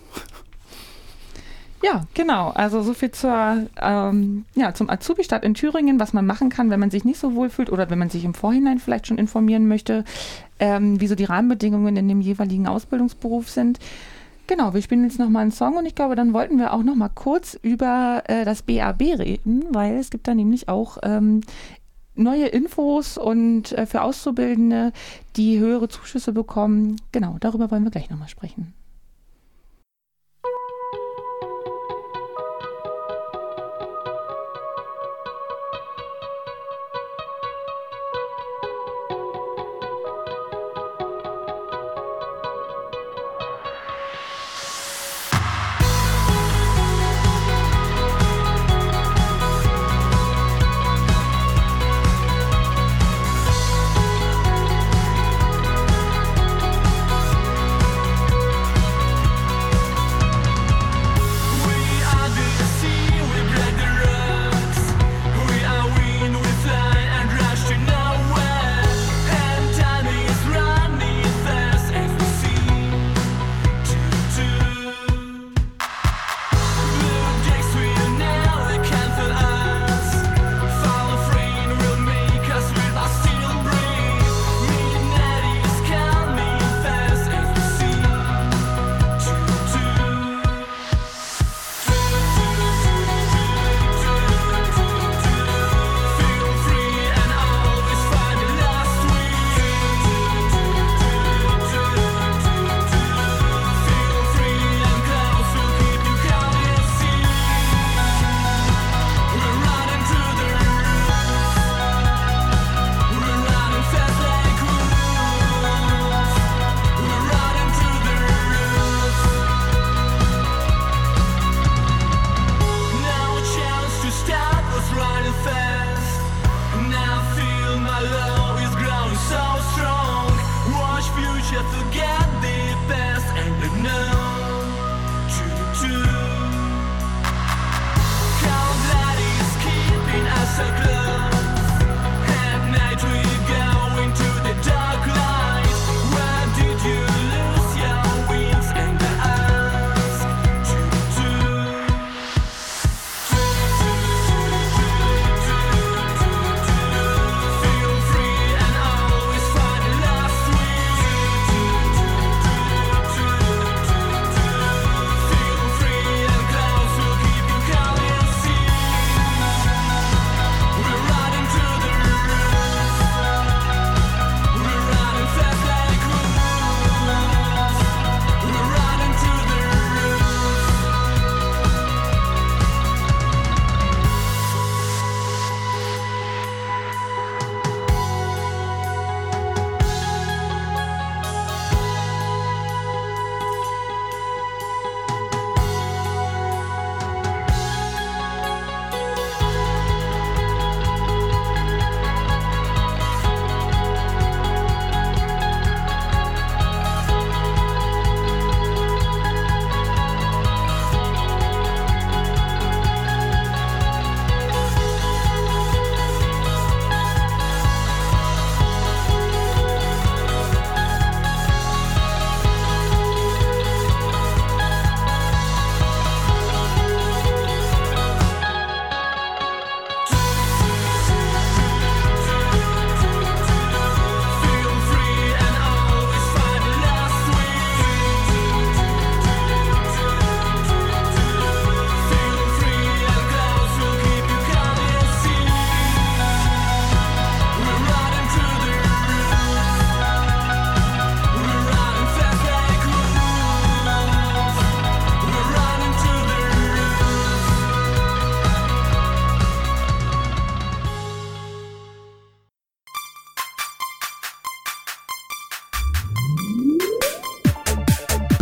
Ja, 1.82 2.02
genau. 2.12 2.50
Also 2.50 2.82
so 2.82 2.92
viel 2.92 3.10
zur, 3.10 3.66
ähm, 3.80 4.44
ja, 4.54 4.74
zum 4.74 4.90
Azubi-Start 4.90 5.44
in 5.44 5.54
Thüringen, 5.54 5.98
was 5.98 6.12
man 6.12 6.26
machen 6.26 6.50
kann, 6.50 6.68
wenn 6.68 6.80
man 6.80 6.90
sich 6.90 7.04
nicht 7.04 7.18
so 7.18 7.34
wohl 7.34 7.48
fühlt 7.48 7.72
oder 7.72 7.88
wenn 7.88 7.98
man 7.98 8.10
sich 8.10 8.24
im 8.24 8.34
Vorhinein 8.34 8.78
vielleicht 8.78 9.06
schon 9.06 9.16
informieren 9.16 9.66
möchte, 9.66 10.04
ähm, 10.58 11.00
wie 11.00 11.06
so 11.06 11.14
die 11.14 11.24
Rahmenbedingungen 11.24 11.96
in 11.96 12.08
dem 12.08 12.20
jeweiligen 12.20 12.66
Ausbildungsberuf 12.66 13.48
sind. 13.48 13.78
Genau, 14.46 14.74
wir 14.74 14.82
spielen 14.82 15.04
jetzt 15.04 15.18
nochmal 15.18 15.42
einen 15.42 15.52
Song 15.52 15.76
und 15.76 15.86
ich 15.86 15.94
glaube, 15.94 16.16
dann 16.16 16.32
wollten 16.32 16.58
wir 16.58 16.74
auch 16.74 16.82
nochmal 16.82 17.10
kurz 17.14 17.54
über 17.62 18.24
äh, 18.26 18.44
das 18.44 18.62
BAB 18.62 19.00
reden, 19.00 19.64
weil 19.70 19.96
es 19.96 20.10
gibt 20.10 20.28
da 20.28 20.34
nämlich 20.34 20.68
auch 20.68 20.98
ähm, 21.02 21.40
neue 22.14 22.46
Infos 22.46 23.16
und 23.16 23.72
äh, 23.72 23.86
für 23.86 24.02
Auszubildende, 24.02 24.92
die 25.36 25.58
höhere 25.60 25.88
Zuschüsse 25.88 26.32
bekommen. 26.32 26.96
Genau, 27.12 27.36
darüber 27.40 27.70
wollen 27.70 27.84
wir 27.84 27.90
gleich 27.90 28.10
nochmal 28.10 28.28
sprechen. 28.28 28.74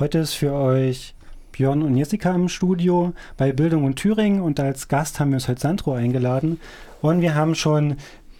Heute 0.00 0.18
ist 0.18 0.34
für 0.34 0.52
euch 0.52 1.16
Björn 1.50 1.82
und 1.82 1.96
Jessica 1.96 2.32
im 2.32 2.48
Studio 2.48 3.14
bei 3.36 3.50
Bildung 3.50 3.84
in 3.84 3.96
Thüringen 3.96 4.42
und 4.42 4.60
als 4.60 4.86
Gast 4.86 5.18
haben 5.18 5.30
wir 5.30 5.38
uns 5.38 5.48
heute 5.48 5.60
Sandro 5.60 5.92
eingeladen. 5.92 6.60
Und 7.00 7.20
wir 7.20 7.34
haben 7.34 7.56
schon 7.56 7.96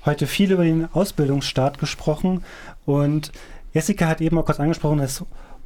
heute 0.07 0.29
viel 0.29 0.53
über 0.53 0.63
den 0.63 0.87
Ausbildungsstart 0.93 1.81
gesprochen 1.81 2.45
und 2.87 3.33
Jessica 3.73 4.07
hat 4.07 4.21
eben 4.21 4.39
auch 4.39 4.45
kurz 4.45 4.61
angesprochen, 4.61 4.99
dass 4.99 5.25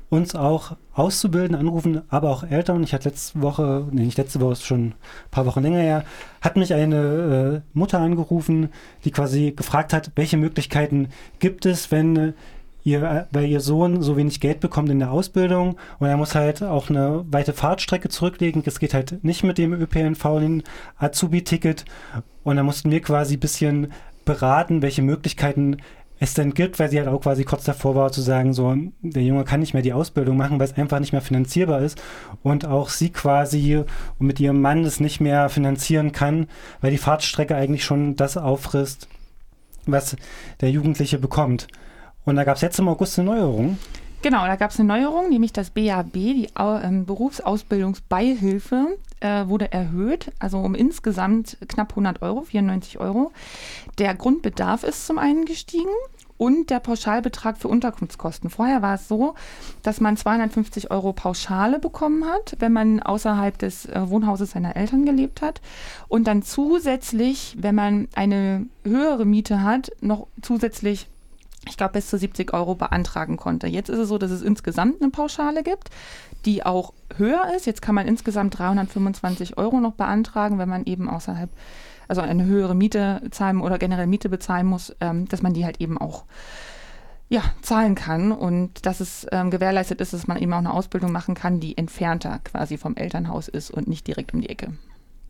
uns 0.08 0.34
auch 0.34 0.76
Auszubildende 0.94 1.58
anrufen, 1.58 2.00
aber 2.08 2.30
auch 2.30 2.42
Eltern. 2.42 2.82
Ich 2.84 2.94
hatte 2.94 3.10
letzte 3.10 3.42
Woche, 3.42 3.86
nee, 3.90 4.04
nicht 4.04 4.16
letzte 4.16 4.40
Woche, 4.40 4.52
ist 4.52 4.64
schon 4.64 4.86
ein 4.86 4.94
paar 5.30 5.44
Wochen 5.44 5.60
länger 5.60 5.80
her, 5.80 6.04
hat 6.40 6.56
mich 6.56 6.72
eine 6.72 7.62
äh, 7.64 7.78
Mutter 7.78 7.98
angerufen, 7.98 8.70
die 9.04 9.10
quasi 9.10 9.52
gefragt 9.52 9.92
hat, 9.92 10.12
welche 10.14 10.38
Möglichkeiten 10.38 11.08
gibt 11.38 11.66
es, 11.66 11.90
wenn 11.90 12.16
äh, 12.16 12.32
ihr, 12.84 13.26
weil 13.30 13.46
ihr 13.46 13.60
Sohn 13.60 14.02
so 14.02 14.16
wenig 14.16 14.40
Geld 14.40 14.60
bekommt 14.60 14.90
in 14.90 14.98
der 14.98 15.12
Ausbildung 15.12 15.76
und 15.98 16.08
er 16.08 16.16
muss 16.16 16.34
halt 16.34 16.62
auch 16.62 16.90
eine 16.90 17.24
weite 17.30 17.52
Fahrtstrecke 17.52 18.08
zurücklegen. 18.08 18.62
Das 18.62 18.78
geht 18.78 18.94
halt 18.94 19.22
nicht 19.24 19.44
mit 19.44 19.58
dem 19.58 19.72
ÖPNV, 19.72 20.22
den 20.40 20.62
Azubi-Ticket. 20.98 21.84
Und 22.44 22.56
da 22.56 22.62
mussten 22.62 22.90
wir 22.90 23.00
quasi 23.00 23.36
ein 23.36 23.40
bisschen 23.40 23.92
beraten, 24.24 24.82
welche 24.82 25.02
Möglichkeiten 25.02 25.78
es 26.22 26.34
denn 26.34 26.54
gibt, 26.54 26.78
weil 26.78 26.88
sie 26.88 26.98
halt 26.98 27.08
auch 27.08 27.20
quasi 27.20 27.44
kurz 27.44 27.64
davor 27.64 27.96
war 27.96 28.12
zu 28.12 28.20
sagen, 28.20 28.52
so, 28.52 28.76
der 29.00 29.24
Junge 29.24 29.42
kann 29.42 29.58
nicht 29.58 29.74
mehr 29.74 29.82
die 29.82 29.92
Ausbildung 29.92 30.36
machen, 30.36 30.60
weil 30.60 30.68
es 30.68 30.76
einfach 30.76 31.00
nicht 31.00 31.12
mehr 31.12 31.20
finanzierbar 31.20 31.80
ist 31.80 32.00
und 32.44 32.64
auch 32.64 32.90
sie 32.90 33.10
quasi 33.10 33.82
mit 34.20 34.38
ihrem 34.38 34.60
Mann 34.60 34.84
es 34.84 35.00
nicht 35.00 35.20
mehr 35.20 35.48
finanzieren 35.48 36.12
kann, 36.12 36.46
weil 36.80 36.92
die 36.92 36.98
Fahrtstrecke 36.98 37.56
eigentlich 37.56 37.84
schon 37.84 38.14
das 38.14 38.36
auffrisst, 38.36 39.08
was 39.84 40.16
der 40.60 40.70
Jugendliche 40.70 41.18
bekommt. 41.18 41.66
Und 42.24 42.36
da 42.36 42.44
gab 42.44 42.56
es 42.56 42.62
jetzt 42.62 42.78
im 42.78 42.88
August 42.88 43.18
eine 43.18 43.30
Neuerung. 43.30 43.78
Genau, 44.22 44.46
da 44.46 44.54
gab 44.54 44.70
es 44.70 44.78
eine 44.78 44.86
Neuerung, 44.86 45.30
nämlich 45.30 45.52
das 45.52 45.70
BAB, 45.70 46.12
die 46.12 46.48
ähm, 46.56 47.06
Berufsausbildungsbeihilfe, 47.06 48.96
äh, 49.18 49.48
wurde 49.48 49.72
erhöht, 49.72 50.30
also 50.38 50.58
um 50.58 50.76
insgesamt 50.76 51.58
knapp 51.66 51.90
100 51.90 52.22
Euro, 52.22 52.42
94 52.42 53.00
Euro. 53.00 53.32
Der 53.98 54.14
Grundbedarf 54.14 54.84
ist 54.84 55.08
zum 55.08 55.18
einen 55.18 55.44
gestiegen 55.44 55.90
und 56.36 56.70
der 56.70 56.80
Pauschalbetrag 56.80 57.58
für 57.58 57.68
Unterkunftskosten. 57.68 58.50
Vorher 58.50 58.80
war 58.80 58.94
es 58.94 59.08
so, 59.08 59.34
dass 59.82 60.00
man 60.00 60.16
250 60.16 60.90
Euro 60.90 61.12
Pauschale 61.12 61.78
bekommen 61.78 62.24
hat, 62.26 62.56
wenn 62.60 62.72
man 62.72 63.00
außerhalb 63.00 63.58
des 63.58 63.86
äh, 63.86 64.08
Wohnhauses 64.08 64.52
seiner 64.52 64.76
Eltern 64.76 65.04
gelebt 65.04 65.42
hat. 65.42 65.60
Und 66.06 66.28
dann 66.28 66.42
zusätzlich, 66.42 67.56
wenn 67.60 67.74
man 67.74 68.08
eine 68.14 68.66
höhere 68.84 69.24
Miete 69.24 69.62
hat, 69.62 69.90
noch 70.00 70.26
zusätzlich 70.42 71.08
ich 71.68 71.76
glaube, 71.76 71.92
bis 71.94 72.08
zu 72.08 72.18
70 72.18 72.52
Euro 72.54 72.74
beantragen 72.74 73.36
konnte. 73.36 73.66
Jetzt 73.66 73.88
ist 73.88 73.98
es 73.98 74.08
so, 74.08 74.18
dass 74.18 74.30
es 74.30 74.42
insgesamt 74.42 75.00
eine 75.00 75.10
Pauschale 75.10 75.62
gibt, 75.62 75.90
die 76.44 76.64
auch 76.64 76.92
höher 77.16 77.54
ist. 77.56 77.66
Jetzt 77.66 77.82
kann 77.82 77.94
man 77.94 78.08
insgesamt 78.08 78.58
325 78.58 79.58
Euro 79.58 79.80
noch 79.80 79.92
beantragen, 79.92 80.58
wenn 80.58 80.68
man 80.68 80.84
eben 80.84 81.08
außerhalb, 81.08 81.50
also 82.08 82.20
eine 82.20 82.44
höhere 82.44 82.74
Miete 82.74 83.22
zahlen 83.30 83.60
oder 83.60 83.78
generell 83.78 84.08
Miete 84.08 84.28
bezahlen 84.28 84.66
muss, 84.66 84.94
ähm, 85.00 85.28
dass 85.28 85.42
man 85.42 85.54
die 85.54 85.64
halt 85.64 85.80
eben 85.80 85.98
auch 85.98 86.24
ja, 87.28 87.42
zahlen 87.62 87.94
kann 87.94 88.32
und 88.32 88.84
dass 88.84 89.00
es 89.00 89.26
ähm, 89.32 89.50
gewährleistet 89.50 90.02
ist, 90.02 90.12
dass 90.12 90.26
man 90.26 90.36
eben 90.36 90.52
auch 90.52 90.58
eine 90.58 90.74
Ausbildung 90.74 91.12
machen 91.12 91.34
kann, 91.34 91.60
die 91.60 91.78
entfernter 91.78 92.40
quasi 92.44 92.76
vom 92.76 92.94
Elternhaus 92.96 93.48
ist 93.48 93.70
und 93.70 93.88
nicht 93.88 94.06
direkt 94.06 94.34
um 94.34 94.42
die 94.42 94.50
Ecke. 94.50 94.74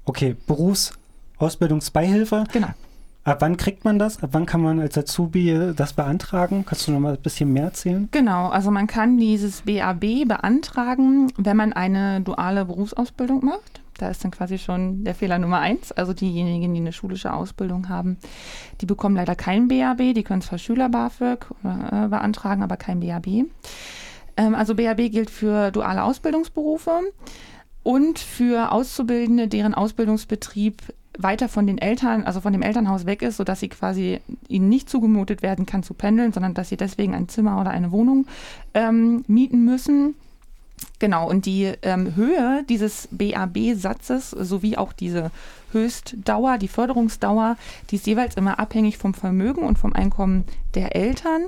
Okay, 0.04 0.34
Berufsausbildungsbeihilfe. 0.46 2.42
Genau. 2.52 2.70
Ab 3.24 3.40
wann 3.40 3.56
kriegt 3.56 3.84
man 3.84 4.00
das? 4.00 4.22
Ab 4.22 4.30
wann 4.32 4.46
kann 4.46 4.62
man 4.62 4.80
als 4.80 4.98
Azubi 4.98 5.72
das 5.76 5.92
beantragen? 5.92 6.64
Kannst 6.66 6.88
du 6.88 6.92
noch 6.92 6.98
mal 6.98 7.14
ein 7.14 7.22
bisschen 7.22 7.52
mehr 7.52 7.64
erzählen? 7.64 8.08
Genau, 8.10 8.48
also 8.48 8.72
man 8.72 8.88
kann 8.88 9.16
dieses 9.16 9.62
BAB 9.62 10.26
beantragen, 10.26 11.32
wenn 11.36 11.56
man 11.56 11.72
eine 11.72 12.20
duale 12.20 12.64
Berufsausbildung 12.64 13.44
macht. 13.44 13.80
Da 13.98 14.08
ist 14.08 14.24
dann 14.24 14.32
quasi 14.32 14.58
schon 14.58 15.04
der 15.04 15.14
Fehler 15.14 15.38
Nummer 15.38 15.60
eins. 15.60 15.92
Also 15.92 16.12
diejenigen, 16.12 16.74
die 16.74 16.80
eine 16.80 16.92
schulische 16.92 17.32
Ausbildung 17.32 17.88
haben, 17.88 18.16
die 18.80 18.86
bekommen 18.86 19.14
leider 19.14 19.36
kein 19.36 19.68
BAB. 19.68 20.14
Die 20.14 20.24
können 20.24 20.42
zwar 20.42 20.58
Schüler-BAföG 20.58 21.46
äh, 21.62 22.08
beantragen, 22.08 22.64
aber 22.64 22.76
kein 22.76 22.98
BAB. 22.98 23.44
Ähm, 24.36 24.54
also 24.56 24.74
BAB 24.74 25.12
gilt 25.12 25.30
für 25.30 25.70
duale 25.70 26.02
Ausbildungsberufe 26.02 26.90
und 27.84 28.18
für 28.18 28.72
Auszubildende, 28.72 29.46
deren 29.46 29.74
Ausbildungsbetrieb 29.74 30.82
weiter 31.18 31.48
von 31.48 31.66
den 31.66 31.78
Eltern, 31.78 32.24
also 32.24 32.40
von 32.40 32.52
dem 32.52 32.62
Elternhaus 32.62 33.06
weg 33.06 33.22
ist, 33.22 33.36
sodass 33.36 33.60
sie 33.60 33.68
quasi 33.68 34.20
ihnen 34.48 34.68
nicht 34.68 34.88
zugemutet 34.88 35.42
werden 35.42 35.66
kann 35.66 35.82
zu 35.82 35.94
pendeln, 35.94 36.32
sondern 36.32 36.54
dass 36.54 36.68
sie 36.68 36.76
deswegen 36.76 37.14
ein 37.14 37.28
Zimmer 37.28 37.60
oder 37.60 37.70
eine 37.70 37.92
Wohnung 37.92 38.26
ähm, 38.74 39.24
mieten 39.26 39.64
müssen. 39.64 40.14
Genau, 40.98 41.28
und 41.28 41.46
die 41.46 41.72
ähm, 41.82 42.16
Höhe 42.16 42.64
dieses 42.68 43.08
BAB-Satzes 43.10 44.30
sowie 44.30 44.76
auch 44.76 44.92
diese 44.92 45.30
Höchstdauer, 45.72 46.58
die 46.58 46.68
Förderungsdauer, 46.68 47.56
die 47.90 47.96
ist 47.96 48.06
jeweils 48.06 48.36
immer 48.36 48.58
abhängig 48.58 48.98
vom 48.98 49.14
Vermögen 49.14 49.62
und 49.62 49.78
vom 49.78 49.92
Einkommen 49.92 50.44
der 50.74 50.94
Eltern 50.96 51.46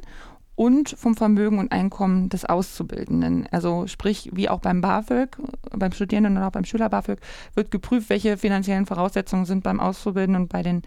und 0.56 0.94
vom 0.98 1.16
Vermögen 1.16 1.58
und 1.58 1.72
Einkommen 1.72 2.28
des 2.28 2.44
Auszubildenden. 2.44 3.48
Also 3.50 3.86
sprich, 3.86 4.30
wie 4.32 4.48
auch 4.48 4.60
beim 4.60 4.80
BAföG, 4.80 5.36
beim 5.70 5.92
Studierenden 5.92 6.36
oder 6.36 6.48
auch 6.48 6.52
beim 6.52 6.64
Schüler 6.64 6.88
BAföG, 6.88 7.18
wird 7.54 7.70
geprüft, 7.70 8.08
welche 8.10 8.36
finanziellen 8.36 8.86
Voraussetzungen 8.86 9.46
sind 9.46 9.64
beim 9.64 9.80
Auszubildenden 9.80 10.42
und 10.42 10.48
bei 10.48 10.62
den 10.62 10.82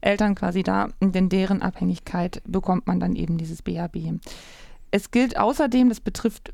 Eltern 0.00 0.34
quasi 0.34 0.62
da. 0.62 0.88
In 1.00 1.28
deren 1.28 1.62
Abhängigkeit 1.62 2.42
bekommt 2.46 2.86
man 2.86 3.00
dann 3.00 3.14
eben 3.14 3.38
dieses 3.38 3.62
BAB. 3.62 3.96
Es 4.90 5.10
gilt 5.10 5.38
außerdem, 5.38 5.88
das 5.88 6.00
betrifft 6.00 6.52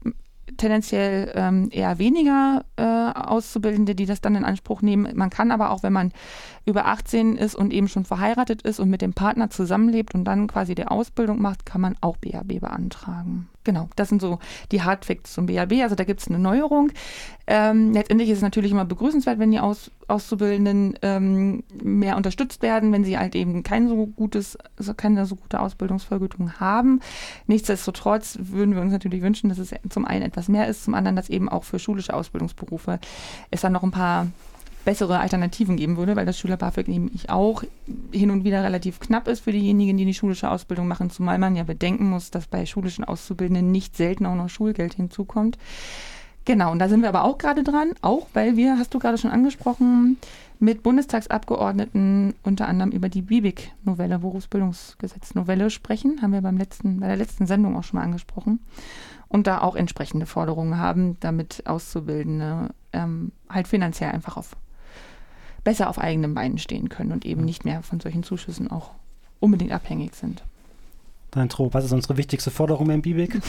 tendenziell 0.56 1.32
ähm, 1.34 1.68
eher 1.70 1.98
weniger 1.98 2.64
äh, 2.76 2.82
Auszubildende, 2.82 3.94
die 3.94 4.06
das 4.06 4.20
dann 4.20 4.34
in 4.34 4.44
Anspruch 4.44 4.82
nehmen. 4.82 5.16
Man 5.16 5.30
kann 5.30 5.50
aber 5.50 5.70
auch, 5.70 5.82
wenn 5.82 5.92
man 5.92 6.12
über 6.64 6.86
18 6.86 7.36
ist 7.36 7.54
und 7.54 7.72
eben 7.72 7.88
schon 7.88 8.04
verheiratet 8.04 8.62
ist 8.62 8.80
und 8.80 8.90
mit 8.90 9.02
dem 9.02 9.14
Partner 9.14 9.50
zusammenlebt 9.50 10.14
und 10.14 10.24
dann 10.24 10.46
quasi 10.46 10.74
die 10.74 10.86
Ausbildung 10.86 11.40
macht, 11.40 11.66
kann 11.66 11.80
man 11.80 11.96
auch 12.00 12.16
BAB 12.16 12.60
beantragen. 12.60 13.48
Genau, 13.68 13.90
das 13.96 14.08
sind 14.08 14.22
so 14.22 14.38
die 14.72 14.80
Hardfacts 14.80 15.34
zum 15.34 15.44
BAB. 15.44 15.72
Also 15.82 15.94
da 15.94 16.04
gibt 16.04 16.20
es 16.20 16.28
eine 16.28 16.38
Neuerung. 16.38 16.90
Ähm, 17.46 17.92
letztendlich 17.92 18.30
ist 18.30 18.38
es 18.38 18.42
natürlich 18.42 18.72
immer 18.72 18.86
begrüßenswert, 18.86 19.38
wenn 19.38 19.50
die 19.50 19.60
Aus 19.60 19.90
Auszubildenden 20.06 20.98
ähm, 21.02 21.64
mehr 21.82 22.16
unterstützt 22.16 22.62
werden, 22.62 22.92
wenn 22.92 23.04
sie 23.04 23.18
halt 23.18 23.34
eben 23.34 23.62
kein 23.62 23.86
so 23.86 24.06
gutes, 24.06 24.56
keine 24.96 25.26
so 25.26 25.36
gute 25.36 25.60
Ausbildungsvergütung 25.60 26.54
haben. 26.54 27.00
Nichtsdestotrotz 27.46 28.38
würden 28.40 28.74
wir 28.74 28.80
uns 28.80 28.92
natürlich 28.92 29.20
wünschen, 29.20 29.50
dass 29.50 29.58
es 29.58 29.74
zum 29.90 30.06
einen 30.06 30.22
etwas 30.22 30.48
mehr 30.48 30.66
ist, 30.66 30.84
zum 30.84 30.94
anderen, 30.94 31.16
dass 31.16 31.28
eben 31.28 31.50
auch 31.50 31.64
für 31.64 31.78
schulische 31.78 32.14
Ausbildungsberufe 32.14 33.00
es 33.50 33.60
dann 33.60 33.72
noch 33.74 33.82
ein 33.82 33.90
paar 33.90 34.28
bessere 34.88 35.20
Alternativen 35.20 35.76
geben 35.76 35.98
würde, 35.98 36.16
weil 36.16 36.24
das 36.24 36.38
Schüler-BAföG 36.38 36.88
nämlich 36.88 37.28
auch 37.28 37.62
hin 38.10 38.30
und 38.30 38.44
wieder 38.44 38.64
relativ 38.64 39.00
knapp 39.00 39.28
ist 39.28 39.40
für 39.40 39.52
diejenigen, 39.52 39.98
die 39.98 40.06
die 40.06 40.14
schulische 40.14 40.50
Ausbildung 40.50 40.88
machen, 40.88 41.10
zumal 41.10 41.36
man 41.36 41.56
ja 41.56 41.62
bedenken 41.62 42.08
muss, 42.08 42.30
dass 42.30 42.46
bei 42.46 42.64
schulischen 42.64 43.04
Auszubildenden 43.04 43.70
nicht 43.70 43.98
selten 43.98 44.24
auch 44.24 44.34
noch 44.34 44.48
Schulgeld 44.48 44.94
hinzukommt. 44.94 45.58
Genau, 46.46 46.72
und 46.72 46.78
da 46.78 46.88
sind 46.88 47.02
wir 47.02 47.10
aber 47.10 47.24
auch 47.24 47.36
gerade 47.36 47.64
dran, 47.64 47.90
auch 48.00 48.28
weil 48.32 48.56
wir, 48.56 48.78
hast 48.78 48.94
du 48.94 48.98
gerade 48.98 49.18
schon 49.18 49.30
angesprochen, 49.30 50.16
mit 50.58 50.82
Bundestagsabgeordneten 50.82 52.32
unter 52.42 52.66
anderem 52.66 52.90
über 52.90 53.10
die 53.10 53.20
BIBIG-Novelle, 53.20 54.20
Berufsbildungsgesetz-Novelle 54.20 55.68
sprechen, 55.68 56.22
haben 56.22 56.32
wir 56.32 56.40
beim 56.40 56.56
letzten, 56.56 57.00
bei 57.00 57.08
der 57.08 57.16
letzten 57.16 57.46
Sendung 57.46 57.76
auch 57.76 57.84
schon 57.84 57.98
mal 57.98 58.06
angesprochen 58.06 58.60
und 59.28 59.46
da 59.46 59.60
auch 59.60 59.76
entsprechende 59.76 60.24
Forderungen 60.24 60.78
haben, 60.78 61.18
damit 61.20 61.64
Auszubildende 61.66 62.70
ähm, 62.94 63.32
halt 63.50 63.68
finanziell 63.68 64.12
einfach 64.12 64.38
auf 64.38 64.56
besser 65.64 65.88
auf 65.88 65.98
eigenen 65.98 66.34
Beinen 66.34 66.58
stehen 66.58 66.88
können 66.88 67.12
und 67.12 67.24
eben 67.24 67.44
nicht 67.44 67.64
mehr 67.64 67.82
von 67.82 68.00
solchen 68.00 68.22
Zuschüssen 68.22 68.70
auch 68.70 68.90
unbedingt 69.40 69.72
abhängig 69.72 70.14
sind. 70.14 70.42
Dann 71.30 71.48
Tro, 71.48 71.72
was 71.72 71.84
ist 71.84 71.92
unsere 71.92 72.16
wichtigste 72.16 72.50
Forderung 72.50 72.90
im 72.90 73.02
BIBIC? 73.02 73.40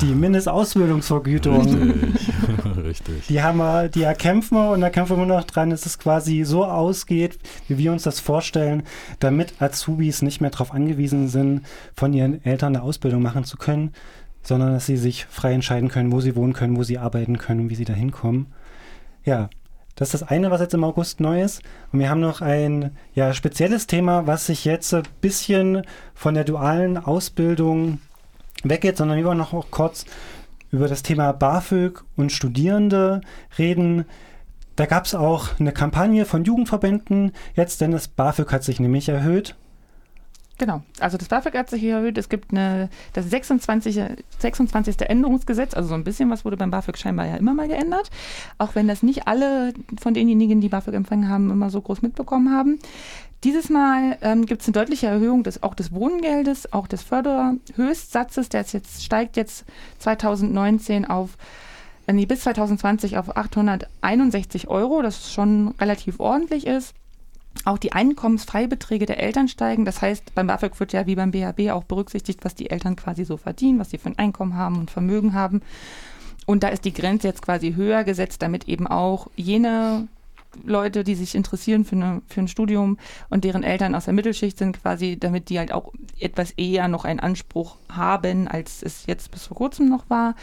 Die 0.00 0.14
Mindestausbildungsvergütung. 0.14 1.60
Richtig. 1.60 2.30
Richtig. 2.84 3.26
Die 3.28 3.40
haben 3.40 3.58
wir, 3.58 3.88
die 3.88 4.02
erkämpfen 4.02 4.56
wir 4.56 4.70
und 4.72 4.80
da 4.80 4.90
kämpfen 4.90 5.16
wir 5.16 5.26
noch 5.26 5.44
dran, 5.44 5.70
dass 5.70 5.86
es 5.86 5.98
quasi 5.98 6.42
so 6.42 6.64
ausgeht, 6.64 7.38
wie 7.68 7.78
wir 7.78 7.92
uns 7.92 8.02
das 8.02 8.18
vorstellen, 8.18 8.82
damit 9.20 9.62
Azubis 9.62 10.22
nicht 10.22 10.40
mehr 10.40 10.50
darauf 10.50 10.72
angewiesen 10.72 11.28
sind, 11.28 11.62
von 11.94 12.12
ihren 12.12 12.44
Eltern 12.44 12.74
eine 12.74 12.82
Ausbildung 12.82 13.22
machen 13.22 13.44
zu 13.44 13.56
können, 13.56 13.92
sondern 14.42 14.72
dass 14.72 14.86
sie 14.86 14.96
sich 14.96 15.26
frei 15.26 15.52
entscheiden 15.52 15.88
können, 15.88 16.10
wo 16.10 16.20
sie 16.20 16.34
wohnen 16.34 16.52
können, 16.52 16.76
wo 16.76 16.82
sie 16.82 16.98
arbeiten 16.98 17.38
können 17.38 17.60
und 17.60 17.70
wie 17.70 17.76
sie 17.76 17.84
da 17.84 17.92
hinkommen. 17.92 18.46
Ja, 19.24 19.50
das 20.00 20.14
ist 20.14 20.22
das 20.22 20.28
eine, 20.30 20.50
was 20.50 20.62
jetzt 20.62 20.72
im 20.72 20.82
August 20.82 21.20
neu 21.20 21.42
ist. 21.42 21.60
Und 21.92 21.98
wir 21.98 22.08
haben 22.08 22.20
noch 22.20 22.40
ein 22.40 22.96
ja, 23.14 23.34
spezielles 23.34 23.86
Thema, 23.86 24.26
was 24.26 24.46
sich 24.46 24.64
jetzt 24.64 24.94
ein 24.94 25.02
bisschen 25.20 25.82
von 26.14 26.32
der 26.32 26.44
dualen 26.44 26.96
Ausbildung 26.96 27.98
weggeht, 28.64 28.96
sondern 28.96 29.18
wir 29.18 29.26
wollen 29.26 29.36
noch 29.36 29.70
kurz 29.70 30.06
über 30.72 30.88
das 30.88 31.02
Thema 31.02 31.32
BAföG 31.32 32.02
und 32.16 32.32
Studierende 32.32 33.20
reden. 33.58 34.06
Da 34.74 34.86
gab 34.86 35.04
es 35.04 35.14
auch 35.14 35.60
eine 35.60 35.72
Kampagne 35.72 36.24
von 36.24 36.44
Jugendverbänden 36.44 37.32
jetzt, 37.54 37.82
denn 37.82 37.90
das 37.90 38.08
BAföG 38.08 38.50
hat 38.52 38.64
sich 38.64 38.80
nämlich 38.80 39.10
erhöht. 39.10 39.54
Genau, 40.60 40.82
also 40.98 41.16
das 41.16 41.28
BAföG 41.28 41.54
hat 41.56 41.70
sich 41.70 41.82
erhöht. 41.84 42.18
Es 42.18 42.28
gibt 42.28 42.50
eine, 42.50 42.90
das 43.14 43.30
26. 43.30 43.98
26. 44.40 45.00
Änderungsgesetz, 45.08 45.72
also 45.72 45.88
so 45.88 45.94
ein 45.94 46.04
bisschen 46.04 46.28
was 46.28 46.44
wurde 46.44 46.58
beim 46.58 46.70
BAföG 46.70 46.98
scheinbar 46.98 47.24
ja 47.24 47.36
immer 47.36 47.54
mal 47.54 47.66
geändert. 47.66 48.10
Auch 48.58 48.74
wenn 48.74 48.86
das 48.86 49.02
nicht 49.02 49.26
alle 49.26 49.72
von 49.98 50.12
denjenigen, 50.12 50.60
die 50.60 50.68
BAföG 50.68 50.92
empfangen 50.92 51.30
haben, 51.30 51.50
immer 51.50 51.70
so 51.70 51.80
groß 51.80 52.02
mitbekommen 52.02 52.54
haben. 52.54 52.78
Dieses 53.42 53.70
Mal 53.70 54.18
ähm, 54.20 54.44
gibt 54.44 54.60
es 54.60 54.68
eine 54.68 54.74
deutliche 54.74 55.06
Erhöhung 55.06 55.44
des, 55.44 55.62
auch 55.62 55.72
des 55.72 55.94
Wohngeldes, 55.94 56.74
auch 56.74 56.86
des 56.86 57.04
Förderhöchstsatzes. 57.04 58.50
Der 58.50 58.60
jetzt, 58.60 59.02
steigt 59.02 59.38
jetzt 59.38 59.64
2019 60.00 61.06
auf, 61.06 61.38
äh, 62.06 62.12
nee, 62.12 62.26
bis 62.26 62.42
2020 62.42 63.16
auf 63.16 63.34
861 63.34 64.68
Euro, 64.68 65.00
das 65.00 65.32
schon 65.32 65.68
relativ 65.80 66.20
ordentlich 66.20 66.66
ist. 66.66 66.94
Auch 67.64 67.78
die 67.78 67.92
Einkommensfreibeträge 67.92 69.06
der 69.06 69.20
Eltern 69.20 69.48
steigen. 69.48 69.84
Das 69.84 70.00
heißt, 70.00 70.34
beim 70.34 70.46
BAföG 70.46 70.78
wird 70.80 70.92
ja 70.92 71.06
wie 71.06 71.16
beim 71.16 71.30
BHB 71.30 71.70
auch 71.70 71.84
berücksichtigt, 71.84 72.44
was 72.44 72.54
die 72.54 72.70
Eltern 72.70 72.96
quasi 72.96 73.24
so 73.24 73.36
verdienen, 73.36 73.78
was 73.78 73.90
sie 73.90 73.98
für 73.98 74.08
ein 74.08 74.18
Einkommen 74.18 74.54
haben 74.54 74.78
und 74.78 74.90
Vermögen 74.90 75.34
haben. 75.34 75.60
Und 76.46 76.62
da 76.62 76.68
ist 76.68 76.84
die 76.84 76.92
Grenze 76.92 77.28
jetzt 77.28 77.42
quasi 77.42 77.74
höher 77.74 78.04
gesetzt, 78.04 78.42
damit 78.42 78.66
eben 78.66 78.86
auch 78.86 79.28
jene 79.36 80.08
Leute, 80.64 81.04
die 81.04 81.14
sich 81.14 81.34
interessieren 81.34 81.84
für, 81.84 81.96
eine, 81.96 82.22
für 82.26 82.40
ein 82.40 82.48
Studium 82.48 82.98
und 83.28 83.44
deren 83.44 83.62
Eltern 83.62 83.94
aus 83.94 84.06
der 84.06 84.14
Mittelschicht 84.14 84.58
sind, 84.58 84.82
quasi, 84.82 85.16
damit 85.18 85.48
die 85.48 85.58
halt 85.58 85.72
auch 85.72 85.92
etwas 86.18 86.50
eher 86.52 86.88
noch 86.88 87.04
einen 87.04 87.20
Anspruch 87.20 87.76
haben, 87.88 88.48
als 88.48 88.82
es 88.82 89.06
jetzt 89.06 89.30
bis 89.30 89.46
vor 89.46 89.56
kurzem 89.56 89.88
noch 89.88 90.10
war, 90.10 90.34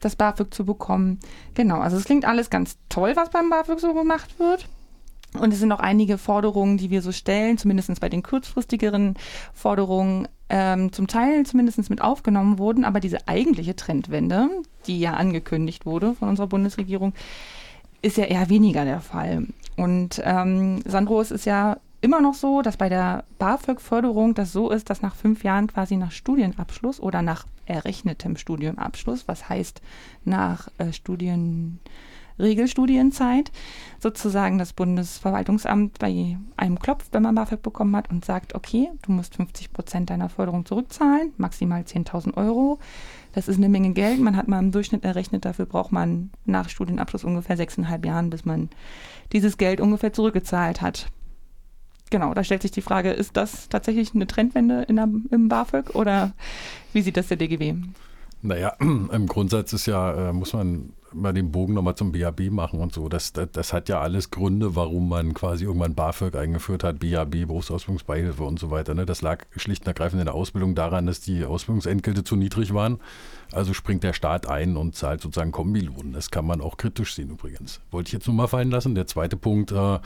das 0.00 0.16
BAföG 0.16 0.52
zu 0.52 0.64
bekommen. 0.64 1.18
Genau, 1.54 1.80
also 1.80 1.96
es 1.96 2.04
klingt 2.04 2.24
alles 2.24 2.50
ganz 2.50 2.76
toll, 2.88 3.12
was 3.16 3.30
beim 3.30 3.48
BAföG 3.48 3.80
so 3.80 3.94
gemacht 3.94 4.38
wird. 4.38 4.68
Und 5.38 5.52
es 5.52 5.58
sind 5.58 5.72
auch 5.72 5.80
einige 5.80 6.16
Forderungen, 6.16 6.78
die 6.78 6.90
wir 6.90 7.02
so 7.02 7.10
stellen, 7.12 7.58
zumindest 7.58 8.00
bei 8.00 8.08
den 8.08 8.22
kurzfristigeren 8.22 9.14
Forderungen, 9.52 10.28
ähm, 10.48 10.92
zum 10.92 11.08
Teil 11.08 11.44
zumindest 11.44 11.90
mit 11.90 12.00
aufgenommen 12.00 12.58
wurden. 12.58 12.84
Aber 12.84 13.00
diese 13.00 13.26
eigentliche 13.26 13.74
Trendwende, 13.74 14.48
die 14.86 15.00
ja 15.00 15.14
angekündigt 15.14 15.86
wurde 15.86 16.14
von 16.14 16.28
unserer 16.28 16.46
Bundesregierung, 16.46 17.14
ist 18.02 18.16
ja 18.16 18.24
eher 18.24 18.48
weniger 18.48 18.84
der 18.84 19.00
Fall. 19.00 19.46
Und 19.76 20.22
ähm, 20.24 20.82
Sandro, 20.84 21.20
es 21.20 21.30
ist 21.30 21.46
ja 21.46 21.78
immer 22.00 22.20
noch 22.20 22.34
so, 22.34 22.60
dass 22.60 22.76
bei 22.76 22.90
der 22.90 23.24
BAföG-Förderung 23.38 24.34
das 24.34 24.52
so 24.52 24.70
ist, 24.70 24.90
dass 24.90 25.00
nach 25.00 25.14
fünf 25.14 25.42
Jahren 25.42 25.66
quasi 25.66 25.96
nach 25.96 26.12
Studienabschluss 26.12 27.00
oder 27.00 27.22
nach 27.22 27.46
errechnetem 27.64 28.36
Studienabschluss, 28.36 29.26
was 29.26 29.48
heißt 29.48 29.80
nach 30.24 30.68
äh, 30.76 30.92
Studien 30.92 31.80
Regelstudienzeit 32.38 33.52
sozusagen 34.00 34.58
das 34.58 34.72
Bundesverwaltungsamt 34.72 35.98
bei 35.98 36.36
einem 36.56 36.78
klopft, 36.78 37.08
wenn 37.12 37.22
man 37.22 37.34
BAföG 37.34 37.62
bekommen 37.62 37.94
hat 37.96 38.10
und 38.10 38.24
sagt, 38.24 38.54
okay, 38.54 38.90
du 39.02 39.12
musst 39.12 39.36
50 39.36 39.72
Prozent 39.72 40.10
deiner 40.10 40.28
Förderung 40.28 40.66
zurückzahlen, 40.66 41.32
maximal 41.36 41.82
10.000 41.82 42.36
Euro. 42.36 42.78
Das 43.32 43.48
ist 43.48 43.56
eine 43.56 43.68
Menge 43.68 43.92
Geld. 43.92 44.20
Man 44.20 44.36
hat 44.36 44.48
mal 44.48 44.58
im 44.58 44.72
Durchschnitt 44.72 45.04
errechnet, 45.04 45.44
dafür 45.44 45.66
braucht 45.66 45.92
man 45.92 46.30
nach 46.44 46.68
Studienabschluss 46.68 47.24
ungefähr 47.24 47.56
sechseinhalb 47.56 48.04
Jahren, 48.04 48.30
bis 48.30 48.44
man 48.44 48.68
dieses 49.32 49.56
Geld 49.56 49.80
ungefähr 49.80 50.12
zurückgezahlt 50.12 50.82
hat. 50.82 51.08
Genau, 52.10 52.34
da 52.34 52.44
stellt 52.44 52.62
sich 52.62 52.70
die 52.70 52.82
Frage, 52.82 53.10
ist 53.10 53.36
das 53.36 53.68
tatsächlich 53.68 54.14
eine 54.14 54.26
Trendwende 54.26 54.82
in 54.82 54.96
der, 54.96 55.08
im 55.30 55.48
BAföG 55.48 55.94
oder 55.94 56.32
wie 56.92 57.02
sieht 57.02 57.16
das 57.16 57.28
der 57.28 57.38
DGW? 57.38 57.74
Naja, 58.42 58.74
im 58.80 59.26
Grundsatz 59.26 59.72
ist 59.72 59.86
ja, 59.86 60.28
äh, 60.28 60.32
muss 60.32 60.52
man 60.52 60.92
mal 61.14 61.32
den 61.32 61.50
Bogen 61.50 61.74
nochmal 61.74 61.94
zum 61.94 62.12
BAB 62.12 62.50
machen 62.50 62.80
und 62.80 62.92
so. 62.92 63.08
Das, 63.08 63.32
das, 63.32 63.48
das, 63.52 63.72
hat 63.72 63.88
ja 63.88 64.00
alles 64.00 64.30
Gründe, 64.30 64.76
warum 64.76 65.08
man 65.08 65.34
quasi 65.34 65.64
irgendwann 65.64 65.94
BAföG 65.94 66.34
eingeführt 66.36 66.84
hat, 66.84 67.00
BAB, 67.00 67.46
Berufsausbildungsbeihilfe 67.46 68.42
und 68.42 68.58
so 68.58 68.70
weiter. 68.70 68.94
Ne? 68.94 69.06
Das 69.06 69.22
lag 69.22 69.44
schlicht 69.56 69.82
und 69.82 69.88
ergreifend 69.88 70.20
in 70.20 70.26
der 70.26 70.34
Ausbildung 70.34 70.74
daran, 70.74 71.06
dass 71.06 71.20
die 71.20 71.44
Ausbildungsentgelte 71.44 72.24
zu 72.24 72.36
niedrig 72.36 72.74
waren. 72.74 72.98
Also 73.52 73.72
springt 73.72 74.02
der 74.02 74.12
Staat 74.12 74.48
ein 74.48 74.76
und 74.76 74.96
zahlt 74.96 75.20
sozusagen 75.20 75.52
Kombilohn. 75.52 76.12
Das 76.12 76.30
kann 76.30 76.44
man 76.44 76.60
auch 76.60 76.76
kritisch 76.76 77.14
sehen 77.14 77.30
übrigens. 77.30 77.80
Wollte 77.90 78.08
ich 78.08 78.12
jetzt 78.12 78.26
nur 78.26 78.34
mal 78.34 78.48
fallen 78.48 78.70
lassen. 78.70 78.94
Der 78.94 79.06
zweite 79.06 79.36
Punkt 79.36 79.70
äh, 79.70 79.98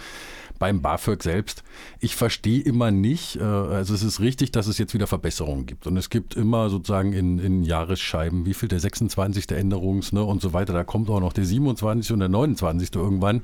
beim 0.59 0.83
BAföG 0.83 1.23
selbst. 1.23 1.63
Ich 2.01 2.17
verstehe 2.17 2.61
immer 2.61 2.91
nicht, 2.91 3.37
äh, 3.37 3.43
also 3.43 3.95
es 3.95 4.03
ist 4.03 4.21
richtig, 4.21 4.53
dass 4.53 4.67
es 4.67 4.79
jetzt 4.79 4.95
wieder 4.95 5.07
Verbesserungen 5.07 5.67
gibt. 5.67 5.87
Und 5.87 5.97
es 5.97 6.11
gibt 6.11 6.35
immer 6.35 6.69
sozusagen 6.69 7.13
in, 7.13 7.39
in 7.39 7.63
Jahresscheiben, 7.63 8.45
wie 8.45 8.55
viel 8.55 8.69
der 8.69 8.81
26. 8.81 9.51
Änderungs 9.53 10.13
ne, 10.13 10.23
und 10.23 10.43
so 10.43 10.53
weiter. 10.53 10.73
Da 10.73 10.85
kommt 10.85 10.98
auch 11.09 11.21
noch 11.21 11.33
der 11.33 11.45
27. 11.45 12.13
und 12.13 12.21
der 12.21 12.29
29. 12.29 12.95
irgendwann. 12.95 13.43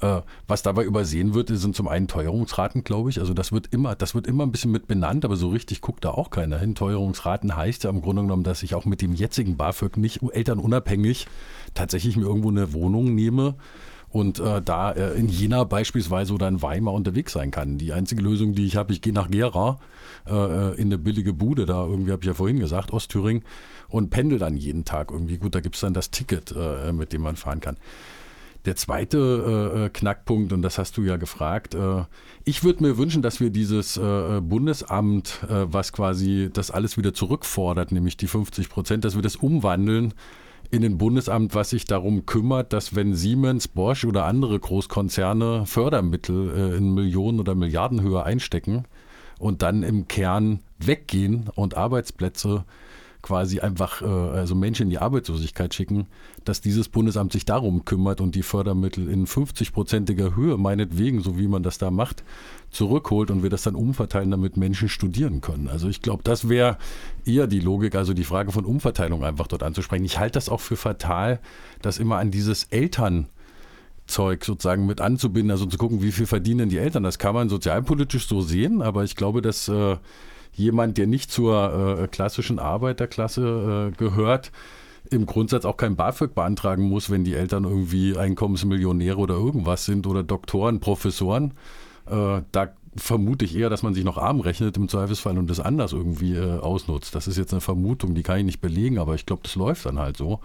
Äh, 0.00 0.20
was 0.48 0.62
dabei 0.62 0.84
übersehen 0.84 1.34
wird, 1.34 1.48
sind 1.48 1.76
zum 1.76 1.88
einen 1.88 2.08
Teuerungsraten, 2.08 2.84
glaube 2.84 3.10
ich. 3.10 3.20
Also 3.20 3.32
das 3.32 3.52
wird 3.52 3.68
immer, 3.72 3.94
das 3.94 4.14
wird 4.14 4.26
immer 4.26 4.44
ein 4.44 4.52
bisschen 4.52 4.72
mit 4.72 4.86
benannt, 4.86 5.24
aber 5.24 5.36
so 5.36 5.48
richtig 5.48 5.80
guckt 5.80 6.04
da 6.04 6.10
auch 6.10 6.30
keiner 6.30 6.58
hin. 6.58 6.74
Teuerungsraten 6.74 7.56
heißt 7.56 7.84
ja 7.84 7.90
im 7.90 8.02
Grunde 8.02 8.22
genommen, 8.22 8.44
dass 8.44 8.62
ich 8.62 8.74
auch 8.74 8.84
mit 8.84 9.00
dem 9.02 9.14
jetzigen 9.14 9.56
BAföG 9.56 9.96
nicht 9.96 10.20
elternunabhängig 10.22 11.26
tatsächlich 11.74 12.16
mir 12.16 12.24
irgendwo 12.24 12.50
eine 12.50 12.72
Wohnung 12.72 13.14
nehme 13.14 13.54
und 14.14 14.38
äh, 14.38 14.62
da 14.62 14.92
äh, 14.92 15.18
in 15.18 15.28
Jena 15.28 15.64
beispielsweise 15.64 16.34
oder 16.34 16.46
in 16.46 16.62
Weimar 16.62 16.94
unterwegs 16.94 17.32
sein 17.32 17.50
kann. 17.50 17.78
Die 17.78 17.92
einzige 17.92 18.22
Lösung, 18.22 18.54
die 18.54 18.64
ich 18.64 18.76
habe, 18.76 18.92
ich 18.92 19.02
gehe 19.02 19.12
nach 19.12 19.28
Gera 19.28 19.80
äh, 20.28 20.80
in 20.80 20.86
eine 20.86 20.98
billige 20.98 21.32
Bude, 21.32 21.66
da 21.66 21.84
irgendwie 21.84 22.12
habe 22.12 22.22
ich 22.22 22.28
ja 22.28 22.34
vorhin 22.34 22.60
gesagt, 22.60 22.92
Ostthüringen, 22.92 23.42
und 23.88 24.10
pendel 24.10 24.38
dann 24.38 24.56
jeden 24.56 24.84
Tag 24.84 25.10
irgendwie. 25.10 25.38
Gut, 25.38 25.56
da 25.56 25.60
gibt 25.60 25.74
es 25.74 25.80
dann 25.80 25.94
das 25.94 26.12
Ticket, 26.12 26.54
äh, 26.56 26.92
mit 26.92 27.12
dem 27.12 27.22
man 27.22 27.34
fahren 27.34 27.58
kann. 27.58 27.76
Der 28.66 28.76
zweite 28.76 29.86
äh, 29.86 29.88
Knackpunkt, 29.88 30.52
und 30.52 30.62
das 30.62 30.78
hast 30.78 30.96
du 30.96 31.02
ja 31.02 31.16
gefragt, 31.16 31.74
äh, 31.74 32.04
ich 32.44 32.62
würde 32.62 32.84
mir 32.84 32.96
wünschen, 32.96 33.20
dass 33.20 33.40
wir 33.40 33.50
dieses 33.50 33.96
äh, 33.96 34.40
Bundesamt, 34.40 35.40
äh, 35.48 35.66
was 35.72 35.92
quasi 35.92 36.50
das 36.52 36.70
alles 36.70 36.96
wieder 36.96 37.14
zurückfordert, 37.14 37.90
nämlich 37.90 38.16
die 38.16 38.28
50 38.28 38.68
Prozent, 38.68 39.04
dass 39.04 39.16
wir 39.16 39.22
das 39.22 39.34
umwandeln 39.34 40.14
in 40.70 40.84
ein 40.84 40.98
Bundesamt, 40.98 41.54
was 41.54 41.70
sich 41.70 41.84
darum 41.84 42.26
kümmert, 42.26 42.72
dass 42.72 42.94
wenn 42.94 43.14
Siemens, 43.14 43.68
Bosch 43.68 44.04
oder 44.04 44.24
andere 44.24 44.58
Großkonzerne 44.58 45.66
Fördermittel 45.66 46.72
äh, 46.72 46.76
in 46.76 46.94
Millionen 46.94 47.40
oder 47.40 47.54
Milliardenhöhe 47.54 48.22
einstecken 48.22 48.84
und 49.38 49.62
dann 49.62 49.82
im 49.82 50.08
Kern 50.08 50.60
weggehen 50.78 51.50
und 51.54 51.76
Arbeitsplätze 51.76 52.64
quasi 53.24 53.60
einfach 53.60 54.02
äh, 54.02 54.04
also 54.04 54.54
Menschen 54.54 54.82
in 54.82 54.90
die 54.90 54.98
Arbeitslosigkeit 54.98 55.72
schicken, 55.72 56.06
dass 56.44 56.60
dieses 56.60 56.90
Bundesamt 56.90 57.32
sich 57.32 57.46
darum 57.46 57.86
kümmert 57.86 58.20
und 58.20 58.34
die 58.34 58.42
Fördermittel 58.42 59.08
in 59.08 59.26
50-prozentiger 59.26 60.36
Höhe, 60.36 60.58
meinetwegen, 60.58 61.22
so 61.22 61.38
wie 61.38 61.48
man 61.48 61.62
das 61.62 61.78
da 61.78 61.90
macht, 61.90 62.22
zurückholt 62.70 63.30
und 63.30 63.42
wir 63.42 63.48
das 63.48 63.62
dann 63.62 63.76
umverteilen, 63.76 64.30
damit 64.30 64.58
Menschen 64.58 64.90
studieren 64.90 65.40
können. 65.40 65.68
Also 65.68 65.88
ich 65.88 66.02
glaube, 66.02 66.22
das 66.22 66.50
wäre 66.50 66.76
eher 67.24 67.46
die 67.46 67.60
Logik, 67.60 67.94
also 67.94 68.12
die 68.12 68.24
Frage 68.24 68.52
von 68.52 68.66
Umverteilung 68.66 69.24
einfach 69.24 69.46
dort 69.46 69.62
anzusprechen. 69.62 70.04
Ich 70.04 70.18
halte 70.18 70.34
das 70.34 70.50
auch 70.50 70.60
für 70.60 70.76
fatal, 70.76 71.40
dass 71.80 71.98
immer 71.98 72.18
an 72.18 72.30
dieses 72.30 72.64
Eltern 72.64 73.28
Zeug 74.06 74.44
sozusagen 74.44 74.84
mit 74.84 75.00
anzubinden, 75.00 75.50
also 75.50 75.64
zu 75.64 75.78
gucken, 75.78 76.02
wie 76.02 76.12
viel 76.12 76.26
verdienen 76.26 76.68
die 76.68 76.76
Eltern. 76.76 77.04
Das 77.04 77.18
kann 77.18 77.34
man 77.34 77.48
sozialpolitisch 77.48 78.28
so 78.28 78.42
sehen, 78.42 78.82
aber 78.82 79.02
ich 79.02 79.16
glaube, 79.16 79.40
dass 79.40 79.66
äh, 79.68 79.96
jemand, 80.54 80.98
der 80.98 81.06
nicht 81.06 81.30
zur 81.30 81.98
äh, 82.00 82.08
klassischen 82.08 82.58
Arbeiterklasse 82.58 83.90
äh, 83.92 83.96
gehört, 83.96 84.52
im 85.10 85.26
Grundsatz 85.26 85.64
auch 85.64 85.76
kein 85.76 85.96
BAföG 85.96 86.34
beantragen 86.34 86.88
muss, 86.88 87.10
wenn 87.10 87.24
die 87.24 87.34
Eltern 87.34 87.64
irgendwie 87.64 88.16
Einkommensmillionäre 88.16 89.18
oder 89.18 89.34
irgendwas 89.34 89.84
sind 89.84 90.06
oder 90.06 90.22
Doktoren, 90.22 90.80
Professoren. 90.80 91.52
Äh, 92.06 92.42
da 92.52 92.72
vermute 92.96 93.44
ich 93.44 93.56
eher, 93.56 93.70
dass 93.70 93.82
man 93.82 93.94
sich 93.94 94.04
noch 94.04 94.18
arm 94.18 94.40
rechnet 94.40 94.76
im 94.76 94.88
Zweifelsfall 94.88 95.36
und 95.36 95.50
das 95.50 95.60
anders 95.60 95.92
irgendwie 95.92 96.34
äh, 96.34 96.58
ausnutzt. 96.58 97.14
Das 97.14 97.26
ist 97.26 97.36
jetzt 97.36 97.52
eine 97.52 97.60
Vermutung, 97.60 98.14
die 98.14 98.22
kann 98.22 98.38
ich 98.38 98.44
nicht 98.44 98.60
belegen, 98.60 98.98
aber 98.98 99.14
ich 99.14 99.26
glaube, 99.26 99.42
das 99.42 99.56
läuft 99.56 99.86
dann 99.86 99.98
halt 99.98 100.16
so. 100.16 100.40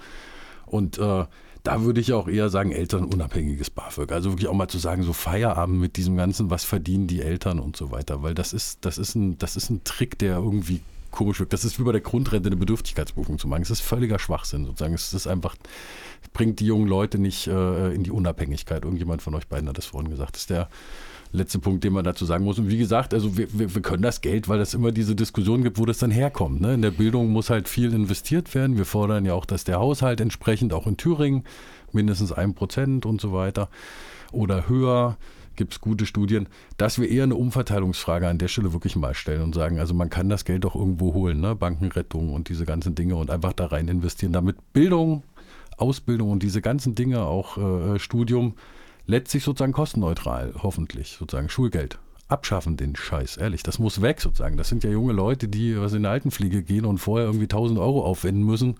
Und 0.65 0.97
äh, 0.97 1.25
da 1.69 1.83
würde 1.83 2.01
ich 2.01 2.13
auch 2.13 2.27
eher 2.27 2.49
sagen, 2.49 2.71
elternunabhängiges 2.71 3.69
BAföG. 3.69 4.11
Also 4.11 4.31
wirklich 4.31 4.47
auch 4.47 4.55
mal 4.55 4.67
zu 4.67 4.79
sagen, 4.79 5.03
so 5.03 5.13
Feierabend 5.13 5.79
mit 5.79 5.97
diesem 5.97 6.17
Ganzen, 6.17 6.49
was 6.49 6.63
verdienen 6.63 7.05
die 7.05 7.21
Eltern 7.21 7.59
und 7.59 7.77
so 7.77 7.91
weiter. 7.91 8.23
Weil 8.23 8.33
das 8.33 8.53
ist, 8.53 8.79
das 8.85 8.97
ist 8.97 9.13
ein, 9.13 9.37
das 9.37 9.55
ist 9.55 9.69
ein 9.69 9.83
Trick, 9.83 10.17
der 10.17 10.37
irgendwie 10.37 10.81
komisch 11.11 11.39
wirkt. 11.39 11.53
Das 11.53 11.63
ist 11.65 11.79
wie 11.79 11.83
bei 11.83 11.91
der 11.91 12.01
Grundrente 12.01 12.49
eine 12.49 12.55
Bedürftigkeitsprüfung 12.55 13.37
zu 13.37 13.47
machen. 13.47 13.61
Es 13.61 13.69
ist 13.69 13.81
völliger 13.81 14.17
Schwachsinn 14.17 14.65
sozusagen. 14.65 14.95
Es 14.95 15.13
ist 15.13 15.27
einfach, 15.27 15.55
bringt 16.33 16.59
die 16.59 16.65
jungen 16.65 16.87
Leute 16.87 17.19
nicht 17.19 17.45
äh, 17.45 17.93
in 17.93 18.03
die 18.03 18.11
Unabhängigkeit. 18.11 18.83
Irgendjemand 18.83 19.21
von 19.21 19.35
euch 19.35 19.47
beiden 19.47 19.69
hat 19.69 19.77
das 19.77 19.85
vorhin 19.85 20.09
gesagt. 20.09 20.37
Das 20.37 20.41
ist 20.41 20.49
der 20.49 20.69
letzte 21.31 21.59
Punkt, 21.59 21.83
den 21.83 21.93
man 21.93 22.03
dazu 22.03 22.25
sagen 22.25 22.43
muss. 22.43 22.57
Und 22.57 22.69
wie 22.69 22.77
gesagt, 22.77 23.13
also 23.13 23.37
wir, 23.37 23.47
wir, 23.57 23.73
wir 23.75 23.81
können 23.81 24.01
das 24.01 24.21
Geld, 24.21 24.49
weil 24.49 24.59
es 24.59 24.73
immer 24.73 24.91
diese 24.91 25.15
Diskussion 25.15 25.63
gibt, 25.63 25.77
wo 25.77 25.85
das 25.85 25.99
dann 25.99 26.11
herkommt. 26.11 26.61
Ne? 26.61 26.73
In 26.73 26.81
der 26.81 26.91
Bildung 26.91 27.29
muss 27.29 27.49
halt 27.49 27.69
viel 27.69 27.93
investiert 27.93 28.53
werden. 28.55 28.77
Wir 28.77 28.85
fordern 28.85 29.25
ja 29.25 29.33
auch, 29.33 29.45
dass 29.45 29.63
der 29.63 29.79
Haushalt 29.79 30.21
entsprechend 30.21 30.73
auch 30.73 30.87
in 30.87 30.97
Thüringen 30.97 31.43
mindestens 31.91 32.31
ein 32.31 32.53
Prozent 32.53 33.05
und 33.05 33.21
so 33.21 33.33
weiter 33.33 33.69
oder 34.31 34.67
höher 34.67 35.17
gibt 35.55 35.73
es 35.73 35.81
gute 35.81 36.05
Studien, 36.05 36.47
dass 36.77 36.99
wir 36.99 37.09
eher 37.09 37.23
eine 37.23 37.35
Umverteilungsfrage 37.35 38.27
an 38.27 38.37
der 38.37 38.47
Stelle 38.47 38.71
wirklich 38.71 38.95
mal 38.95 39.13
stellen 39.13 39.41
und 39.41 39.53
sagen, 39.53 39.77
also 39.77 39.93
man 39.93 40.09
kann 40.09 40.29
das 40.29 40.45
Geld 40.45 40.63
doch 40.63 40.73
irgendwo 40.73 41.13
holen, 41.13 41.41
ne? 41.41 41.53
Bankenrettung 41.53 42.33
und 42.33 42.47
diese 42.47 42.65
ganzen 42.65 42.95
Dinge 42.95 43.17
und 43.17 43.29
einfach 43.29 43.51
da 43.51 43.65
rein 43.65 43.89
investieren, 43.89 44.31
damit 44.31 44.55
Bildung, 44.71 45.23
Ausbildung 45.75 46.31
und 46.31 46.43
diese 46.43 46.61
ganzen 46.61 46.95
Dinge, 46.95 47.23
auch 47.23 47.57
äh, 47.57 47.99
Studium, 47.99 48.53
letztlich 49.09 49.43
sozusagen 49.43 49.73
kostenneutral, 49.73 50.53
hoffentlich, 50.61 51.17
sozusagen 51.19 51.49
Schulgeld. 51.49 51.99
Abschaffen 52.27 52.77
den 52.77 52.95
Scheiß, 52.95 53.37
ehrlich. 53.37 53.63
Das 53.63 53.79
muss 53.79 54.03
weg 54.03 54.21
sozusagen. 54.21 54.55
Das 54.55 54.69
sind 54.69 54.83
ja 54.83 54.91
junge 54.91 55.13
Leute, 55.13 55.47
die 55.47 55.79
was 55.79 55.93
in 55.93 56.03
die 56.03 56.09
Altenpflege 56.09 56.61
gehen 56.61 56.85
und 56.85 56.99
vorher 56.99 57.25
irgendwie 57.25 57.45
1000 57.45 57.79
Euro 57.79 58.05
aufwenden 58.05 58.43
müssen. 58.43 58.75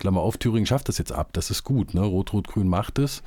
Klammer 0.00 0.22
auf, 0.22 0.38
Thüringen 0.38 0.66
schafft 0.66 0.88
das 0.88 0.98
jetzt 0.98 1.12
ab. 1.12 1.30
Das 1.32 1.50
ist 1.50 1.62
gut. 1.62 1.94
Ne? 1.94 2.00
Rot-Rot-Grün 2.00 2.66
macht 2.66 2.98
es. 2.98 3.22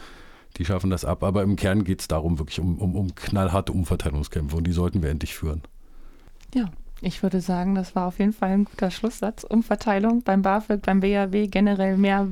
Die 0.57 0.65
schaffen 0.65 0.89
das 0.89 1.05
ab. 1.05 1.23
Aber 1.23 1.43
im 1.43 1.55
Kern 1.55 1.85
geht 1.85 2.01
es 2.01 2.09
darum, 2.09 2.39
wirklich 2.39 2.59
um, 2.59 2.77
um, 2.77 2.95
um 2.95 3.15
knallharte 3.15 3.71
Umverteilungskämpfe. 3.71 4.57
Und 4.57 4.65
die 4.65 4.73
sollten 4.73 5.01
wir 5.01 5.11
endlich 5.11 5.33
führen. 5.33 5.61
Ja, 6.53 6.69
ich 6.99 7.23
würde 7.23 7.39
sagen, 7.39 7.73
das 7.73 7.95
war 7.95 8.07
auf 8.07 8.19
jeden 8.19 8.33
Fall 8.33 8.49
ein 8.49 8.65
guter 8.65 8.91
Schlusssatz. 8.91 9.45
Umverteilung 9.45 10.23
beim 10.23 10.41
BAföG, 10.41 10.81
beim 10.81 10.99
BAW, 10.99 11.47
generell 11.47 11.95
mehr, 11.95 12.27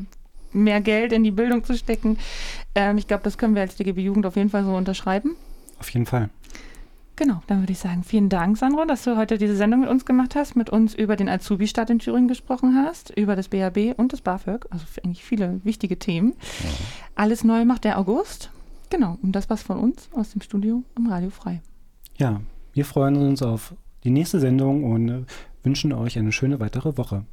mehr 0.54 0.82
Geld 0.82 1.14
in 1.14 1.24
die 1.24 1.32
Bildung 1.32 1.64
zu 1.64 1.78
stecken. 1.78 2.18
Ähm, 2.76 2.98
ich 2.98 3.08
glaube, 3.08 3.24
das 3.24 3.38
können 3.38 3.56
wir 3.56 3.62
als 3.62 3.76
DGB 3.76 4.02
Jugend 4.02 4.26
auf 4.26 4.36
jeden 4.36 4.50
Fall 4.50 4.64
so 4.64 4.76
unterschreiben. 4.76 5.36
Auf 5.80 5.90
jeden 5.90 6.06
Fall. 6.06 6.30
Genau, 7.16 7.42
dann 7.46 7.60
würde 7.60 7.74
ich 7.74 7.80
sagen, 7.80 8.04
vielen 8.04 8.30
Dank, 8.30 8.58
Sandro, 8.58 8.86
dass 8.86 9.04
du 9.04 9.16
heute 9.16 9.38
diese 9.38 9.56
Sendung 9.56 9.82
mit 9.82 9.90
uns 9.90 10.06
gemacht 10.06 10.34
hast, 10.34 10.56
mit 10.56 10.72
uns 10.72 10.96
über 10.96 11.16
den 11.16 11.30
Azubi-Staat 11.30 11.92
in 11.92 12.00
Thüringen 12.00 12.28
gesprochen 12.28 12.76
hast, 12.76 13.12
über 13.12 13.36
das 13.36 13.50
BAB 13.50 13.94
und 13.98 14.12
das 14.12 14.22
BAföG, 14.22 14.66
also 14.72 14.86
eigentlich 15.04 15.24
viele 15.24 15.62
wichtige 15.64 16.00
Themen. 16.00 16.34
Alles 17.14 17.44
neu 17.44 17.64
macht 17.66 17.84
der 17.84 18.00
August. 18.00 18.50
Genau, 18.90 19.20
und 19.22 19.34
das 19.34 19.50
war's 19.50 19.62
von 19.62 19.78
uns 19.78 20.10
aus 20.14 20.32
dem 20.32 20.42
Studio 20.42 20.84
im 20.98 21.08
Radio 21.08 21.30
Frei. 21.30 21.62
Ja, 22.18 22.42
wir 22.74 22.86
freuen 22.86 23.18
uns 23.18 23.44
auf 23.44 23.76
die 24.04 24.10
nächste 24.10 24.40
Sendung 24.40 24.84
und 24.84 25.10
äh, 25.10 25.24
wünschen 25.64 25.94
euch 25.94 26.18
eine 26.18 26.32
schöne 26.32 26.60
weitere 26.60 26.98
Woche. 26.98 27.24